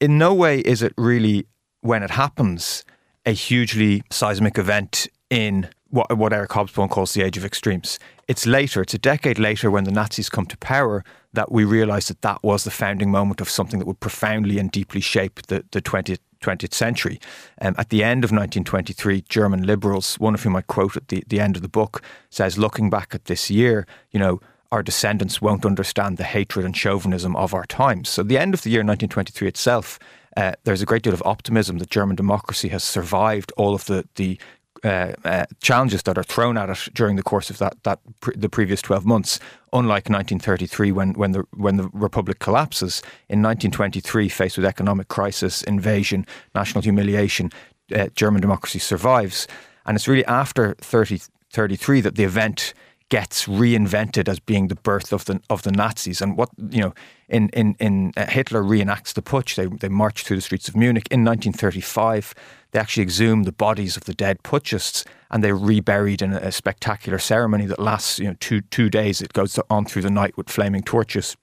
in 0.00 0.18
no 0.18 0.34
way 0.34 0.60
is 0.60 0.82
it 0.82 0.94
really 0.96 1.46
when 1.82 2.02
it 2.02 2.10
happens 2.10 2.84
a 3.26 3.32
hugely 3.32 4.02
seismic 4.10 4.58
event 4.58 5.06
in 5.28 5.68
what, 5.90 6.16
what 6.16 6.32
Eric 6.32 6.50
Hobsbawm 6.50 6.88
calls 6.88 7.14
the 7.14 7.22
age 7.22 7.36
of 7.36 7.44
extremes. 7.44 7.98
It's 8.28 8.46
later, 8.46 8.80
it's 8.80 8.94
a 8.94 8.98
decade 8.98 9.38
later 9.38 9.70
when 9.70 9.84
the 9.84 9.90
Nazis 9.90 10.28
come 10.28 10.46
to 10.46 10.56
power 10.58 11.04
that 11.32 11.50
we 11.50 11.64
realise 11.64 12.08
that 12.08 12.22
that 12.22 12.42
was 12.42 12.64
the 12.64 12.70
founding 12.70 13.10
moment 13.10 13.40
of 13.40 13.48
something 13.48 13.78
that 13.78 13.86
would 13.86 14.00
profoundly 14.00 14.58
and 14.58 14.70
deeply 14.70 15.00
shape 15.00 15.42
the, 15.48 15.64
the 15.72 15.82
20th, 15.82 16.18
20th 16.40 16.74
century. 16.74 17.20
Um, 17.60 17.74
at 17.76 17.90
the 17.90 18.02
end 18.02 18.24
of 18.24 18.30
1923, 18.30 19.24
German 19.28 19.64
liberals, 19.64 20.16
one 20.16 20.34
of 20.34 20.42
whom 20.42 20.56
I 20.56 20.62
quote 20.62 20.96
at 20.96 21.08
the, 21.08 21.22
the 21.26 21.40
end 21.40 21.56
of 21.56 21.62
the 21.62 21.68
book, 21.68 22.02
says, 22.30 22.56
looking 22.56 22.88
back 22.88 23.14
at 23.14 23.26
this 23.26 23.50
year, 23.50 23.86
you 24.10 24.20
know, 24.20 24.40
our 24.72 24.82
descendants 24.82 25.42
won't 25.42 25.66
understand 25.66 26.16
the 26.16 26.24
hatred 26.24 26.64
and 26.64 26.76
chauvinism 26.76 27.34
of 27.34 27.52
our 27.52 27.66
times. 27.66 28.08
So, 28.08 28.22
the 28.22 28.38
end 28.38 28.54
of 28.54 28.62
the 28.62 28.70
year 28.70 28.80
1923 28.80 29.48
itself, 29.48 29.98
uh, 30.40 30.52
there's 30.64 30.80
a 30.80 30.86
great 30.86 31.02
deal 31.02 31.12
of 31.12 31.22
optimism 31.26 31.78
that 31.78 31.90
German 31.90 32.16
democracy 32.16 32.68
has 32.68 32.82
survived 32.82 33.52
all 33.58 33.74
of 33.74 33.84
the, 33.84 34.08
the 34.14 34.40
uh, 34.82 35.12
uh, 35.24 35.44
challenges 35.60 36.02
that 36.04 36.16
are 36.16 36.22
thrown 36.22 36.56
at 36.56 36.70
it 36.70 36.88
during 36.94 37.16
the 37.16 37.22
course 37.22 37.50
of 37.50 37.58
that 37.58 37.76
that 37.82 37.98
pre- 38.20 38.34
the 38.34 38.48
previous 38.48 38.80
twelve 38.80 39.04
months. 39.04 39.38
Unlike 39.74 40.08
1933, 40.08 40.92
when 40.92 41.12
when 41.12 41.32
the 41.32 41.44
when 41.54 41.76
the 41.76 41.90
republic 41.92 42.38
collapses, 42.38 43.02
in 43.28 43.42
1923, 43.42 44.30
faced 44.30 44.56
with 44.56 44.64
economic 44.64 45.08
crisis, 45.08 45.62
invasion, 45.64 46.26
national 46.54 46.80
humiliation, 46.80 47.50
uh, 47.94 48.08
German 48.14 48.40
democracy 48.40 48.78
survives, 48.78 49.46
and 49.84 49.94
it's 49.94 50.08
really 50.08 50.24
after 50.24 50.74
30, 50.80 51.20
33 51.52 52.00
that 52.00 52.14
the 52.14 52.24
event 52.24 52.72
gets 53.10 53.46
reinvented 53.46 54.28
as 54.28 54.40
being 54.40 54.68
the 54.68 54.74
birth 54.76 55.12
of 55.12 55.26
the 55.26 55.40
of 55.50 55.62
the 55.62 55.72
Nazis. 55.72 56.22
And 56.22 56.36
what 56.36 56.48
you 56.70 56.80
know, 56.80 56.94
in 57.28 57.50
in 57.50 57.76
in 57.78 58.12
uh, 58.16 58.26
Hitler 58.26 58.62
reenacts 58.62 59.12
the 59.12 59.22
putsch. 59.22 59.56
They 59.56 59.66
they 59.66 59.88
march 59.88 60.22
through 60.24 60.36
the 60.36 60.42
streets 60.42 60.68
of 60.68 60.76
Munich 60.76 61.06
in 61.10 61.24
1935. 61.24 62.34
They 62.70 62.78
actually 62.78 63.02
exhume 63.02 63.42
the 63.42 63.52
bodies 63.52 63.96
of 63.96 64.04
the 64.04 64.14
dead 64.14 64.42
putschists 64.42 65.04
and 65.30 65.44
they're 65.44 65.56
reburied 65.56 66.22
in 66.22 66.32
a, 66.32 66.38
a 66.38 66.52
spectacular 66.52 67.18
ceremony 67.18 67.66
that 67.66 67.78
lasts 67.78 68.18
you 68.18 68.28
know 68.28 68.36
two 68.40 68.62
two 68.62 68.88
days. 68.88 69.20
It 69.20 69.32
goes 69.32 69.58
on 69.68 69.84
through 69.84 70.02
the 70.02 70.10
night 70.10 70.36
with 70.36 70.48
flaming 70.48 70.82
torches. 70.82 71.36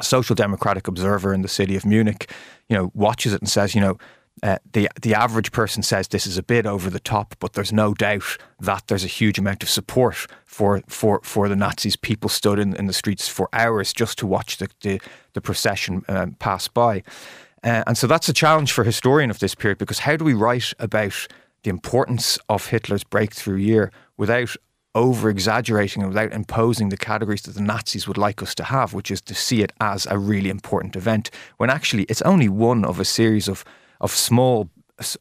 A 0.00 0.04
social 0.04 0.34
democratic 0.34 0.88
observer 0.88 1.32
in 1.32 1.42
the 1.42 1.48
city 1.48 1.76
of 1.76 1.86
Munich, 1.86 2.28
you 2.68 2.76
know, 2.76 2.90
watches 2.94 3.32
it 3.32 3.40
and 3.40 3.48
says, 3.48 3.76
you 3.76 3.80
know, 3.80 3.96
uh, 4.42 4.58
the 4.72 4.88
the 5.00 5.14
average 5.14 5.52
person 5.52 5.82
says 5.82 6.08
this 6.08 6.26
is 6.26 6.36
a 6.36 6.42
bit 6.42 6.66
over 6.66 6.90
the 6.90 7.00
top, 7.00 7.34
but 7.38 7.52
there's 7.52 7.72
no 7.72 7.94
doubt 7.94 8.36
that 8.60 8.84
there's 8.88 9.04
a 9.04 9.08
huge 9.08 9.38
amount 9.38 9.62
of 9.62 9.68
support 9.68 10.26
for 10.44 10.82
for 10.88 11.20
for 11.22 11.48
the 11.48 11.56
Nazis. 11.56 11.96
People 11.96 12.28
stood 12.28 12.58
in, 12.58 12.74
in 12.76 12.86
the 12.86 12.92
streets 12.92 13.28
for 13.28 13.48
hours 13.52 13.92
just 13.92 14.18
to 14.18 14.26
watch 14.26 14.56
the 14.56 14.68
the, 14.82 15.00
the 15.34 15.40
procession 15.40 16.04
um, 16.08 16.32
pass 16.32 16.68
by, 16.68 17.02
uh, 17.62 17.84
and 17.86 17.96
so 17.96 18.06
that's 18.06 18.28
a 18.28 18.32
challenge 18.32 18.72
for 18.72 18.82
a 18.82 18.86
historian 18.86 19.30
of 19.30 19.38
this 19.38 19.54
period 19.54 19.78
because 19.78 20.00
how 20.00 20.16
do 20.16 20.24
we 20.24 20.34
write 20.34 20.72
about 20.78 21.26
the 21.62 21.70
importance 21.70 22.38
of 22.48 22.66
Hitler's 22.66 23.04
breakthrough 23.04 23.56
year 23.56 23.90
without 24.16 24.56
over 24.94 25.28
exaggerating 25.28 26.02
and 26.02 26.10
without 26.10 26.32
imposing 26.32 26.88
the 26.88 26.96
categories 26.96 27.42
that 27.42 27.54
the 27.54 27.62
Nazis 27.62 28.06
would 28.06 28.18
like 28.18 28.42
us 28.42 28.54
to 28.54 28.64
have, 28.64 28.94
which 28.94 29.10
is 29.10 29.20
to 29.22 29.34
see 29.34 29.62
it 29.62 29.72
as 29.80 30.06
a 30.06 30.18
really 30.18 30.50
important 30.50 30.94
event, 30.94 31.30
when 31.56 31.70
actually 31.70 32.04
it's 32.04 32.22
only 32.22 32.48
one 32.48 32.84
of 32.84 33.00
a 33.00 33.04
series 33.04 33.48
of 33.48 33.64
of 34.00 34.10
small, 34.10 34.70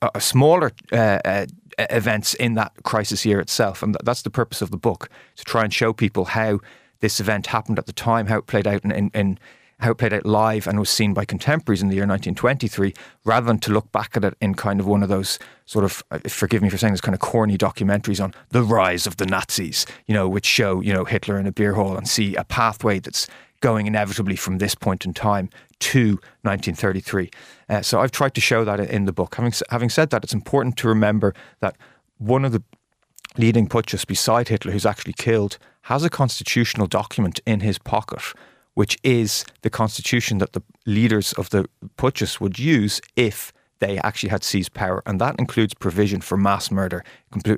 uh, 0.02 0.20
smaller 0.20 0.72
uh, 0.92 1.20
uh, 1.26 1.46
events 1.78 2.34
in 2.36 2.54
that 2.56 2.72
crisis 2.84 3.26
year 3.26 3.40
itself. 3.40 3.84
And 3.84 3.98
that's 4.04 4.22
the 4.22 4.30
purpose 4.30 4.62
of 4.62 4.72
the 4.72 4.78
book 4.78 5.10
to 5.36 5.44
try 5.44 5.64
and 5.64 5.74
show 5.74 5.94
people 5.94 6.26
how 6.26 6.60
this 7.00 7.20
event 7.20 7.48
happened 7.48 7.80
at 7.80 7.86
the 7.86 7.94
time, 7.94 8.28
how 8.28 8.38
it 8.38 8.48
played 8.48 8.68
out 8.68 8.84
in, 8.84 8.92
in, 8.92 9.12
in 9.14 9.40
how 9.80 9.92
it 9.92 9.98
played 9.98 10.14
out 10.14 10.26
live 10.26 10.66
and 10.68 10.80
was 10.80 10.90
seen 10.90 11.14
by 11.14 11.26
contemporaries 11.26 11.82
in 11.82 11.90
the 11.90 11.96
year 11.96 12.04
1923, 12.04 12.94
rather 13.26 13.46
than 13.46 13.60
to 13.60 13.72
look 13.72 13.92
back 13.92 14.16
at 14.16 14.24
it 14.24 14.36
in 14.40 14.56
kind 14.56 14.80
of 14.80 14.88
one 14.88 15.04
of 15.04 15.10
those 15.10 15.38
sort 15.66 15.86
of, 15.86 16.02
uh, 16.12 16.20
forgive 16.28 16.62
me 16.62 16.70
for 16.70 16.78
saying 16.78 16.94
this, 16.94 17.02
kind 17.02 17.14
of 17.14 17.20
corny 17.20 17.58
documentaries 17.58 18.24
on 18.24 18.34
the 18.50 18.64
rise 18.64 19.06
of 19.06 19.18
the 19.18 19.26
Nazis, 19.26 19.86
you 20.08 20.14
know, 20.14 20.28
which 20.28 20.46
show, 20.46 20.80
you 20.82 20.94
know, 20.94 21.04
Hitler 21.04 21.38
in 21.38 21.46
a 21.46 21.52
beer 21.52 21.74
hall 21.74 21.98
and 21.98 22.08
see 22.08 22.36
a 22.36 22.44
pathway 22.44 23.00
that's 23.00 23.28
going 23.64 23.88
inevitably 23.88 24.36
from 24.36 24.58
this 24.58 24.76
point 24.76 25.06
in 25.06 25.14
time 25.14 25.50
to 25.80 26.20
1933. 26.42 27.32
Uh, 27.70 27.82
so 27.82 28.02
I've 28.02 28.12
tried 28.12 28.36
to 28.36 28.42
show 28.42 28.66
that 28.66 28.78
in 28.82 29.06
the 29.06 29.14
book. 29.14 29.36
Having, 29.36 29.54
having 29.70 29.90
said 29.90 30.10
that, 30.10 30.22
it's 30.22 30.34
important 30.34 30.76
to 30.78 30.90
remember 30.90 31.34
that 31.62 31.78
one 32.18 32.44
of 32.44 32.52
the 32.52 32.62
leading 33.38 33.68
putschists 33.68 34.04
beside 34.04 34.50
Hitler, 34.50 34.74
who's 34.74 34.86
actually 34.86 35.14
killed, 35.14 35.58
has 35.84 36.04
a 36.04 36.10
constitutional 36.10 36.88
document 36.88 37.40
in 37.46 37.62
his 37.62 37.80
pocket, 37.80 38.22
which 38.74 38.98
is 39.02 39.46
the 39.62 39.70
constitution 39.70 40.40
that 40.40 40.52
the 40.52 40.62
leaders 40.86 41.32
of 41.34 41.50
the 41.52 41.66
putschists 41.96 42.42
would 42.42 42.60
use 42.60 43.00
if 43.16 43.54
they 43.80 43.98
actually 44.00 44.30
had 44.30 44.44
seized 44.44 44.74
power. 44.74 45.02
And 45.06 45.22
that 45.22 45.36
includes 45.40 45.74
provision 45.74 46.20
for 46.20 46.36
mass 46.36 46.70
murder, 46.70 47.06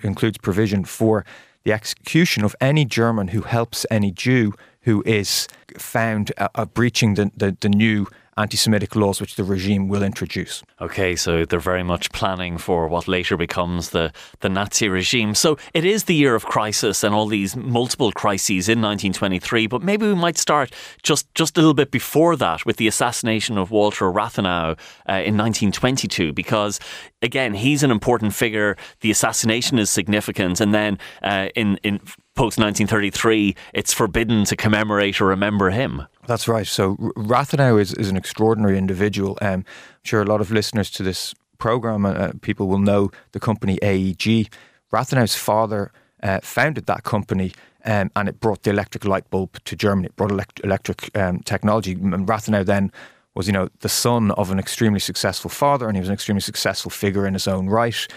includes 0.03 0.37
provision 0.37 0.85
for 0.85 1.25
the 1.63 1.73
execution 1.73 2.45
of 2.45 2.55
any 2.61 2.85
German 2.85 3.29
who 3.29 3.41
helps 3.41 3.87
any 3.89 4.11
Jew 4.11 4.53
who 4.85 5.03
is 5.05 5.47
found 5.77 6.31
uh, 6.37 6.47
uh, 6.55 6.65
breaching 6.65 7.15
the, 7.15 7.31
the, 7.35 7.57
the 7.59 7.69
new 7.69 8.07
anti 8.37 8.57
Semitic 8.57 8.95
laws 8.95 9.21
which 9.21 9.35
the 9.35 9.43
regime 9.43 9.87
will 9.87 10.03
introduce. 10.03 10.61
Okay, 10.81 11.15
so 11.15 11.45
they're 11.45 11.59
very 11.59 11.83
much 11.83 12.11
planning 12.11 12.57
for 12.57 12.87
what 12.87 13.07
later 13.07 13.37
becomes 13.37 13.91
the, 13.91 14.11
the 14.41 14.49
Nazi 14.49 14.89
regime. 14.89 15.35
So 15.35 15.57
it 15.73 15.85
is 15.85 16.03
the 16.03 16.15
year 16.15 16.35
of 16.35 16.45
crisis 16.45 17.03
and 17.03 17.15
all 17.15 17.27
these 17.27 17.55
multiple 17.55 18.11
crises 18.11 18.67
in 18.67 18.81
1923, 18.81 19.67
but 19.67 19.81
maybe 19.81 20.05
we 20.05 20.15
might 20.15 20.37
start 20.37 20.73
just, 21.01 21.33
just 21.33 21.57
a 21.57 21.61
little 21.61 21.73
bit 21.73 21.91
before 21.91 22.35
that 22.35 22.65
with 22.65 22.77
the 22.77 22.87
assassination 22.87 23.57
of 23.57 23.71
Walter 23.71 24.11
Rathenau 24.11 24.71
uh, 25.07 25.13
in 25.13 25.37
1922, 25.37 26.33
because 26.33 26.79
again, 27.25 27.55
he's 27.55 27.83
an 27.83 27.91
important 27.91 28.33
figure. 28.33 28.77
The 29.01 29.11
assassination 29.11 29.77
is 29.79 29.89
significant, 29.89 30.61
and 30.61 30.73
then 30.73 30.97
uh, 31.21 31.49
in 31.55 31.77
in 31.83 31.99
post 32.35 32.57
1933, 32.59 33.55
it's 33.73 33.93
forbidden 33.93 34.45
to 34.45 34.55
commemorate 34.55 35.19
or 35.19 35.25
remember 35.25 35.71
him. 35.71 36.03
That's 36.27 36.47
right. 36.47 36.67
So 36.67 36.95
Rathenau 37.17 37.79
is, 37.79 37.93
is 37.93 38.09
an 38.09 38.17
extraordinary 38.17 38.77
individual. 38.77 39.37
Um, 39.41 39.47
I'm 39.47 39.65
sure 40.03 40.21
a 40.21 40.25
lot 40.25 40.41
of 40.41 40.51
listeners 40.51 40.89
to 40.91 41.03
this 41.03 41.33
program, 41.57 42.05
uh, 42.05 42.11
uh 42.11 42.31
people 42.41 42.67
will 42.67 42.79
know 42.79 43.09
the 43.31 43.39
company 43.39 43.79
AEG. 43.81 44.49
Rathenau's 44.91 45.35
father 45.35 45.91
uh, 46.23 46.39
founded 46.43 46.85
that 46.85 47.03
company. 47.03 47.53
Um, 47.87 48.09
and 48.15 48.27
it 48.27 48.39
brought 48.39 48.63
the 48.63 48.71
electric 48.71 49.05
light 49.05 49.29
bulb 49.29 49.63
to 49.63 49.75
Germany. 49.75 50.07
It 50.07 50.15
brought 50.15 50.31
elect- 50.31 50.59
electric 50.63 51.15
um, 51.15 51.39
technology. 51.41 51.91
And 51.91 52.27
Rathenau 52.27 52.65
then 52.65 52.91
was, 53.35 53.47
you 53.47 53.53
know, 53.53 53.69
the 53.81 53.89
son 53.89 54.31
of 54.31 54.49
an 54.49 54.59
extremely 54.59 54.99
successful 54.99 55.49
father, 55.49 55.87
and 55.87 55.95
he 55.95 55.99
was 55.99 56.09
an 56.09 56.13
extremely 56.13 56.41
successful 56.41 56.89
figure 56.89 57.27
in 57.27 57.33
his 57.33 57.47
own 57.47 57.67
right 57.67 58.07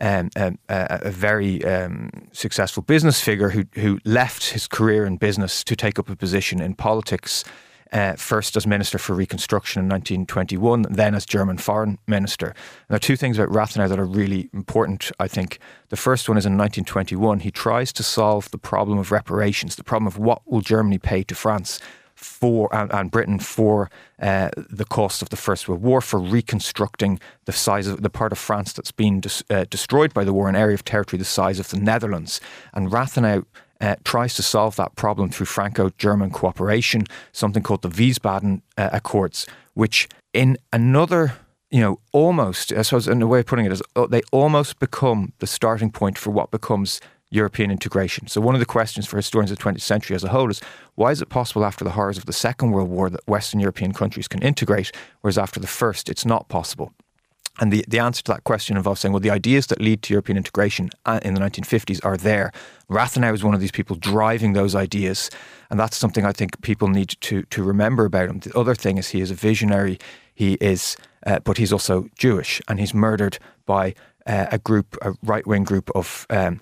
um, 0.00 0.30
um, 0.36 0.58
a, 0.68 1.10
very 1.10 1.64
um, 1.64 2.10
successful 2.32 2.82
business 2.82 3.20
figure 3.20 3.50
who 3.50 3.64
who 3.74 3.98
left 4.04 4.50
his 4.50 4.66
career 4.66 5.06
in 5.06 5.16
business 5.16 5.64
to 5.64 5.76
take 5.76 5.98
up 5.98 6.08
a 6.08 6.16
position 6.16 6.60
in 6.60 6.74
politics. 6.74 7.44
Uh, 7.92 8.14
first 8.16 8.56
as 8.56 8.66
Minister 8.66 8.98
for 8.98 9.14
Reconstruction 9.14 9.78
in 9.78 9.88
1921, 9.88 10.86
then 10.90 11.14
as 11.14 11.24
German 11.24 11.56
Foreign 11.56 11.98
Minister. 12.08 12.48
And 12.48 12.56
there 12.88 12.96
are 12.96 12.98
two 12.98 13.14
things 13.14 13.38
about 13.38 13.54
Rathenau 13.54 13.88
that 13.88 13.98
are 13.98 14.04
really 14.04 14.50
important, 14.52 15.12
I 15.20 15.28
think. 15.28 15.60
The 15.90 15.96
first 15.96 16.28
one 16.28 16.36
is 16.36 16.44
in 16.44 16.58
1921, 16.58 17.40
he 17.40 17.52
tries 17.52 17.92
to 17.92 18.02
solve 18.02 18.50
the 18.50 18.58
problem 18.58 18.98
of 18.98 19.12
reparations, 19.12 19.76
the 19.76 19.84
problem 19.84 20.08
of 20.08 20.18
what 20.18 20.42
will 20.50 20.62
Germany 20.62 20.98
pay 20.98 21.22
to 21.22 21.34
France 21.36 21.78
for 22.16 22.74
and, 22.74 22.92
and 22.92 23.10
Britain 23.10 23.38
for 23.38 23.90
uh, 24.20 24.50
the 24.56 24.84
cost 24.84 25.22
of 25.22 25.28
the 25.28 25.36
First 25.36 25.68
World 25.68 25.82
War, 25.82 26.00
for 26.00 26.18
reconstructing 26.18 27.20
the 27.44 27.52
size 27.52 27.86
of 27.86 28.02
the 28.02 28.10
part 28.10 28.32
of 28.32 28.38
France 28.38 28.72
that's 28.72 28.92
been 28.92 29.22
uh, 29.50 29.64
destroyed 29.70 30.12
by 30.12 30.24
the 30.24 30.32
war, 30.32 30.48
an 30.48 30.56
area 30.56 30.74
of 30.74 30.84
territory 30.84 31.18
the 31.18 31.24
size 31.24 31.60
of 31.60 31.68
the 31.68 31.78
Netherlands. 31.78 32.40
And 32.72 32.90
Rathenau 32.90 33.44
uh, 33.80 33.96
tries 34.04 34.34
to 34.34 34.42
solve 34.42 34.76
that 34.76 34.96
problem 34.96 35.30
through 35.30 35.46
Franco-German 35.46 36.30
cooperation, 36.30 37.04
something 37.32 37.62
called 37.62 37.82
the 37.82 37.90
Wiesbaden 37.90 38.62
uh, 38.78 38.90
Accords, 38.92 39.46
which 39.74 40.08
in 40.32 40.56
another 40.72 41.34
you 41.70 41.80
know, 41.80 41.98
almost, 42.12 42.72
I 42.72 42.82
suppose, 42.82 43.08
in 43.08 43.20
a 43.20 43.26
way 43.26 43.40
of 43.40 43.46
putting 43.46 43.66
it, 43.66 43.72
is 43.72 43.82
uh, 43.96 44.06
they 44.06 44.22
almost 44.30 44.78
become 44.78 45.32
the 45.40 45.46
starting 45.46 45.90
point 45.90 46.16
for 46.16 46.30
what 46.30 46.50
becomes 46.50 47.00
European 47.36 47.70
integration. 47.70 48.26
So, 48.26 48.40
one 48.40 48.54
of 48.54 48.60
the 48.60 48.66
questions 48.66 49.06
for 49.06 49.16
historians 49.16 49.50
of 49.50 49.58
the 49.58 49.64
20th 49.64 49.82
century 49.82 50.16
as 50.16 50.24
a 50.24 50.28
whole 50.28 50.50
is 50.50 50.60
why 50.94 51.10
is 51.10 51.22
it 51.22 51.28
possible 51.28 51.64
after 51.64 51.84
the 51.84 51.90
horrors 51.90 52.18
of 52.18 52.26
the 52.26 52.32
Second 52.32 52.72
World 52.72 52.88
War 52.88 53.10
that 53.10 53.26
Western 53.26 53.60
European 53.60 53.92
countries 53.92 54.28
can 54.28 54.42
integrate, 54.42 54.90
whereas 55.20 55.38
after 55.38 55.60
the 55.60 55.66
First, 55.66 56.08
it's 56.08 56.26
not 56.26 56.48
possible? 56.48 56.92
And 57.58 57.72
the, 57.72 57.84
the 57.88 57.98
answer 57.98 58.22
to 58.24 58.32
that 58.32 58.44
question 58.44 58.76
involves 58.76 59.00
saying, 59.00 59.14
well, 59.14 59.20
the 59.20 59.30
ideas 59.30 59.68
that 59.68 59.80
lead 59.80 60.02
to 60.02 60.12
European 60.12 60.36
integration 60.36 60.90
uh, 61.06 61.20
in 61.22 61.32
the 61.32 61.40
1950s 61.40 62.04
are 62.04 62.18
there. 62.18 62.52
Rathenau 62.90 63.32
is 63.32 63.42
one 63.42 63.54
of 63.54 63.60
these 63.60 63.70
people 63.70 63.96
driving 63.96 64.52
those 64.52 64.74
ideas. 64.74 65.30
And 65.70 65.80
that's 65.80 65.96
something 65.96 66.26
I 66.26 66.32
think 66.32 66.60
people 66.60 66.88
need 66.88 67.16
to, 67.22 67.44
to 67.44 67.62
remember 67.62 68.04
about 68.04 68.28
him. 68.28 68.40
The 68.40 68.54
other 68.58 68.74
thing 68.74 68.98
is 68.98 69.08
he 69.08 69.22
is 69.22 69.30
a 69.30 69.34
visionary. 69.34 69.98
He 70.34 70.54
is 70.60 70.98
uh, 71.26 71.40
but 71.40 71.58
he's 71.58 71.72
also 71.72 72.08
Jewish, 72.16 72.62
and 72.68 72.78
he's 72.78 72.94
murdered 72.94 73.38
by 73.66 73.94
uh, 74.26 74.46
a 74.52 74.58
group, 74.58 74.96
a 75.02 75.12
right 75.22 75.46
wing 75.46 75.64
group 75.64 75.90
of 75.94 76.26
um, 76.30 76.60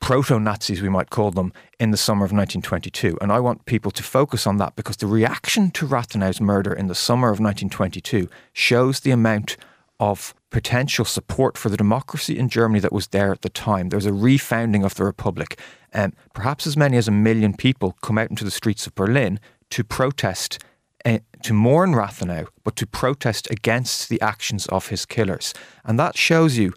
proto 0.00 0.40
Nazis, 0.40 0.82
we 0.82 0.88
might 0.88 1.10
call 1.10 1.30
them, 1.30 1.52
in 1.78 1.90
the 1.90 1.96
summer 1.96 2.24
of 2.24 2.32
1922. 2.32 3.16
And 3.20 3.30
I 3.30 3.38
want 3.38 3.66
people 3.66 3.90
to 3.92 4.02
focus 4.02 4.46
on 4.46 4.56
that 4.56 4.74
because 4.74 4.96
the 4.96 5.06
reaction 5.06 5.70
to 5.72 5.86
Rathenau's 5.86 6.40
murder 6.40 6.72
in 6.72 6.88
the 6.88 6.94
summer 6.94 7.28
of 7.28 7.38
1922 7.38 8.28
shows 8.52 9.00
the 9.00 9.10
amount 9.10 9.56
of 10.00 10.34
potential 10.50 11.04
support 11.04 11.56
for 11.56 11.68
the 11.68 11.76
democracy 11.76 12.36
in 12.36 12.48
Germany 12.48 12.80
that 12.80 12.92
was 12.92 13.08
there 13.08 13.30
at 13.30 13.42
the 13.42 13.48
time. 13.48 13.90
There's 13.90 14.06
a 14.06 14.10
refounding 14.10 14.84
of 14.84 14.94
the 14.94 15.04
republic. 15.04 15.60
And 15.92 16.12
um, 16.12 16.18
perhaps 16.34 16.66
as 16.66 16.76
many 16.76 16.96
as 16.96 17.06
a 17.06 17.12
million 17.12 17.54
people 17.54 17.96
come 18.02 18.18
out 18.18 18.30
into 18.30 18.44
the 18.44 18.50
streets 18.50 18.86
of 18.86 18.94
Berlin 18.94 19.38
to 19.70 19.84
protest, 19.84 20.58
uh, 21.04 21.18
to 21.42 21.52
mourn 21.52 21.92
Rathenau, 21.92 22.48
but 22.64 22.76
to 22.76 22.86
protest 22.86 23.48
against 23.50 24.08
the 24.08 24.20
actions 24.20 24.66
of 24.66 24.88
his 24.88 25.04
killers. 25.04 25.52
And 25.84 25.98
that 25.98 26.16
shows 26.16 26.56
you 26.56 26.72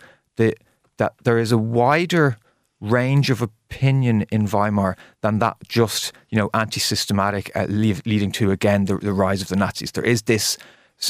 that 0.98 1.16
there 1.24 1.38
is 1.38 1.52
a 1.52 1.58
wider 1.58 2.38
range 2.84 3.30
of 3.30 3.42
opinion 3.42 4.26
in 4.30 4.46
Weimar 4.46 4.98
than 5.22 5.40
that 5.40 5.58
just, 5.68 6.12
you 6.30 6.38
know, 6.38 6.50
anti-systematic, 6.54 7.50
uh, 7.56 7.66
leading 7.70 8.32
to, 8.34 8.52
again, 8.52 8.86
the, 8.86 8.98
the 8.98 9.14
rise 9.14 9.42
of 9.42 9.48
the 9.48 9.56
Nazis. 9.56 9.92
There 9.92 10.04
is 10.04 10.24
this 10.24 10.58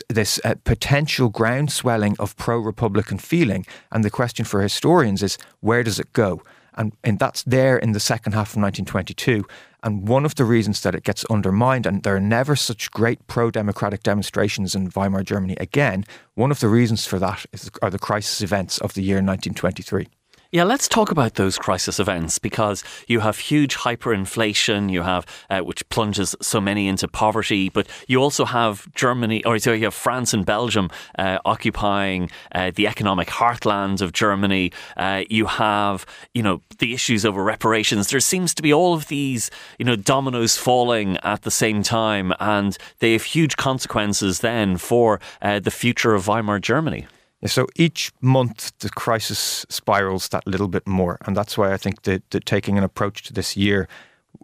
this 0.09 0.39
uh, 0.43 0.55
potential 0.63 1.30
groundswelling 1.30 2.15
of 2.17 2.36
pro-republican 2.38 3.19
feeling, 3.19 3.65
and 3.91 4.03
the 4.03 4.09
question 4.09 4.45
for 4.45 4.61
historians 4.61 5.21
is 5.21 5.38
where 5.59 5.84
does 5.84 5.99
it 5.99 6.13
go? 6.13 6.41
And, 6.76 6.93
and 7.03 7.19
that's 7.19 7.43
there 7.43 7.78
in 7.78 7.91
the 7.91 7.99
second 7.99 8.32
half 8.32 8.55
of 8.55 8.61
1922. 8.61 9.45
And 9.84 10.07
one 10.07 10.26
of 10.26 10.36
the 10.36 10.45
reasons 10.45 10.82
that 10.82 10.95
it 10.95 11.03
gets 11.03 11.26
undermined, 11.26 11.86
and 11.86 12.01
there 12.01 12.15
are 12.15 12.19
never 12.19 12.55
such 12.55 12.89
great 12.89 13.28
pro 13.28 13.51
democratic 13.51 14.01
demonstrations 14.01 14.74
in 14.74 14.89
Weimar 14.95 15.24
Germany 15.24 15.57
again, 15.59 16.05
one 16.34 16.49
of 16.49 16.61
the 16.61 16.69
reasons 16.69 17.05
for 17.05 17.19
that 17.19 17.45
is, 17.51 17.69
are 17.82 17.91
the 17.91 17.99
crisis 17.99 18.41
events 18.41 18.80
of 18.80 18.93
the 18.93 19.03
year 19.03 19.17
1923. 19.17 20.07
Yeah, 20.53 20.65
let's 20.65 20.87
talk 20.87 21.09
about 21.09 21.33
those 21.33 21.57
crisis 21.57 21.99
events 21.99 22.37
because 22.37 22.83
you 23.07 23.21
have 23.21 23.39
huge 23.39 23.75
hyperinflation, 23.75 24.91
you 24.91 25.01
have 25.01 25.25
uh, 25.49 25.61
which 25.61 25.89
plunges 25.89 26.35
so 26.43 26.61
many 26.61 26.87
into 26.87 27.07
poverty, 27.07 27.69
but 27.69 27.87
you 28.07 28.21
also 28.21 28.45
have 28.45 28.85
Germany, 28.93 29.43
or 29.45 29.57
so 29.57 29.73
you 29.73 29.85
have 29.85 29.95
France 29.95 30.31
and 30.31 30.45
Belgium 30.45 30.91
uh, 31.17 31.39
occupying 31.43 32.29
uh, 32.51 32.69
the 32.75 32.85
economic 32.85 33.29
heartland 33.29 33.99
of 33.99 34.13
Germany. 34.13 34.71
Uh, 34.95 35.23
you 35.27 35.47
have, 35.47 36.05
you 36.35 36.43
know, 36.43 36.61
the 36.77 36.93
issues 36.93 37.25
over 37.25 37.43
reparations. 37.43 38.11
There 38.11 38.19
seems 38.19 38.53
to 38.53 38.61
be 38.61 38.71
all 38.71 38.93
of 38.93 39.07
these, 39.07 39.49
you 39.79 39.85
know, 39.85 39.95
dominoes 39.95 40.55
falling 40.55 41.17
at 41.23 41.41
the 41.41 41.49
same 41.49 41.81
time, 41.81 42.31
and 42.39 42.77
they 42.99 43.13
have 43.13 43.23
huge 43.23 43.57
consequences 43.57 44.41
then 44.41 44.77
for 44.77 45.19
uh, 45.41 45.59
the 45.59 45.71
future 45.71 46.13
of 46.13 46.27
Weimar 46.27 46.59
Germany. 46.59 47.07
So 47.45 47.67
each 47.75 48.11
month 48.21 48.71
the 48.79 48.89
crisis 48.89 49.65
spirals 49.69 50.29
that 50.29 50.47
little 50.47 50.69
bit 50.69 50.87
more, 50.87 51.17
and 51.25 51.35
that's 51.35 51.57
why 51.57 51.73
I 51.73 51.77
think 51.77 52.03
that, 52.03 52.29
that 52.31 52.45
taking 52.45 52.77
an 52.77 52.83
approach 52.83 53.23
to 53.23 53.33
this 53.33 53.57
year, 53.57 53.87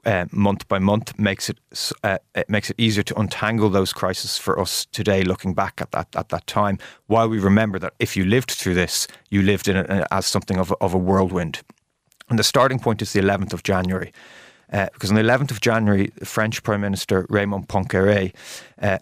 uh, 0.06 0.26
month 0.32 0.68
by 0.68 0.80
month, 0.80 1.18
makes 1.18 1.50
it 1.50 1.60
uh, 2.04 2.18
it 2.36 2.50
makes 2.50 2.70
it 2.70 2.76
easier 2.78 3.04
to 3.04 3.20
untangle 3.20 3.70
those 3.70 3.93
crises 3.93 4.38
for 4.38 4.60
us 4.60 4.86
today, 4.91 5.24
looking 5.24 5.54
back 5.54 5.82
at 5.82 5.91
that 5.91 6.14
at 6.16 6.30
that 6.30 6.45
time. 6.45 6.78
While 7.08 7.30
we 7.30 7.39
remember 7.39 7.80
that 7.80 7.93
if 8.00 8.18
you 8.18 8.26
lived 8.26 8.52
through 8.52 8.76
this, 8.76 9.08
you 9.30 9.41
lived 9.41 9.68
in 9.68 9.78
it 9.78 10.08
as 10.12 10.26
something 10.26 10.58
of 10.58 10.72
a, 10.72 10.76
of 10.82 10.93
a 10.93 10.97
whirlwind, 10.97 11.62
and 12.30 12.38
the 12.38 12.43
starting 12.43 12.80
point 12.80 13.02
is 13.02 13.14
the 13.14 13.22
11th 13.22 13.54
of 13.54 13.64
January. 13.64 14.12
Uh, 14.72 14.88
because 14.93 15.10
on 15.10 15.16
the 15.16 15.24
11th 15.24 15.50
of 15.50 15.62
January, 15.62 16.12
the 16.18 16.28
French 16.28 16.62
Prime 16.62 16.82
Minister 16.82 17.26
Raymond 17.30 17.68
Poincaré 17.68 18.34
uh, 18.82 19.00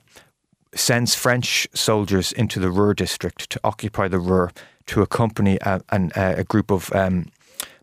sends 0.75 1.15
French 1.15 1.67
soldiers 1.73 2.31
into 2.31 2.59
the 2.59 2.71
Ruhr 2.71 2.93
district 2.93 3.49
to 3.49 3.59
occupy 3.63 4.07
the 4.07 4.19
Ruhr 4.19 4.51
to 4.87 5.01
accompany 5.01 5.57
a, 5.61 5.81
a, 5.89 6.09
a 6.15 6.43
group 6.43 6.71
of 6.71 6.93
um, 6.93 7.27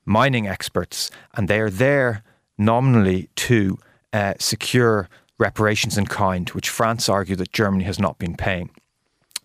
mining 0.05 0.47
experts, 0.47 1.11
and 1.35 1.49
they 1.49 1.61
are 1.61 1.71
there 1.71 2.23
nominally 2.59 3.29
to 3.37 3.79
uh, 4.13 4.35
secure 4.39 5.09
reparations 5.39 5.99
in 5.99 6.07
kind, 6.07 6.49
which 6.51 6.69
France 6.69 7.09
argue 7.09 7.37
that 7.37 7.53
Germany 7.53 7.85
has 7.85 7.99
not 7.99 8.19
been 8.19 8.37
paying. 8.37 8.71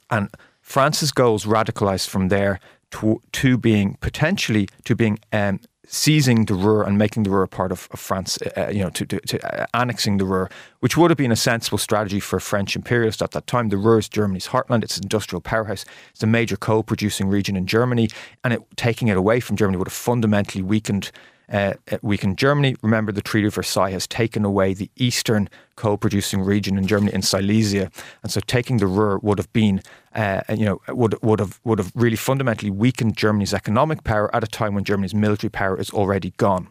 And 0.09 0.29
France's 0.61 1.11
goals 1.11 1.45
radicalized 1.45 2.07
from 2.07 2.27
there 2.27 2.59
to, 2.91 3.21
to 3.31 3.57
being 3.57 3.97
potentially 4.01 4.67
to 4.85 4.95
being 4.95 5.19
um, 5.31 5.59
seizing 5.91 6.45
the 6.45 6.53
Ruhr 6.53 6.83
and 6.83 6.99
making 6.99 7.23
the 7.23 7.31
Ruhr 7.31 7.47
part 7.47 7.71
of, 7.71 7.87
of 7.91 7.99
France, 7.99 8.37
uh, 8.41 8.65
uh, 8.67 8.69
you 8.69 8.83
know, 8.83 8.91
to, 8.91 9.05
to, 9.07 9.19
to 9.19 9.61
uh, 9.61 9.65
annexing 9.73 10.17
the 10.17 10.25
Ruhr, 10.25 10.49
which 10.81 10.95
would 10.95 11.09
have 11.09 11.17
been 11.17 11.31
a 11.31 11.35
sensible 11.35 11.79
strategy 11.79 12.19
for 12.19 12.39
French 12.39 12.75
imperialists 12.75 13.23
at 13.23 13.31
that 13.31 13.47
time. 13.47 13.69
The 13.69 13.77
Ruhr 13.77 13.97
is 13.97 14.07
Germany's 14.07 14.47
heartland; 14.47 14.83
it's 14.83 14.97
an 14.97 15.03
industrial 15.03 15.41
powerhouse. 15.41 15.85
It's 16.11 16.21
a 16.21 16.27
major 16.27 16.57
coal-producing 16.57 17.27
region 17.27 17.55
in 17.55 17.65
Germany, 17.65 18.09
and 18.43 18.53
it, 18.53 18.61
taking 18.75 19.07
it 19.07 19.17
away 19.17 19.39
from 19.39 19.55
Germany 19.55 19.77
would 19.77 19.87
have 19.87 19.93
fundamentally 19.93 20.61
weakened 20.61 21.11
uh, 21.51 21.73
weakened 22.01 22.37
Germany. 22.37 22.75
Remember, 22.81 23.11
the 23.11 23.21
Treaty 23.21 23.47
of 23.47 23.55
Versailles 23.55 23.91
has 23.91 24.07
taken 24.07 24.45
away 24.45 24.73
the 24.73 24.89
eastern 24.95 25.49
coal 25.75 25.97
producing 25.97 26.41
region 26.41 26.77
in 26.77 26.87
Germany, 26.87 27.13
in 27.13 27.21
Silesia, 27.21 27.91
and 28.23 28.31
so 28.31 28.39
taking 28.41 28.77
the 28.77 28.87
Ruhr 28.87 29.19
would 29.19 29.37
have 29.37 29.51
been, 29.53 29.81
uh, 30.15 30.41
you 30.49 30.65
know, 30.65 30.81
would 30.89 31.21
would 31.23 31.39
have 31.39 31.59
would 31.63 31.79
have 31.79 31.91
really 31.95 32.15
fundamentally 32.15 32.71
weakened 32.71 33.17
Germany's 33.17 33.53
economic 33.53 34.03
power 34.03 34.33
at 34.35 34.43
a 34.43 34.47
time 34.47 34.75
when 34.75 34.83
Germany's 34.83 35.15
military 35.15 35.49
power 35.49 35.79
is 35.79 35.89
already 35.89 36.31
gone. 36.37 36.67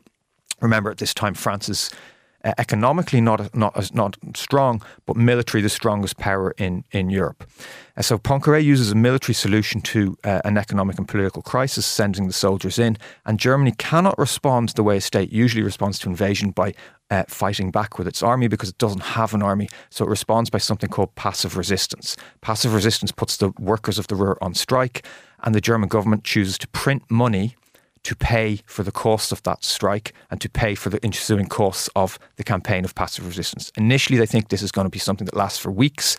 Remember, 0.61 0.91
at 0.91 0.99
this 0.99 1.15
time, 1.15 1.35
France's 1.35 1.91
economically 2.59 3.21
not 3.21 3.55
not 3.55 3.95
not 3.95 4.17
strong, 4.35 4.83
but 5.07 5.17
military 5.17 5.63
the 5.63 5.69
strongest 5.69 6.17
power 6.17 6.55
in 6.59 6.85
in 6.93 7.11
Europe. 7.11 7.45
So 8.01 8.17
Poincaré 8.17 8.63
uses 8.63 8.93
a 8.93 8.95
military 8.95 9.35
solution 9.35 9.81
to 9.81 10.17
uh, 10.23 10.41
an 10.45 10.57
economic 10.57 10.99
and 10.99 11.09
political 11.09 11.43
crisis, 11.43 11.85
sending 11.85 12.29
the 12.29 12.33
soldiers 12.33 12.79
in, 12.79 12.97
and 13.27 13.41
Germany 13.41 13.73
cannot 13.77 14.17
respond 14.19 14.69
the 14.71 14.85
way 14.85 14.97
a 14.97 15.01
state 15.01 15.33
usually 15.33 15.65
responds 15.65 15.99
to 16.01 16.09
invasion 16.09 16.51
by 16.53 16.75
uh, 17.11 17.25
fighting 17.29 17.71
back 17.71 17.99
with 17.99 18.07
its 18.07 18.23
army 18.23 18.49
because 18.49 18.69
it 18.69 18.79
doesn't 18.79 19.03
have 19.03 19.35
an 19.35 19.43
army. 19.43 19.69
So 19.91 20.05
it 20.05 20.11
responds 20.11 20.51
by 20.51 20.59
something 20.59 20.91
called 20.91 21.15
passive 21.15 21.57
resistance. 21.57 22.17
Passive 22.41 22.75
resistance 22.75 23.11
puts 23.11 23.37
the 23.37 23.53
workers 23.59 23.99
of 23.99 24.07
the 24.07 24.15
Ruhr 24.15 24.39
on 24.41 24.55
strike, 24.55 25.05
and 25.43 25.55
the 25.55 25.61
German 25.61 25.89
government 25.89 26.25
chooses 26.25 26.59
to 26.59 26.69
print 26.69 27.03
money 27.11 27.57
to 28.09 28.17
pay 28.17 28.59
for 28.65 28.83
the 28.83 28.91
cost 28.91 29.33
of 29.33 29.43
that 29.43 29.63
strike 29.63 30.15
and 30.31 30.41
to 30.41 30.49
pay 30.49 30.75
for 30.75 30.89
the 30.89 30.99
ensuing 31.05 31.45
costs 31.45 31.91
of 31.95 32.19
the 32.37 32.43
campaign 32.43 32.83
of 32.83 32.95
passive 32.95 33.27
resistance. 33.27 33.71
Initially, 33.77 34.17
they 34.17 34.25
think 34.25 34.49
this 34.49 34.63
is 34.63 34.73
going 34.73 34.87
to 34.87 34.91
be 34.91 34.99
something 34.99 35.27
that 35.27 35.37
lasts 35.37 35.59
for 35.59 35.71
weeks. 35.71 36.17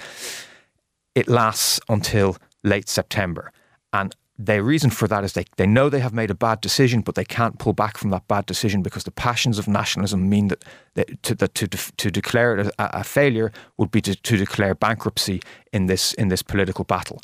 It 1.16 1.28
lasts 1.28 1.80
until 1.90 2.38
late 2.64 2.88
September. 2.88 3.52
And 3.92 4.16
the 4.38 4.62
reason 4.62 4.92
for 4.92 5.08
that 5.08 5.24
is 5.24 5.34
they, 5.34 5.46
they 5.58 5.66
know 5.66 5.90
they 5.90 6.00
have 6.00 6.14
made 6.14 6.30
a 6.30 6.36
bad 6.36 6.62
decision, 6.62 7.02
but 7.02 7.16
they 7.16 7.26
can't 7.26 7.58
pull 7.58 7.74
back 7.74 7.98
from 7.98 8.12
that 8.12 8.28
bad 8.28 8.46
decision 8.46 8.84
because 8.84 9.06
the 9.06 9.10
passions 9.10 9.58
of 9.58 9.68
nationalism 9.68 10.30
mean 10.30 10.50
that, 10.50 10.64
that, 10.94 11.24
to, 11.24 11.34
that 11.34 11.56
to, 11.56 11.68
to 11.68 12.12
declare 12.12 12.56
it 12.56 12.68
a, 12.68 13.00
a 13.00 13.04
failure 13.04 13.52
would 13.78 13.90
be 13.90 14.00
to, 14.02 14.14
to 14.16 14.38
declare 14.38 14.76
bankruptcy 14.76 15.42
in 15.74 15.88
this, 15.88 16.14
in 16.14 16.28
this 16.28 16.44
political 16.44 16.86
battle. 16.86 17.20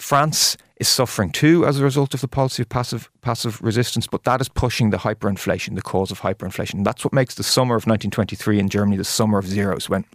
France 0.00 0.56
is 0.76 0.88
suffering 0.88 1.30
too 1.30 1.66
as 1.66 1.78
a 1.78 1.84
result 1.84 2.14
of 2.14 2.22
the 2.22 2.28
policy 2.28 2.62
of 2.62 2.68
passive 2.70 3.10
passive 3.20 3.60
resistance, 3.60 4.06
but 4.06 4.24
that 4.24 4.40
is 4.40 4.48
pushing 4.48 4.90
the 4.90 4.96
hyperinflation, 4.96 5.74
the 5.74 5.82
cause 5.82 6.10
of 6.10 6.20
hyperinflation. 6.20 6.74
And 6.74 6.86
that's 6.86 7.04
what 7.04 7.12
makes 7.12 7.34
the 7.34 7.42
summer 7.42 7.74
of 7.74 7.86
1923 7.86 8.58
in 8.58 8.68
Germany 8.70 8.96
the 8.96 9.04
summer 9.04 9.38
of 9.38 9.46
zeros. 9.46 9.90
When, 9.90 10.06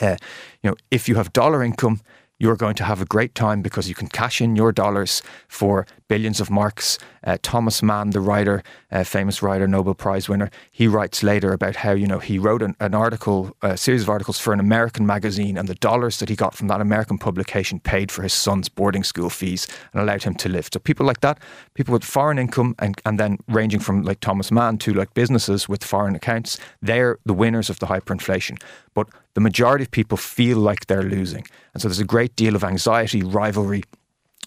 uh, 0.00 0.16
you 0.62 0.70
know, 0.70 0.76
if 0.90 1.08
you 1.08 1.14
have 1.14 1.32
dollar 1.32 1.62
income, 1.62 2.00
you're 2.40 2.56
going 2.56 2.74
to 2.74 2.84
have 2.84 3.00
a 3.00 3.04
great 3.04 3.36
time 3.36 3.62
because 3.62 3.88
you 3.88 3.94
can 3.94 4.08
cash 4.08 4.40
in 4.40 4.56
your 4.56 4.72
dollars 4.72 5.22
for 5.46 5.86
billions 6.12 6.42
of 6.42 6.50
marks. 6.50 6.98
Uh, 7.24 7.38
Thomas 7.40 7.82
Mann, 7.82 8.10
the 8.10 8.20
writer, 8.20 8.62
uh, 8.90 9.02
famous 9.02 9.42
writer, 9.42 9.66
Nobel 9.66 9.94
Prize 9.94 10.28
winner, 10.28 10.50
he 10.70 10.86
writes 10.86 11.22
later 11.22 11.54
about 11.54 11.74
how 11.74 11.92
you 11.92 12.06
know 12.06 12.18
he 12.18 12.38
wrote 12.38 12.60
an, 12.60 12.76
an, 12.80 12.94
article, 12.94 13.56
a 13.62 13.78
series 13.78 14.02
of 14.02 14.10
articles 14.10 14.38
for 14.38 14.52
an 14.52 14.60
American 14.60 15.06
magazine, 15.06 15.56
and 15.56 15.68
the 15.70 15.74
dollars 15.76 16.18
that 16.18 16.28
he 16.28 16.36
got 16.36 16.54
from 16.54 16.68
that 16.68 16.82
American 16.82 17.16
publication 17.16 17.80
paid 17.80 18.12
for 18.12 18.20
his 18.22 18.34
son's 18.34 18.68
boarding 18.68 19.02
school 19.02 19.30
fees 19.30 19.66
and 19.94 20.02
allowed 20.02 20.22
him 20.22 20.34
to 20.34 20.50
live. 20.50 20.68
So 20.70 20.80
people 20.80 21.06
like 21.06 21.20
that, 21.20 21.38
people 21.72 21.94
with 21.94 22.04
foreign 22.04 22.38
income, 22.38 22.74
and 22.78 23.00
and 23.06 23.18
then 23.18 23.38
ranging 23.48 23.80
from 23.80 24.02
like 24.02 24.20
Thomas 24.20 24.50
Mann 24.50 24.76
to 24.78 24.92
like 24.92 25.14
businesses 25.14 25.66
with 25.66 25.82
foreign 25.82 26.14
accounts, 26.14 26.58
they're 26.82 27.16
the 27.24 27.32
winners 27.32 27.70
of 27.70 27.78
the 27.78 27.86
hyperinflation. 27.86 28.62
But 28.92 29.08
the 29.32 29.40
majority 29.40 29.84
of 29.84 29.90
people 29.90 30.18
feel 30.18 30.58
like 30.58 30.88
they're 30.88 31.10
losing. 31.18 31.46
And 31.72 31.80
so 31.80 31.88
there's 31.88 32.06
a 32.10 32.14
great 32.16 32.36
deal 32.36 32.54
of 32.54 32.64
anxiety, 32.64 33.22
rivalry, 33.22 33.84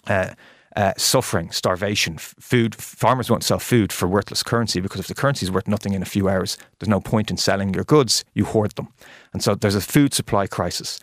uh, 0.06 0.34
uh, 0.76 0.92
suffering, 0.98 1.50
starvation, 1.50 2.18
food. 2.18 2.74
Farmers 2.74 3.30
won't 3.30 3.42
sell 3.42 3.58
food 3.58 3.92
for 3.92 4.06
worthless 4.06 4.42
currency 4.42 4.80
because 4.80 5.00
if 5.00 5.06
the 5.06 5.14
currency 5.14 5.46
is 5.46 5.50
worth 5.50 5.66
nothing 5.66 5.94
in 5.94 6.02
a 6.02 6.06
few 6.06 6.28
hours, 6.28 6.58
there's 6.78 6.88
no 6.88 7.00
point 7.00 7.30
in 7.30 7.38
selling 7.38 7.72
your 7.72 7.84
goods. 7.84 8.24
You 8.34 8.44
hoard 8.44 8.72
them. 8.72 8.88
And 9.32 9.42
so 9.42 9.54
there's 9.54 9.74
a 9.74 9.80
food 9.80 10.12
supply 10.12 10.46
crisis. 10.46 11.00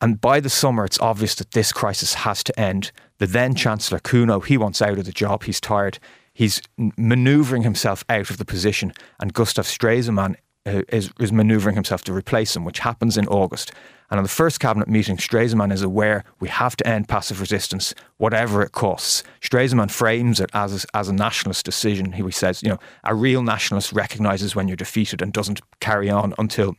And 0.00 0.20
by 0.20 0.40
the 0.40 0.50
summer, 0.50 0.84
it's 0.84 1.00
obvious 1.00 1.34
that 1.36 1.52
this 1.52 1.72
crisis 1.72 2.14
has 2.14 2.42
to 2.44 2.60
end. 2.60 2.92
The 3.18 3.26
then 3.26 3.54
Chancellor 3.54 4.00
Cuno, 4.00 4.40
he 4.40 4.56
wants 4.56 4.82
out 4.82 4.98
of 4.98 5.04
the 5.04 5.12
job. 5.12 5.44
He's 5.44 5.60
tired. 5.60 5.98
He's 6.32 6.60
maneuvering 6.96 7.62
himself 7.62 8.04
out 8.08 8.30
of 8.30 8.38
the 8.38 8.44
position. 8.44 8.92
And 9.20 9.32
Gustav 9.32 9.66
Stresemann 9.66 10.36
Uh, 10.66 10.80
is, 10.88 11.10
is 11.20 11.30
manoeuvring 11.30 11.74
himself 11.74 12.02
to 12.04 12.10
replace 12.10 12.56
him, 12.56 12.64
which 12.64 12.78
happens 12.78 13.18
in 13.18 13.26
August. 13.28 13.70
And 14.10 14.16
on 14.16 14.24
the 14.24 14.30
first 14.30 14.60
cabinet 14.60 14.88
meeting, 14.88 15.18
Stresemann 15.18 15.70
is 15.70 15.82
aware 15.82 16.24
we 16.40 16.48
have 16.48 16.74
to 16.76 16.86
end 16.86 17.06
passive 17.06 17.38
resistance, 17.38 17.94
whatever 18.16 18.62
it 18.62 18.72
costs. 18.72 19.22
Stresemann 19.42 19.90
frames 19.90 20.40
it 20.40 20.48
as 20.54 20.84
a, 20.84 20.96
as 20.96 21.10
a 21.10 21.12
nationalist 21.12 21.66
decision. 21.66 22.12
He 22.12 22.30
says, 22.30 22.62
you 22.62 22.70
know, 22.70 22.78
a 23.04 23.14
real 23.14 23.42
nationalist 23.42 23.92
recognises 23.92 24.56
when 24.56 24.66
you're 24.66 24.74
defeated 24.74 25.20
and 25.20 25.34
doesn't 25.34 25.60
carry 25.80 26.08
on 26.08 26.32
until 26.38 26.76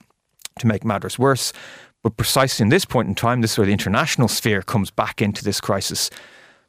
to 0.57 0.65
make 0.65 0.83
matters 0.83 1.19
worse. 1.19 1.53
But 2.01 2.17
precisely 2.17 2.63
in 2.63 2.69
this 2.69 2.85
point 2.85 3.07
in 3.07 3.13
time, 3.13 3.41
this 3.41 3.51
is 3.51 3.57
where 3.59 3.67
the 3.67 3.73
international 3.73 4.29
sphere 4.29 4.63
comes 4.63 4.89
back 4.89 5.21
into 5.21 5.43
this 5.43 5.61
crisis. 5.61 6.09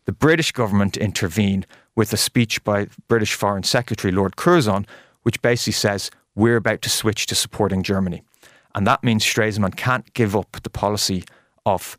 The 0.04 0.12
British 0.12 0.52
government 0.52 0.98
intervene 0.98 1.64
with 1.94 2.12
a 2.12 2.18
speech 2.18 2.62
by 2.62 2.88
British 3.08 3.32
Foreign 3.32 3.62
Secretary 3.62 4.12
Lord 4.12 4.36
Curzon, 4.36 4.86
which 5.22 5.40
basically 5.40 5.72
says 5.72 6.10
we're 6.36 6.56
about 6.56 6.82
to 6.82 6.90
switch 6.90 7.26
to 7.26 7.34
supporting 7.34 7.82
Germany. 7.82 8.22
And 8.76 8.86
that 8.86 9.02
means 9.02 9.24
Stresemann 9.24 9.74
can't 9.74 10.12
give 10.14 10.36
up 10.36 10.58
the 10.62 10.70
policy 10.70 11.24
of 11.64 11.96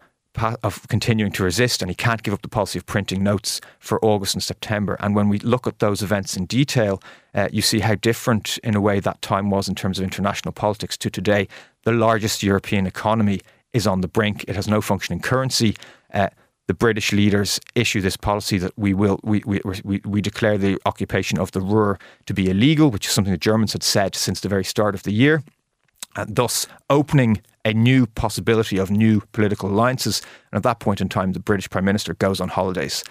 of 0.64 0.88
continuing 0.88 1.32
to 1.32 1.44
resist, 1.44 1.82
and 1.82 1.90
he 1.90 1.96
can't 1.96 2.22
give 2.22 2.32
up 2.32 2.44
the 2.44 2.48
policy 2.48 2.78
of 2.78 2.86
printing 2.86 3.24
notes 3.24 3.60
for 3.80 3.98
August 4.06 4.36
and 4.36 4.44
September. 4.44 4.96
And 5.00 5.16
when 5.16 5.30
we 5.30 5.40
look 5.40 5.66
at 5.66 5.80
those 5.80 6.04
events 6.04 6.38
in 6.38 6.46
detail, 6.46 7.02
uh, 7.34 7.50
you 7.52 7.64
see 7.64 7.80
how 7.80 7.96
different, 7.96 8.60
in 8.60 8.76
a 8.76 8.80
way, 8.80 9.00
that 9.00 9.20
time 9.24 9.50
was 9.50 9.68
in 9.68 9.74
terms 9.74 9.98
of 9.98 10.04
international 10.04 10.52
politics 10.52 10.96
to 10.98 11.10
today. 11.10 11.48
The 11.86 11.92
largest 11.92 12.44
European 12.44 12.86
economy 12.86 13.42
is 13.74 13.88
on 13.88 14.02
the 14.02 14.08
brink. 14.08 14.46
It 14.48 14.56
has 14.56 14.68
no 14.68 14.80
functioning 14.80 15.22
currency. 15.22 15.76
Uh, 16.14 16.30
the 16.68 16.74
British 16.74 17.12
leaders 17.14 17.60
issue 17.76 18.02
this 18.02 18.18
policy 18.18 18.58
that 18.58 18.74
we 18.78 18.94
will 18.94 19.20
we, 19.24 19.42
we, 19.46 19.62
we, 19.84 20.02
we 20.06 20.22
declare 20.22 20.58
the 20.58 20.78
occupation 20.86 21.40
of 21.40 21.52
the 21.52 21.62
Ruhr 21.62 21.98
to 22.26 22.34
be 22.34 22.50
illegal, 22.50 22.92
which 22.92 23.08
is 23.08 23.14
something 23.14 23.32
the 23.32 23.38
Germans 23.38 23.74
had 23.74 23.84
said 23.84 24.16
since 24.16 24.42
the 24.42 24.50
very 24.50 24.66
start 24.66 24.94
of 24.94 25.04
the 25.04 25.14
year 25.14 25.44
and 26.18 26.36
thus 26.36 26.68
opening 26.90 27.42
a 27.64 27.74
new 27.74 28.08
possibility 28.08 28.78
of 28.78 28.90
new 28.90 29.22
political 29.32 29.70
alliances. 29.70 30.22
And 30.52 30.58
at 30.58 30.64
that 30.64 30.80
point 30.80 31.00
in 31.00 31.10
time, 31.10 31.34
the 31.34 31.40
British 31.40 31.70
Prime 31.70 31.86
Minister 31.86 32.16
goes 32.16 32.42
on 32.42 32.50
holidays. 32.50 33.04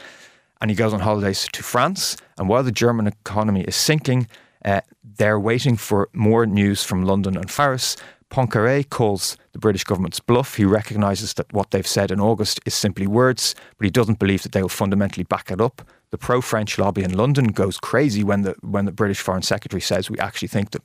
And 0.60 0.70
he 0.70 0.74
goes 0.74 0.92
on 0.92 1.00
holidays 1.00 1.48
to 1.52 1.62
France. 1.62 2.16
And 2.38 2.48
while 2.48 2.62
the 2.62 2.72
German 2.72 3.06
economy 3.06 3.62
is 3.62 3.76
sinking, 3.76 4.26
uh, 4.64 4.80
they're 5.18 5.38
waiting 5.38 5.76
for 5.76 6.08
more 6.12 6.46
news 6.46 6.82
from 6.82 7.04
London 7.04 7.36
and 7.36 7.48
Paris. 7.48 7.96
Poincaré 8.30 8.88
calls 8.88 9.36
the 9.52 9.58
British 9.58 9.84
government's 9.84 10.20
bluff. 10.20 10.56
He 10.56 10.64
recognises 10.64 11.34
that 11.34 11.52
what 11.52 11.70
they've 11.70 11.86
said 11.86 12.10
in 12.10 12.20
August 12.20 12.60
is 12.66 12.74
simply 12.74 13.06
words, 13.06 13.54
but 13.78 13.84
he 13.84 13.90
doesn't 13.90 14.18
believe 14.18 14.42
that 14.42 14.52
they 14.52 14.62
will 14.62 14.68
fundamentally 14.68 15.24
back 15.24 15.50
it 15.50 15.60
up. 15.60 15.82
The 16.10 16.18
pro-French 16.18 16.78
lobby 16.78 17.04
in 17.04 17.16
London 17.16 17.48
goes 17.48 17.78
crazy 17.78 18.24
when 18.24 18.42
the 18.42 18.54
when 18.62 18.84
the 18.84 18.92
British 18.92 19.20
Foreign 19.20 19.42
Secretary 19.42 19.80
says 19.80 20.10
we 20.10 20.18
actually 20.18 20.48
think 20.48 20.70
that 20.70 20.82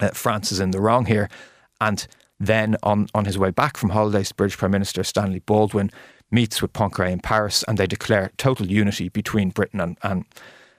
uh, 0.00 0.10
France 0.10 0.52
is 0.52 0.60
in 0.60 0.70
the 0.70 0.80
wrong 0.80 1.06
here. 1.06 1.28
And 1.80 2.06
then 2.38 2.76
on, 2.82 3.08
on 3.14 3.26
his 3.26 3.38
way 3.38 3.50
back 3.50 3.76
from 3.76 3.90
holidays, 3.90 4.28
the 4.28 4.34
British 4.34 4.56
Prime 4.56 4.70
Minister 4.70 5.04
Stanley 5.04 5.40
Baldwin 5.40 5.90
meets 6.30 6.62
with 6.62 6.72
Poincaré 6.72 7.10
in 7.12 7.20
Paris 7.20 7.62
and 7.68 7.76
they 7.76 7.86
declare 7.86 8.30
total 8.38 8.66
unity 8.66 9.08
between 9.08 9.50
Britain 9.50 9.80
and, 9.80 9.98
and, 10.02 10.24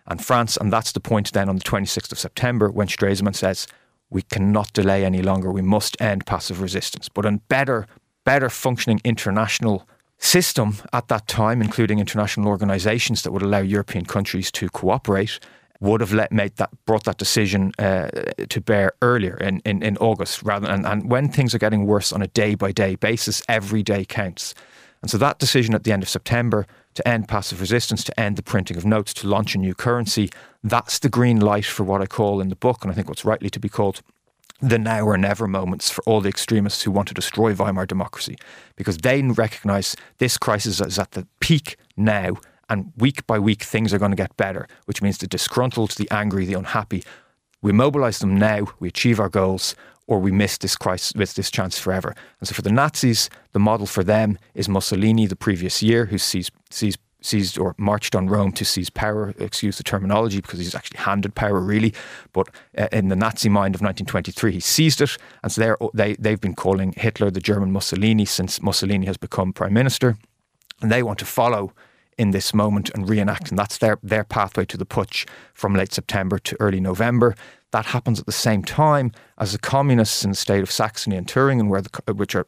and 0.08 0.24
France. 0.24 0.58
And 0.58 0.74
that's 0.74 0.92
the 0.92 1.00
point 1.00 1.32
then 1.34 1.50
on 1.50 1.58
the 1.58 1.64
26th 1.64 2.12
of 2.12 2.20
September 2.20 2.72
when 2.72 2.88
Stresemann 2.88 3.36
says, 3.36 3.68
we 4.12 4.22
cannot 4.22 4.72
delay 4.74 5.04
any 5.04 5.22
longer. 5.24 5.50
We 5.52 5.64
must 5.64 6.00
end 6.00 6.26
passive 6.26 6.62
resistance. 6.62 7.10
But 7.10 7.26
a 7.26 7.32
better, 7.48 7.88
better 8.26 8.50
functioning 8.50 9.02
international 9.04 9.88
system 10.20 10.76
at 10.94 11.08
that 11.08 11.28
time, 11.28 11.62
including 11.62 11.98
international 11.98 12.48
organisations 12.48 13.24
that 13.24 13.32
would 13.32 13.42
allow 13.42 13.60
European 13.60 14.06
countries 14.06 14.52
to 14.52 14.70
cooperate, 14.70 15.40
would 15.80 16.02
have 16.02 16.14
let 16.14 16.32
made 16.32 16.56
that 16.58 16.70
brought 16.86 17.06
that 17.06 17.18
decision 17.18 17.72
uh, 17.80 18.08
to 18.50 18.62
bear 18.62 18.92
earlier 19.02 19.36
in, 19.38 19.62
in, 19.66 19.82
in 19.82 19.98
August 19.98 20.44
rather 20.44 20.70
and, 20.70 20.86
and 20.86 21.10
when 21.10 21.28
things 21.28 21.56
are 21.56 21.58
getting 21.58 21.88
worse 21.88 22.14
on 22.14 22.22
a 22.22 22.28
day 22.28 22.54
by 22.54 22.72
day 22.72 22.94
basis, 22.96 23.42
every 23.50 23.82
day 23.82 24.06
counts. 24.06 24.54
And 25.02 25.10
so 25.10 25.18
that 25.18 25.40
decision 25.40 25.74
at 25.74 25.84
the 25.84 25.92
end 25.92 26.04
of 26.04 26.10
September 26.10 26.68
to 26.94 27.08
end 27.08 27.28
passive 27.28 27.62
resistance, 27.62 28.04
to 28.04 28.20
end 28.20 28.36
the 28.36 28.44
printing 28.44 28.78
of 28.78 28.86
notes, 28.86 29.14
to 29.16 29.28
launch 29.28 29.56
a 29.56 29.58
new 29.58 29.74
currency, 29.74 30.30
that's 30.64 31.00
the 31.00 31.10
green 31.10 31.40
light 31.40 31.66
for 31.66 31.84
what 31.84 32.02
I 32.02 32.06
call 32.06 32.42
in 32.42 32.50
the 32.50 32.56
book, 32.56 32.84
and 32.84 32.92
I 32.92 32.96
think 32.96 33.08
what's 33.08 33.26
rightly 33.26 33.50
to 33.50 33.60
be 33.60 33.70
called 33.70 34.02
the 34.62 34.78
now 34.78 35.06
or 35.06 35.18
never 35.18 35.48
moments 35.48 35.90
for 35.90 36.04
all 36.06 36.22
the 36.22 36.30
extremists 36.30 36.84
who 36.84 36.92
want 36.92 37.08
to 37.08 37.14
destroy 37.14 37.54
Weimar 37.54 37.88
democracy, 37.88 38.38
because 38.76 38.98
they 38.98 39.22
recognise 39.22 39.96
this 40.20 40.38
crisis 40.38 40.80
is 40.80 41.00
at 41.00 41.12
the 41.12 41.28
peak 41.40 41.78
now 41.98 42.36
and 42.70 42.94
week 42.96 43.26
by 43.28 43.38
week, 43.38 43.64
things 43.64 43.94
are 43.94 44.00
going 44.00 44.12
to 44.12 44.18
get 44.18 44.38
better, 44.38 44.68
which 44.86 45.02
means 45.02 45.18
the 45.18 45.28
disgruntled, 45.28 45.92
the 45.92 46.10
angry, 46.10 46.46
the 46.46 46.54
unhappy, 46.54 47.04
we 47.62 47.72
mobilize 47.72 48.20
them 48.20 48.38
now, 48.38 48.68
we 48.80 48.88
achieve 48.88 49.20
our 49.20 49.30
goals, 49.30 49.76
or 50.12 50.20
we 50.20 50.30
miss 50.30 50.58
this 50.58 50.76
crisis, 50.76 51.16
miss 51.16 51.32
this 51.32 51.50
chance 51.50 51.80
forever. 51.80 52.14
And 52.42 52.48
so 52.50 52.54
for 52.54 52.62
the 52.62 52.72
Nazis, 52.72 53.30
the 53.54 53.60
model 53.60 53.88
for 53.88 54.04
them 54.04 54.38
is 54.54 54.68
Mussolini 54.68 55.26
the 55.26 55.38
previous 55.38 55.82
year, 55.82 56.08
who 56.08 56.18
seized, 56.18 56.52
seized, 56.70 57.00
seized 57.22 57.58
or 57.58 57.76
marched 57.78 58.14
on 58.14 58.28
Rome 58.28 58.52
to 58.54 58.66
seize 58.66 58.90
power. 58.90 59.34
Excuse 59.40 59.78
the 59.78 59.84
terminology 59.84 60.42
because 60.42 60.60
he's 60.60 60.76
actually 60.76 61.00
handed 61.00 61.34
power, 61.34 61.62
really. 61.62 61.94
But 62.34 62.50
uh, 62.78 62.90
in 62.92 63.08
the 63.08 63.16
Nazi 63.16 63.48
mind 63.48 63.74
of 63.74 63.80
1923, 63.80 64.52
he 64.52 64.60
seized 64.60 65.00
it, 65.00 65.16
and 65.44 65.52
so 65.52 65.92
they 65.94 66.16
they've 66.16 66.42
been 66.42 66.56
calling 66.56 66.92
Hitler 66.98 67.32
the 67.32 67.40
German 67.40 67.72
Mussolini 67.72 68.26
since 68.26 68.62
Mussolini 68.62 69.06
has 69.06 69.16
become 69.16 69.54
prime 69.54 69.74
minister, 69.74 70.18
and 70.82 70.92
they 70.92 71.04
want 71.04 71.20
to 71.20 71.26
follow 71.26 71.72
in 72.18 72.32
this 72.32 72.54
moment 72.54 72.90
and 72.94 73.10
reenact. 73.10 73.50
And 73.50 73.58
that's 73.58 73.78
their, 73.78 73.98
their 74.04 74.24
pathway 74.24 74.66
to 74.66 74.78
the 74.78 74.86
putsch 74.86 75.28
from 75.54 75.74
late 75.74 75.94
September 75.94 76.38
to 76.40 76.58
early 76.60 76.80
November. 76.80 77.36
That 77.72 77.86
happens 77.86 78.20
at 78.20 78.26
the 78.26 78.32
same 78.32 78.64
time 78.64 79.12
as 79.38 79.54
the 79.54 79.58
communists 79.58 80.24
in 80.24 80.32
the 80.32 80.36
state 80.36 80.62
of 80.62 80.72
Saxony 80.72 81.16
and 81.16 81.26
Thuringen, 81.26 81.70
where 81.70 81.82
the, 81.82 82.14
which 82.14 82.36
are 82.36 82.46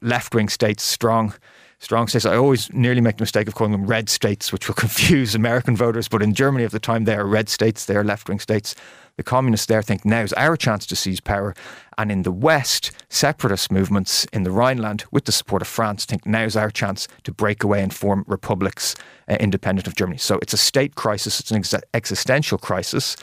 left 0.00 0.34
wing 0.34 0.48
states, 0.48 0.82
strong 0.82 1.34
strong 1.82 2.06
states. 2.06 2.24
I 2.24 2.36
always 2.36 2.72
nearly 2.72 3.00
make 3.00 3.16
the 3.16 3.22
mistake 3.22 3.48
of 3.48 3.56
calling 3.56 3.72
them 3.72 3.86
red 3.86 4.08
states, 4.08 4.52
which 4.52 4.68
will 4.68 4.74
confuse 4.86 5.34
American 5.34 5.76
voters. 5.76 6.08
But 6.08 6.22
in 6.22 6.32
Germany 6.32 6.64
at 6.64 6.70
the 6.70 6.78
time, 6.78 7.04
they 7.04 7.16
are 7.16 7.26
red 7.26 7.48
states, 7.48 7.86
they 7.86 7.96
are 7.96 8.04
left 8.04 8.28
wing 8.28 8.38
states. 8.38 8.74
The 9.16 9.22
communists 9.22 9.66
there 9.66 9.82
think 9.82 10.04
now 10.04 10.22
is 10.22 10.32
our 10.34 10.56
chance 10.56 10.86
to 10.86 10.96
seize 10.96 11.20
power. 11.20 11.54
And 11.98 12.10
in 12.10 12.22
the 12.22 12.32
West, 12.32 12.92
separatist 13.08 13.70
movements 13.70 14.24
in 14.32 14.42
the 14.42 14.50
Rhineland, 14.50 15.04
with 15.10 15.24
the 15.26 15.32
support 15.32 15.62
of 15.62 15.68
France, 15.68 16.04
think 16.04 16.26
now 16.26 16.44
is 16.44 16.56
our 16.56 16.70
chance 16.70 17.08
to 17.24 17.32
break 17.32 17.62
away 17.62 17.82
and 17.82 17.92
form 17.92 18.24
republics 18.26 18.94
uh, 19.28 19.36
independent 19.38 19.86
of 19.86 19.94
Germany. 19.94 20.18
So 20.18 20.38
it's 20.40 20.54
a 20.54 20.58
state 20.58 20.94
crisis, 20.94 21.40
it's 21.40 21.50
an 21.50 21.58
ex- 21.58 21.74
existential 21.94 22.58
crisis. 22.58 23.16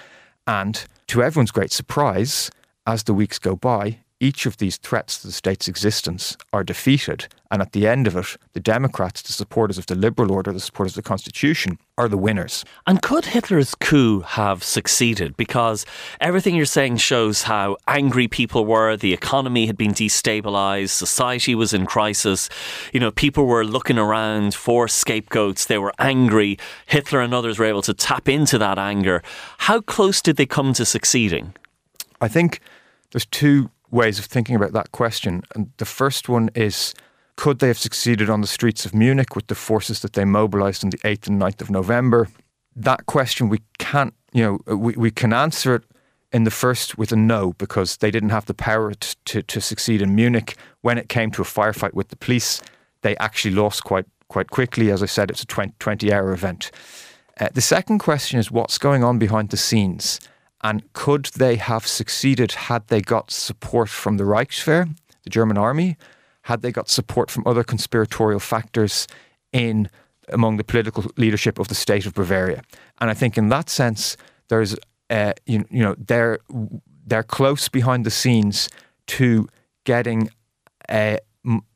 And 0.46 0.86
to 1.08 1.24
everyone's 1.24 1.52
great 1.52 1.72
surprise, 1.72 2.52
as 2.86 3.04
the 3.04 3.14
weeks 3.14 3.40
go 3.40 3.56
by, 3.56 4.00
each 4.20 4.46
of 4.46 4.58
these 4.58 4.78
threats 4.78 5.20
to 5.20 5.28
the 5.28 5.34
state's 5.34 5.68
existence 5.68 6.36
are 6.52 6.64
defeated. 6.64 7.28
And 7.52 7.62
at 7.62 7.72
the 7.72 7.88
end 7.88 8.06
of 8.06 8.16
it, 8.16 8.38
the 8.54 8.60
Democrats, 8.60 9.22
the 9.22 9.32
supporters 9.32 9.78
of 9.78 9.86
the 9.86 9.96
liberal 9.96 10.32
order, 10.32 10.52
the 10.52 10.60
supporters 10.60 10.92
of 10.98 11.04
the 11.04 11.08
Constitution, 11.08 11.80
are 11.98 12.10
the 12.10 12.18
winners. 12.18 12.66
And 12.86 13.02
could 13.02 13.26
Hitler's 13.26 13.76
coup 13.76 14.20
have 14.22 14.64
succeeded? 14.64 15.38
Because 15.38 15.86
everything 16.20 16.54
you're 16.56 16.66
saying 16.66 16.98
shows 16.98 17.44
how 17.44 17.78
angry 17.88 18.28
people 18.28 18.66
were, 18.66 18.98
the 18.98 19.14
economy 19.14 19.68
had 19.68 19.78
been 19.78 19.94
destabilized, 19.94 20.90
society 20.90 21.56
was 21.56 21.74
in 21.74 21.86
crisis. 21.86 22.50
You 22.94 23.00
know, 23.00 23.12
people 23.12 23.46
were 23.46 23.66
looking 23.66 23.98
around 23.98 24.54
for 24.54 24.88
scapegoats, 24.88 25.66
they 25.66 25.78
were 25.78 25.94
angry. 25.98 26.60
Hitler 26.86 27.22
and 27.22 27.34
others 27.34 27.58
were 27.58 27.66
able 27.66 27.82
to 27.84 27.94
tap 27.94 28.28
into 28.28 28.58
that 28.58 28.78
anger. 28.78 29.24
How 29.60 29.82
close 29.82 30.22
did 30.22 30.36
they 30.36 30.46
come 30.46 30.74
to 30.74 30.86
succeeding? 30.86 31.54
I 32.22 32.28
think 32.28 32.60
there's 33.12 33.26
two 33.26 33.72
ways 33.92 34.20
of 34.20 34.26
thinking 34.26 34.56
about 34.56 34.74
that 34.74 34.92
question. 34.92 35.44
And 35.56 35.72
the 35.78 35.86
first 35.86 36.30
one 36.30 36.50
is 36.56 36.94
could 37.36 37.60
they 37.60 37.68
have 37.68 37.78
succeeded 37.78 38.30
on 38.30 38.42
the 38.42 38.48
streets 38.48 38.86
of 38.86 38.94
Munich 38.94 39.34
with 39.36 39.48
the 39.48 39.56
forces 39.56 40.02
that 40.02 40.14
they 40.14 40.26
mobilized 40.26 40.84
on 40.84 40.90
the 40.90 40.98
8th 41.00 41.28
and 41.28 41.42
9th 41.42 41.62
of 41.62 41.70
November? 41.70 42.28
That 42.76 43.06
question 43.06 43.48
we 43.48 43.62
can't, 43.78 44.14
you 44.34 44.44
know, 44.68 44.76
we, 44.76 44.94
we 44.94 45.10
can 45.10 45.32
answer 45.32 45.76
it 45.76 45.84
in 46.32 46.44
the 46.44 46.52
first 46.52 46.98
with 46.98 47.12
a 47.12 47.16
no 47.16 47.54
because 47.54 47.98
they 47.98 48.12
didn't 48.12 48.30
have 48.30 48.46
the 48.46 48.54
power 48.54 48.94
to, 48.94 49.16
to, 49.26 49.42
to 49.42 49.62
succeed 49.62 50.02
in 50.02 50.16
Munich. 50.16 50.58
When 50.82 50.98
it 50.98 51.08
came 51.08 51.32
to 51.32 51.42
a 51.42 51.46
firefight 51.46 51.94
with 51.94 52.10
the 52.10 52.18
police, 52.18 52.62
they 53.02 53.16
actually 53.18 53.56
lost 53.56 53.84
quite 53.84 54.06
quite 54.28 54.50
quickly. 54.50 54.92
As 54.92 55.02
I 55.02 55.08
said, 55.08 55.32
it's 55.32 55.42
a 55.42 55.48
20, 55.48 55.74
20 55.80 56.14
hour 56.14 56.32
event. 56.34 56.72
Uh, 57.40 57.48
the 57.54 57.62
second 57.62 58.00
question 58.00 58.40
is 58.40 58.52
what's 58.52 58.78
going 58.78 59.04
on 59.04 59.18
behind 59.18 59.50
the 59.50 59.58
scenes. 59.58 60.20
And 60.62 60.92
could 60.94 61.26
they 61.26 61.56
have 61.56 61.88
succeeded 61.88 62.52
had 62.52 62.88
they 62.88 63.02
got 63.02 63.32
support 63.32 63.90
from 63.90 64.18
the 64.18 64.26
Reichswehr, 64.26 64.96
the 65.24 65.30
German 65.30 65.58
army? 65.58 65.98
Had 66.44 66.62
they 66.62 66.72
got 66.72 66.90
support 66.90 67.32
from 67.32 67.44
other 67.46 67.64
conspiratorial 67.64 68.40
factors 68.40 69.08
in 69.54 69.90
among 70.28 70.58
the 70.58 70.64
political 70.64 71.06
leadership 71.18 71.60
of 71.60 71.68
the 71.68 71.76
state 71.76 72.06
of 72.06 72.14
Bavaria? 72.14 72.62
And 73.00 73.10
I 73.10 73.14
think 73.14 73.38
in 73.38 73.50
that 73.50 73.70
sense, 73.70 74.18
there's 74.50 74.76
uh, 75.10 75.34
you, 75.46 75.66
you 75.70 75.82
know 75.84 75.96
they're 75.98 76.40
they're 77.06 77.24
close 77.24 77.70
behind 77.70 78.06
the 78.06 78.12
scenes 78.12 78.70
to 79.08 79.48
getting 79.86 80.30
uh, 80.90 81.18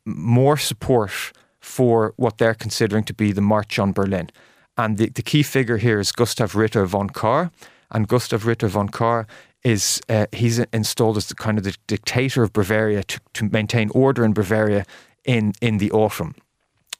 more 0.06 0.58
support 0.58 1.32
for 1.60 2.14
what 2.18 2.38
they're 2.38 2.54
considering 2.54 3.04
to 3.06 3.14
be 3.14 3.32
the 3.32 3.42
March 3.42 3.80
on 3.80 3.94
Berlin. 3.94 4.30
And 4.78 4.98
the, 4.98 5.10
the 5.10 5.22
key 5.22 5.44
figure 5.44 5.78
here 5.78 6.00
is 6.00 6.12
Gustav 6.12 6.56
Ritter 6.56 6.86
von 6.86 7.10
Kahr, 7.10 7.52
and 7.92 8.08
Gustav 8.08 8.46
Ritter 8.46 8.68
von 8.68 8.90
Kahr 8.90 9.28
is 9.64 10.02
uh, 10.10 10.26
he's 10.32 10.60
installed 10.60 11.18
as 11.18 11.28
the 11.28 11.36
kind 11.36 11.58
of 11.58 11.64
the 11.64 11.76
dictator 11.88 12.44
of 12.44 12.54
Bavaria 12.54 13.04
to, 13.04 13.20
to 13.34 13.50
maintain 13.50 13.90
order 13.92 14.26
in 14.26 14.34
Bavaria 14.34 14.86
in 15.24 15.54
in 15.62 15.78
the 15.78 15.92
autumn 15.92 16.36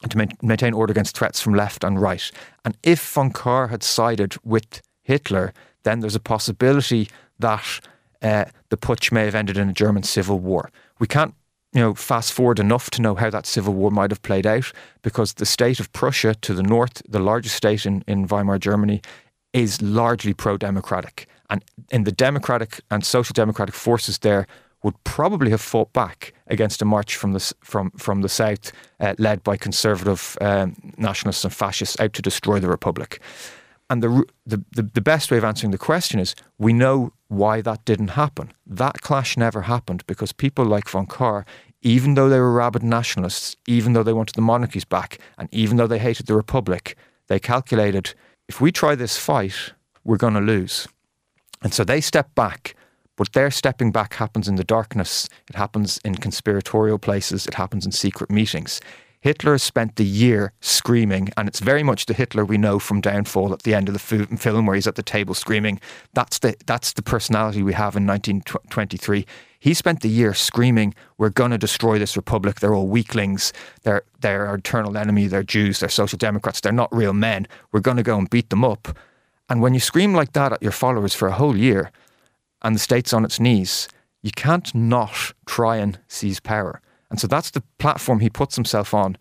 and 0.02 0.10
to 0.12 0.36
maintain 0.42 0.74
order 0.74 0.90
against 0.90 1.16
threats 1.16 1.40
from 1.40 1.54
left 1.54 1.84
and 1.84 2.00
right. 2.00 2.30
And 2.64 2.76
if 2.82 3.12
von 3.12 3.30
Kahr 3.30 3.68
had 3.68 3.82
sided 3.82 4.34
with 4.44 4.82
Hitler, 5.02 5.52
then 5.82 6.00
there's 6.00 6.14
a 6.14 6.20
possibility 6.20 7.08
that 7.38 7.80
uh, 8.22 8.44
the 8.70 8.76
putsch 8.76 9.12
may 9.12 9.24
have 9.24 9.34
ended 9.34 9.56
in 9.56 9.68
a 9.68 9.72
German 9.72 10.02
civil 10.02 10.38
war. 10.38 10.70
We 10.98 11.06
can't 11.06 11.34
you 11.74 11.80
know, 11.80 11.94
fast 11.94 12.32
forward 12.32 12.60
enough 12.60 12.88
to 12.90 13.02
know 13.02 13.16
how 13.16 13.28
that 13.30 13.46
civil 13.46 13.74
war 13.74 13.90
might 13.90 14.12
have 14.12 14.22
played 14.22 14.46
out 14.46 14.72
because 15.02 15.34
the 15.34 15.46
state 15.46 15.80
of 15.80 15.92
Prussia 15.92 16.34
to 16.36 16.54
the 16.54 16.62
north, 16.62 17.02
the 17.08 17.18
largest 17.18 17.56
state 17.56 17.84
in, 17.84 18.04
in 18.06 18.28
Weimar 18.28 18.58
Germany, 18.58 19.02
is 19.54 19.80
largely 19.80 20.34
pro 20.34 20.58
democratic. 20.58 21.26
And 21.48 21.64
in 21.90 22.04
the 22.04 22.12
democratic 22.12 22.80
and 22.90 23.06
social 23.06 23.32
democratic 23.32 23.74
forces 23.74 24.18
there 24.18 24.46
would 24.82 25.02
probably 25.04 25.50
have 25.50 25.62
fought 25.62 25.92
back 25.94 26.34
against 26.48 26.82
a 26.82 26.84
march 26.84 27.16
from 27.16 27.32
the, 27.32 27.54
from, 27.62 27.90
from 27.92 28.20
the 28.20 28.28
south 28.28 28.70
uh, 29.00 29.14
led 29.18 29.42
by 29.42 29.56
conservative 29.56 30.36
um, 30.42 30.76
nationalists 30.98 31.42
and 31.42 31.54
fascists 31.54 31.98
out 31.98 32.12
to 32.12 32.20
destroy 32.20 32.60
the 32.60 32.68
republic. 32.68 33.20
And 33.88 34.02
the, 34.02 34.24
the, 34.46 34.62
the, 34.72 35.00
best 35.00 35.30
way 35.30 35.38
of 35.38 35.44
answering 35.44 35.70
the 35.70 35.78
question 35.78 36.20
is 36.20 36.34
we 36.58 36.72
know 36.72 37.12
why 37.28 37.60
that 37.62 37.84
didn't 37.84 38.08
happen. 38.08 38.52
That 38.66 39.00
clash 39.02 39.36
never 39.36 39.62
happened 39.62 40.06
because 40.06 40.32
people 40.32 40.64
like 40.64 40.88
von 40.88 41.06
Kahr, 41.06 41.46
even 41.82 42.14
though 42.14 42.28
they 42.28 42.38
were 42.38 42.52
rabid 42.52 42.82
nationalists, 42.82 43.56
even 43.66 43.92
though 43.92 44.02
they 44.02 44.12
wanted 44.12 44.34
the 44.34 44.42
monarchies 44.42 44.84
back, 44.84 45.18
and 45.38 45.48
even 45.52 45.76
though 45.76 45.86
they 45.86 45.98
hated 45.98 46.26
the 46.26 46.34
republic, 46.34 46.96
they 47.28 47.38
calculated 47.38 48.14
if 48.48 48.60
we 48.60 48.72
try 48.72 48.94
this 48.94 49.16
fight, 49.16 49.72
we're 50.04 50.16
going 50.16 50.34
to 50.34 50.40
lose. 50.40 50.86
And 51.62 51.72
so 51.72 51.84
they 51.84 52.00
step 52.00 52.34
back, 52.34 52.76
but 53.16 53.32
their 53.32 53.50
stepping 53.50 53.90
back 53.90 54.14
happens 54.14 54.48
in 54.48 54.56
the 54.56 54.64
darkness. 54.64 55.28
It 55.48 55.56
happens 55.56 55.98
in 56.04 56.16
conspiratorial 56.16 56.98
places. 56.98 57.46
It 57.46 57.54
happens 57.54 57.86
in 57.86 57.92
secret 57.92 58.30
meetings. 58.30 58.80
Hitler 59.24 59.56
spent 59.56 59.96
the 59.96 60.04
year 60.04 60.52
screaming, 60.60 61.30
and 61.38 61.48
it's 61.48 61.60
very 61.60 61.82
much 61.82 62.04
the 62.04 62.12
Hitler 62.12 62.44
we 62.44 62.58
know 62.58 62.78
from 62.78 63.00
Downfall 63.00 63.54
at 63.54 63.62
the 63.62 63.74
end 63.74 63.88
of 63.88 63.94
the 63.94 64.36
film, 64.36 64.66
where 64.66 64.74
he's 64.74 64.86
at 64.86 64.96
the 64.96 65.02
table 65.02 65.32
screaming. 65.32 65.80
That's 66.12 66.40
the 66.40 66.54
that's 66.66 66.92
the 66.92 67.02
personality 67.02 67.62
we 67.62 67.72
have 67.72 67.96
in 67.96 68.06
1923. 68.06 69.24
He 69.64 69.72
spent 69.72 70.00
the 70.00 70.10
year 70.10 70.34
screaming, 70.34 70.94
"We're 71.16 71.30
going 71.40 71.50
to 71.50 71.66
destroy 71.66 71.98
this 71.98 72.18
republic. 72.18 72.60
They're 72.60 72.74
all 72.74 72.86
weaklings. 72.86 73.50
They're 73.82 74.02
they're 74.20 74.46
our 74.46 74.56
eternal 74.56 74.98
enemy. 74.98 75.26
They're 75.26 75.52
Jews. 75.56 75.80
They're 75.80 75.88
social 76.02 76.18
democrats. 76.18 76.60
They're 76.60 76.80
not 76.82 76.94
real 76.94 77.14
men. 77.14 77.46
We're 77.72 77.86
going 77.88 77.96
to 77.96 78.10
go 78.12 78.18
and 78.18 78.28
beat 78.28 78.50
them 78.50 78.62
up." 78.62 78.84
And 79.48 79.62
when 79.62 79.72
you 79.72 79.80
scream 79.80 80.12
like 80.12 80.32
that 80.32 80.52
at 80.52 80.62
your 80.62 80.76
followers 80.84 81.14
for 81.14 81.28
a 81.28 81.38
whole 81.40 81.56
year, 81.56 81.90
and 82.60 82.74
the 82.74 82.86
state's 82.88 83.14
on 83.14 83.24
its 83.24 83.40
knees, 83.40 83.88
you 84.22 84.32
can't 84.32 84.74
not 84.74 85.32
try 85.46 85.76
and 85.76 85.98
seize 86.08 86.40
power. 86.40 86.82
And 87.10 87.18
so 87.18 87.26
that's 87.26 87.50
the 87.50 87.62
platform 87.78 88.20
he 88.20 88.28
puts 88.28 88.56
himself 88.56 88.92
on. 88.92 89.16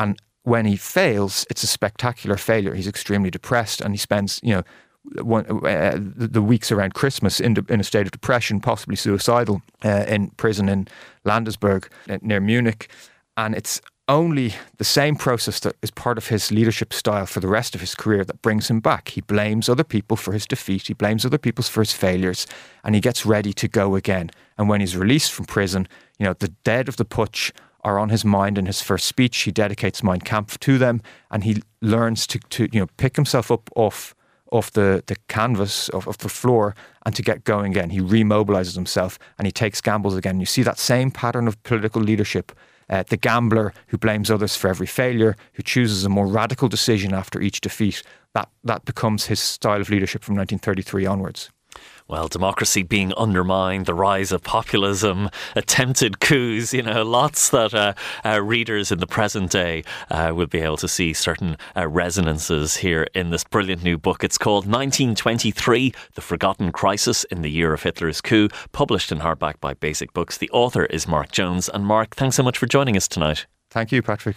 And 0.00 0.18
when 0.42 0.66
he 0.66 0.76
fails, 0.76 1.46
it's 1.50 1.62
a 1.62 1.68
spectacular 1.68 2.36
failure. 2.36 2.74
He's 2.74 2.88
extremely 2.88 3.30
depressed 3.30 3.80
and 3.80 3.94
he 3.94 3.98
spends, 3.98 4.40
you 4.42 4.54
know, 4.54 4.62
one, 5.22 5.46
uh, 5.66 5.98
the 5.98 6.42
weeks 6.42 6.72
around 6.72 6.94
Christmas 6.94 7.40
in, 7.40 7.54
de, 7.54 7.64
in, 7.68 7.80
a 7.80 7.84
state 7.84 8.06
of 8.06 8.12
depression, 8.12 8.60
possibly 8.60 8.96
suicidal, 8.96 9.62
uh, 9.84 10.04
in 10.08 10.28
prison 10.30 10.68
in 10.68 10.88
Landsberg 11.24 11.88
uh, 12.08 12.18
near 12.22 12.40
Munich. 12.40 12.88
And 13.36 13.54
it's 13.54 13.80
only 14.08 14.54
the 14.76 14.84
same 14.84 15.16
process 15.16 15.60
that 15.60 15.76
is 15.82 15.90
part 15.90 16.18
of 16.18 16.28
his 16.28 16.50
leadership 16.50 16.92
style 16.92 17.26
for 17.26 17.40
the 17.40 17.48
rest 17.48 17.74
of 17.74 17.80
his 17.80 17.94
career 17.94 18.24
that 18.24 18.42
brings 18.42 18.68
him 18.68 18.80
back. 18.80 19.10
He 19.10 19.20
blames 19.22 19.68
other 19.68 19.84
people 19.84 20.16
for 20.16 20.32
his 20.32 20.46
defeat, 20.46 20.88
he 20.88 20.94
blames 20.94 21.24
other 21.24 21.38
people 21.38 21.64
for 21.64 21.80
his 21.80 21.92
failures, 21.92 22.46
and 22.82 22.94
he 22.94 23.00
gets 23.00 23.24
ready 23.24 23.52
to 23.54 23.68
go 23.68 23.94
again. 23.94 24.30
And 24.58 24.68
when 24.68 24.80
he's 24.80 24.96
released 24.96 25.32
from 25.32 25.46
prison, 25.46 25.88
you 26.18 26.26
know, 26.26 26.34
the 26.34 26.52
dead 26.64 26.88
of 26.88 26.96
the 26.96 27.06
putsch 27.06 27.50
are 27.82 27.98
on 27.98 28.08
his 28.08 28.24
mind 28.24 28.56
in 28.56 28.66
his 28.66 28.80
first 28.80 29.06
speech. 29.06 29.36
He 29.38 29.52
dedicates 29.52 30.02
Mein 30.02 30.20
Kampf 30.20 30.58
to 30.60 30.78
them 30.78 31.02
and 31.30 31.44
he 31.44 31.62
learns 31.82 32.26
to, 32.28 32.38
to 32.38 32.68
you 32.72 32.80
know, 32.80 32.88
pick 32.96 33.16
himself 33.16 33.50
up 33.50 33.70
off 33.76 34.14
off 34.54 34.70
the, 34.70 35.02
the 35.06 35.16
canvas 35.28 35.88
of, 35.90 36.06
of 36.06 36.16
the 36.18 36.28
floor 36.28 36.74
and 37.04 37.14
to 37.16 37.22
get 37.22 37.44
going 37.44 37.72
again. 37.72 37.90
He 37.90 38.00
remobilizes 38.00 38.74
himself 38.74 39.18
and 39.36 39.46
he 39.46 39.52
takes 39.52 39.80
gambles 39.80 40.16
again. 40.16 40.38
You 40.38 40.46
see 40.46 40.62
that 40.62 40.78
same 40.78 41.10
pattern 41.10 41.48
of 41.48 41.60
political 41.64 42.00
leadership. 42.00 42.52
Uh, 42.88 43.02
the 43.08 43.16
gambler 43.16 43.72
who 43.88 43.98
blames 43.98 44.30
others 44.30 44.54
for 44.54 44.68
every 44.68 44.86
failure, 44.86 45.36
who 45.54 45.62
chooses 45.62 46.04
a 46.04 46.08
more 46.08 46.26
radical 46.26 46.68
decision 46.68 47.12
after 47.12 47.40
each 47.40 47.60
defeat, 47.60 48.02
that, 48.34 48.48
that 48.62 48.84
becomes 48.84 49.26
his 49.26 49.40
style 49.40 49.80
of 49.80 49.90
leadership 49.90 50.22
from 50.22 50.36
1933 50.36 51.06
onwards 51.06 51.50
well, 52.06 52.28
democracy 52.28 52.82
being 52.82 53.14
undermined, 53.14 53.86
the 53.86 53.94
rise 53.94 54.30
of 54.30 54.42
populism, 54.42 55.30
attempted 55.56 56.20
coups, 56.20 56.74
you 56.74 56.82
know, 56.82 57.02
lots 57.02 57.50
that 57.50 57.72
uh, 57.72 57.94
uh, 58.24 58.42
readers 58.42 58.92
in 58.92 58.98
the 58.98 59.06
present 59.06 59.50
day 59.50 59.82
uh, 60.10 60.32
will 60.34 60.46
be 60.46 60.60
able 60.60 60.76
to 60.76 60.88
see 60.88 61.12
certain 61.12 61.56
uh, 61.76 61.88
resonances 61.88 62.76
here 62.76 63.06
in 63.14 63.30
this 63.30 63.44
brilliant 63.44 63.82
new 63.82 63.96
book. 63.96 64.22
It's 64.22 64.38
called 64.38 64.66
1923 64.66 65.94
The 66.14 66.20
Forgotten 66.20 66.72
Crisis 66.72 67.24
in 67.24 67.42
the 67.42 67.50
Year 67.50 67.72
of 67.72 67.82
Hitler's 67.82 68.20
Coup, 68.20 68.48
published 68.72 69.10
in 69.10 69.20
hardback 69.20 69.60
by 69.60 69.74
Basic 69.74 70.12
Books. 70.12 70.36
The 70.36 70.50
author 70.50 70.84
is 70.86 71.08
Mark 71.08 71.32
Jones. 71.32 71.70
And 71.72 71.86
Mark, 71.86 72.14
thanks 72.16 72.36
so 72.36 72.42
much 72.42 72.58
for 72.58 72.66
joining 72.66 72.96
us 72.96 73.08
tonight. 73.08 73.46
Thank 73.74 73.90
you, 73.90 74.02
Patrick. 74.02 74.36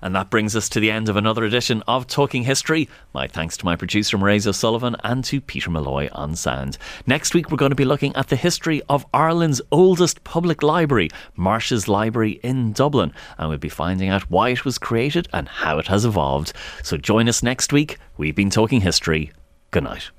And 0.00 0.16
that 0.16 0.30
brings 0.30 0.56
us 0.56 0.70
to 0.70 0.80
the 0.80 0.90
end 0.90 1.10
of 1.10 1.16
another 1.16 1.44
edition 1.44 1.82
of 1.86 2.06
Talking 2.06 2.44
History. 2.44 2.88
My 3.12 3.26
thanks 3.26 3.54
to 3.58 3.66
my 3.66 3.76
producer, 3.76 4.16
Mairead 4.16 4.46
O'Sullivan, 4.46 4.96
and 5.04 5.22
to 5.24 5.42
Peter 5.42 5.68
Malloy 5.68 6.08
on 6.12 6.34
sound. 6.34 6.78
Next 7.06 7.34
week, 7.34 7.50
we're 7.50 7.58
going 7.58 7.68
to 7.68 7.76
be 7.76 7.84
looking 7.84 8.16
at 8.16 8.28
the 8.28 8.36
history 8.36 8.80
of 8.88 9.04
Ireland's 9.12 9.60
oldest 9.70 10.24
public 10.24 10.62
library, 10.62 11.10
Marsh's 11.36 11.86
Library 11.86 12.40
in 12.42 12.72
Dublin, 12.72 13.12
and 13.36 13.50
we'll 13.50 13.58
be 13.58 13.68
finding 13.68 14.08
out 14.08 14.30
why 14.30 14.48
it 14.48 14.64
was 14.64 14.78
created 14.78 15.28
and 15.34 15.48
how 15.48 15.78
it 15.78 15.88
has 15.88 16.06
evolved. 16.06 16.54
So 16.82 16.96
join 16.96 17.28
us 17.28 17.42
next 17.42 17.74
week. 17.74 17.98
We've 18.16 18.34
been 18.34 18.48
talking 18.48 18.80
history. 18.80 19.32
Good 19.70 19.84
night. 19.84 20.10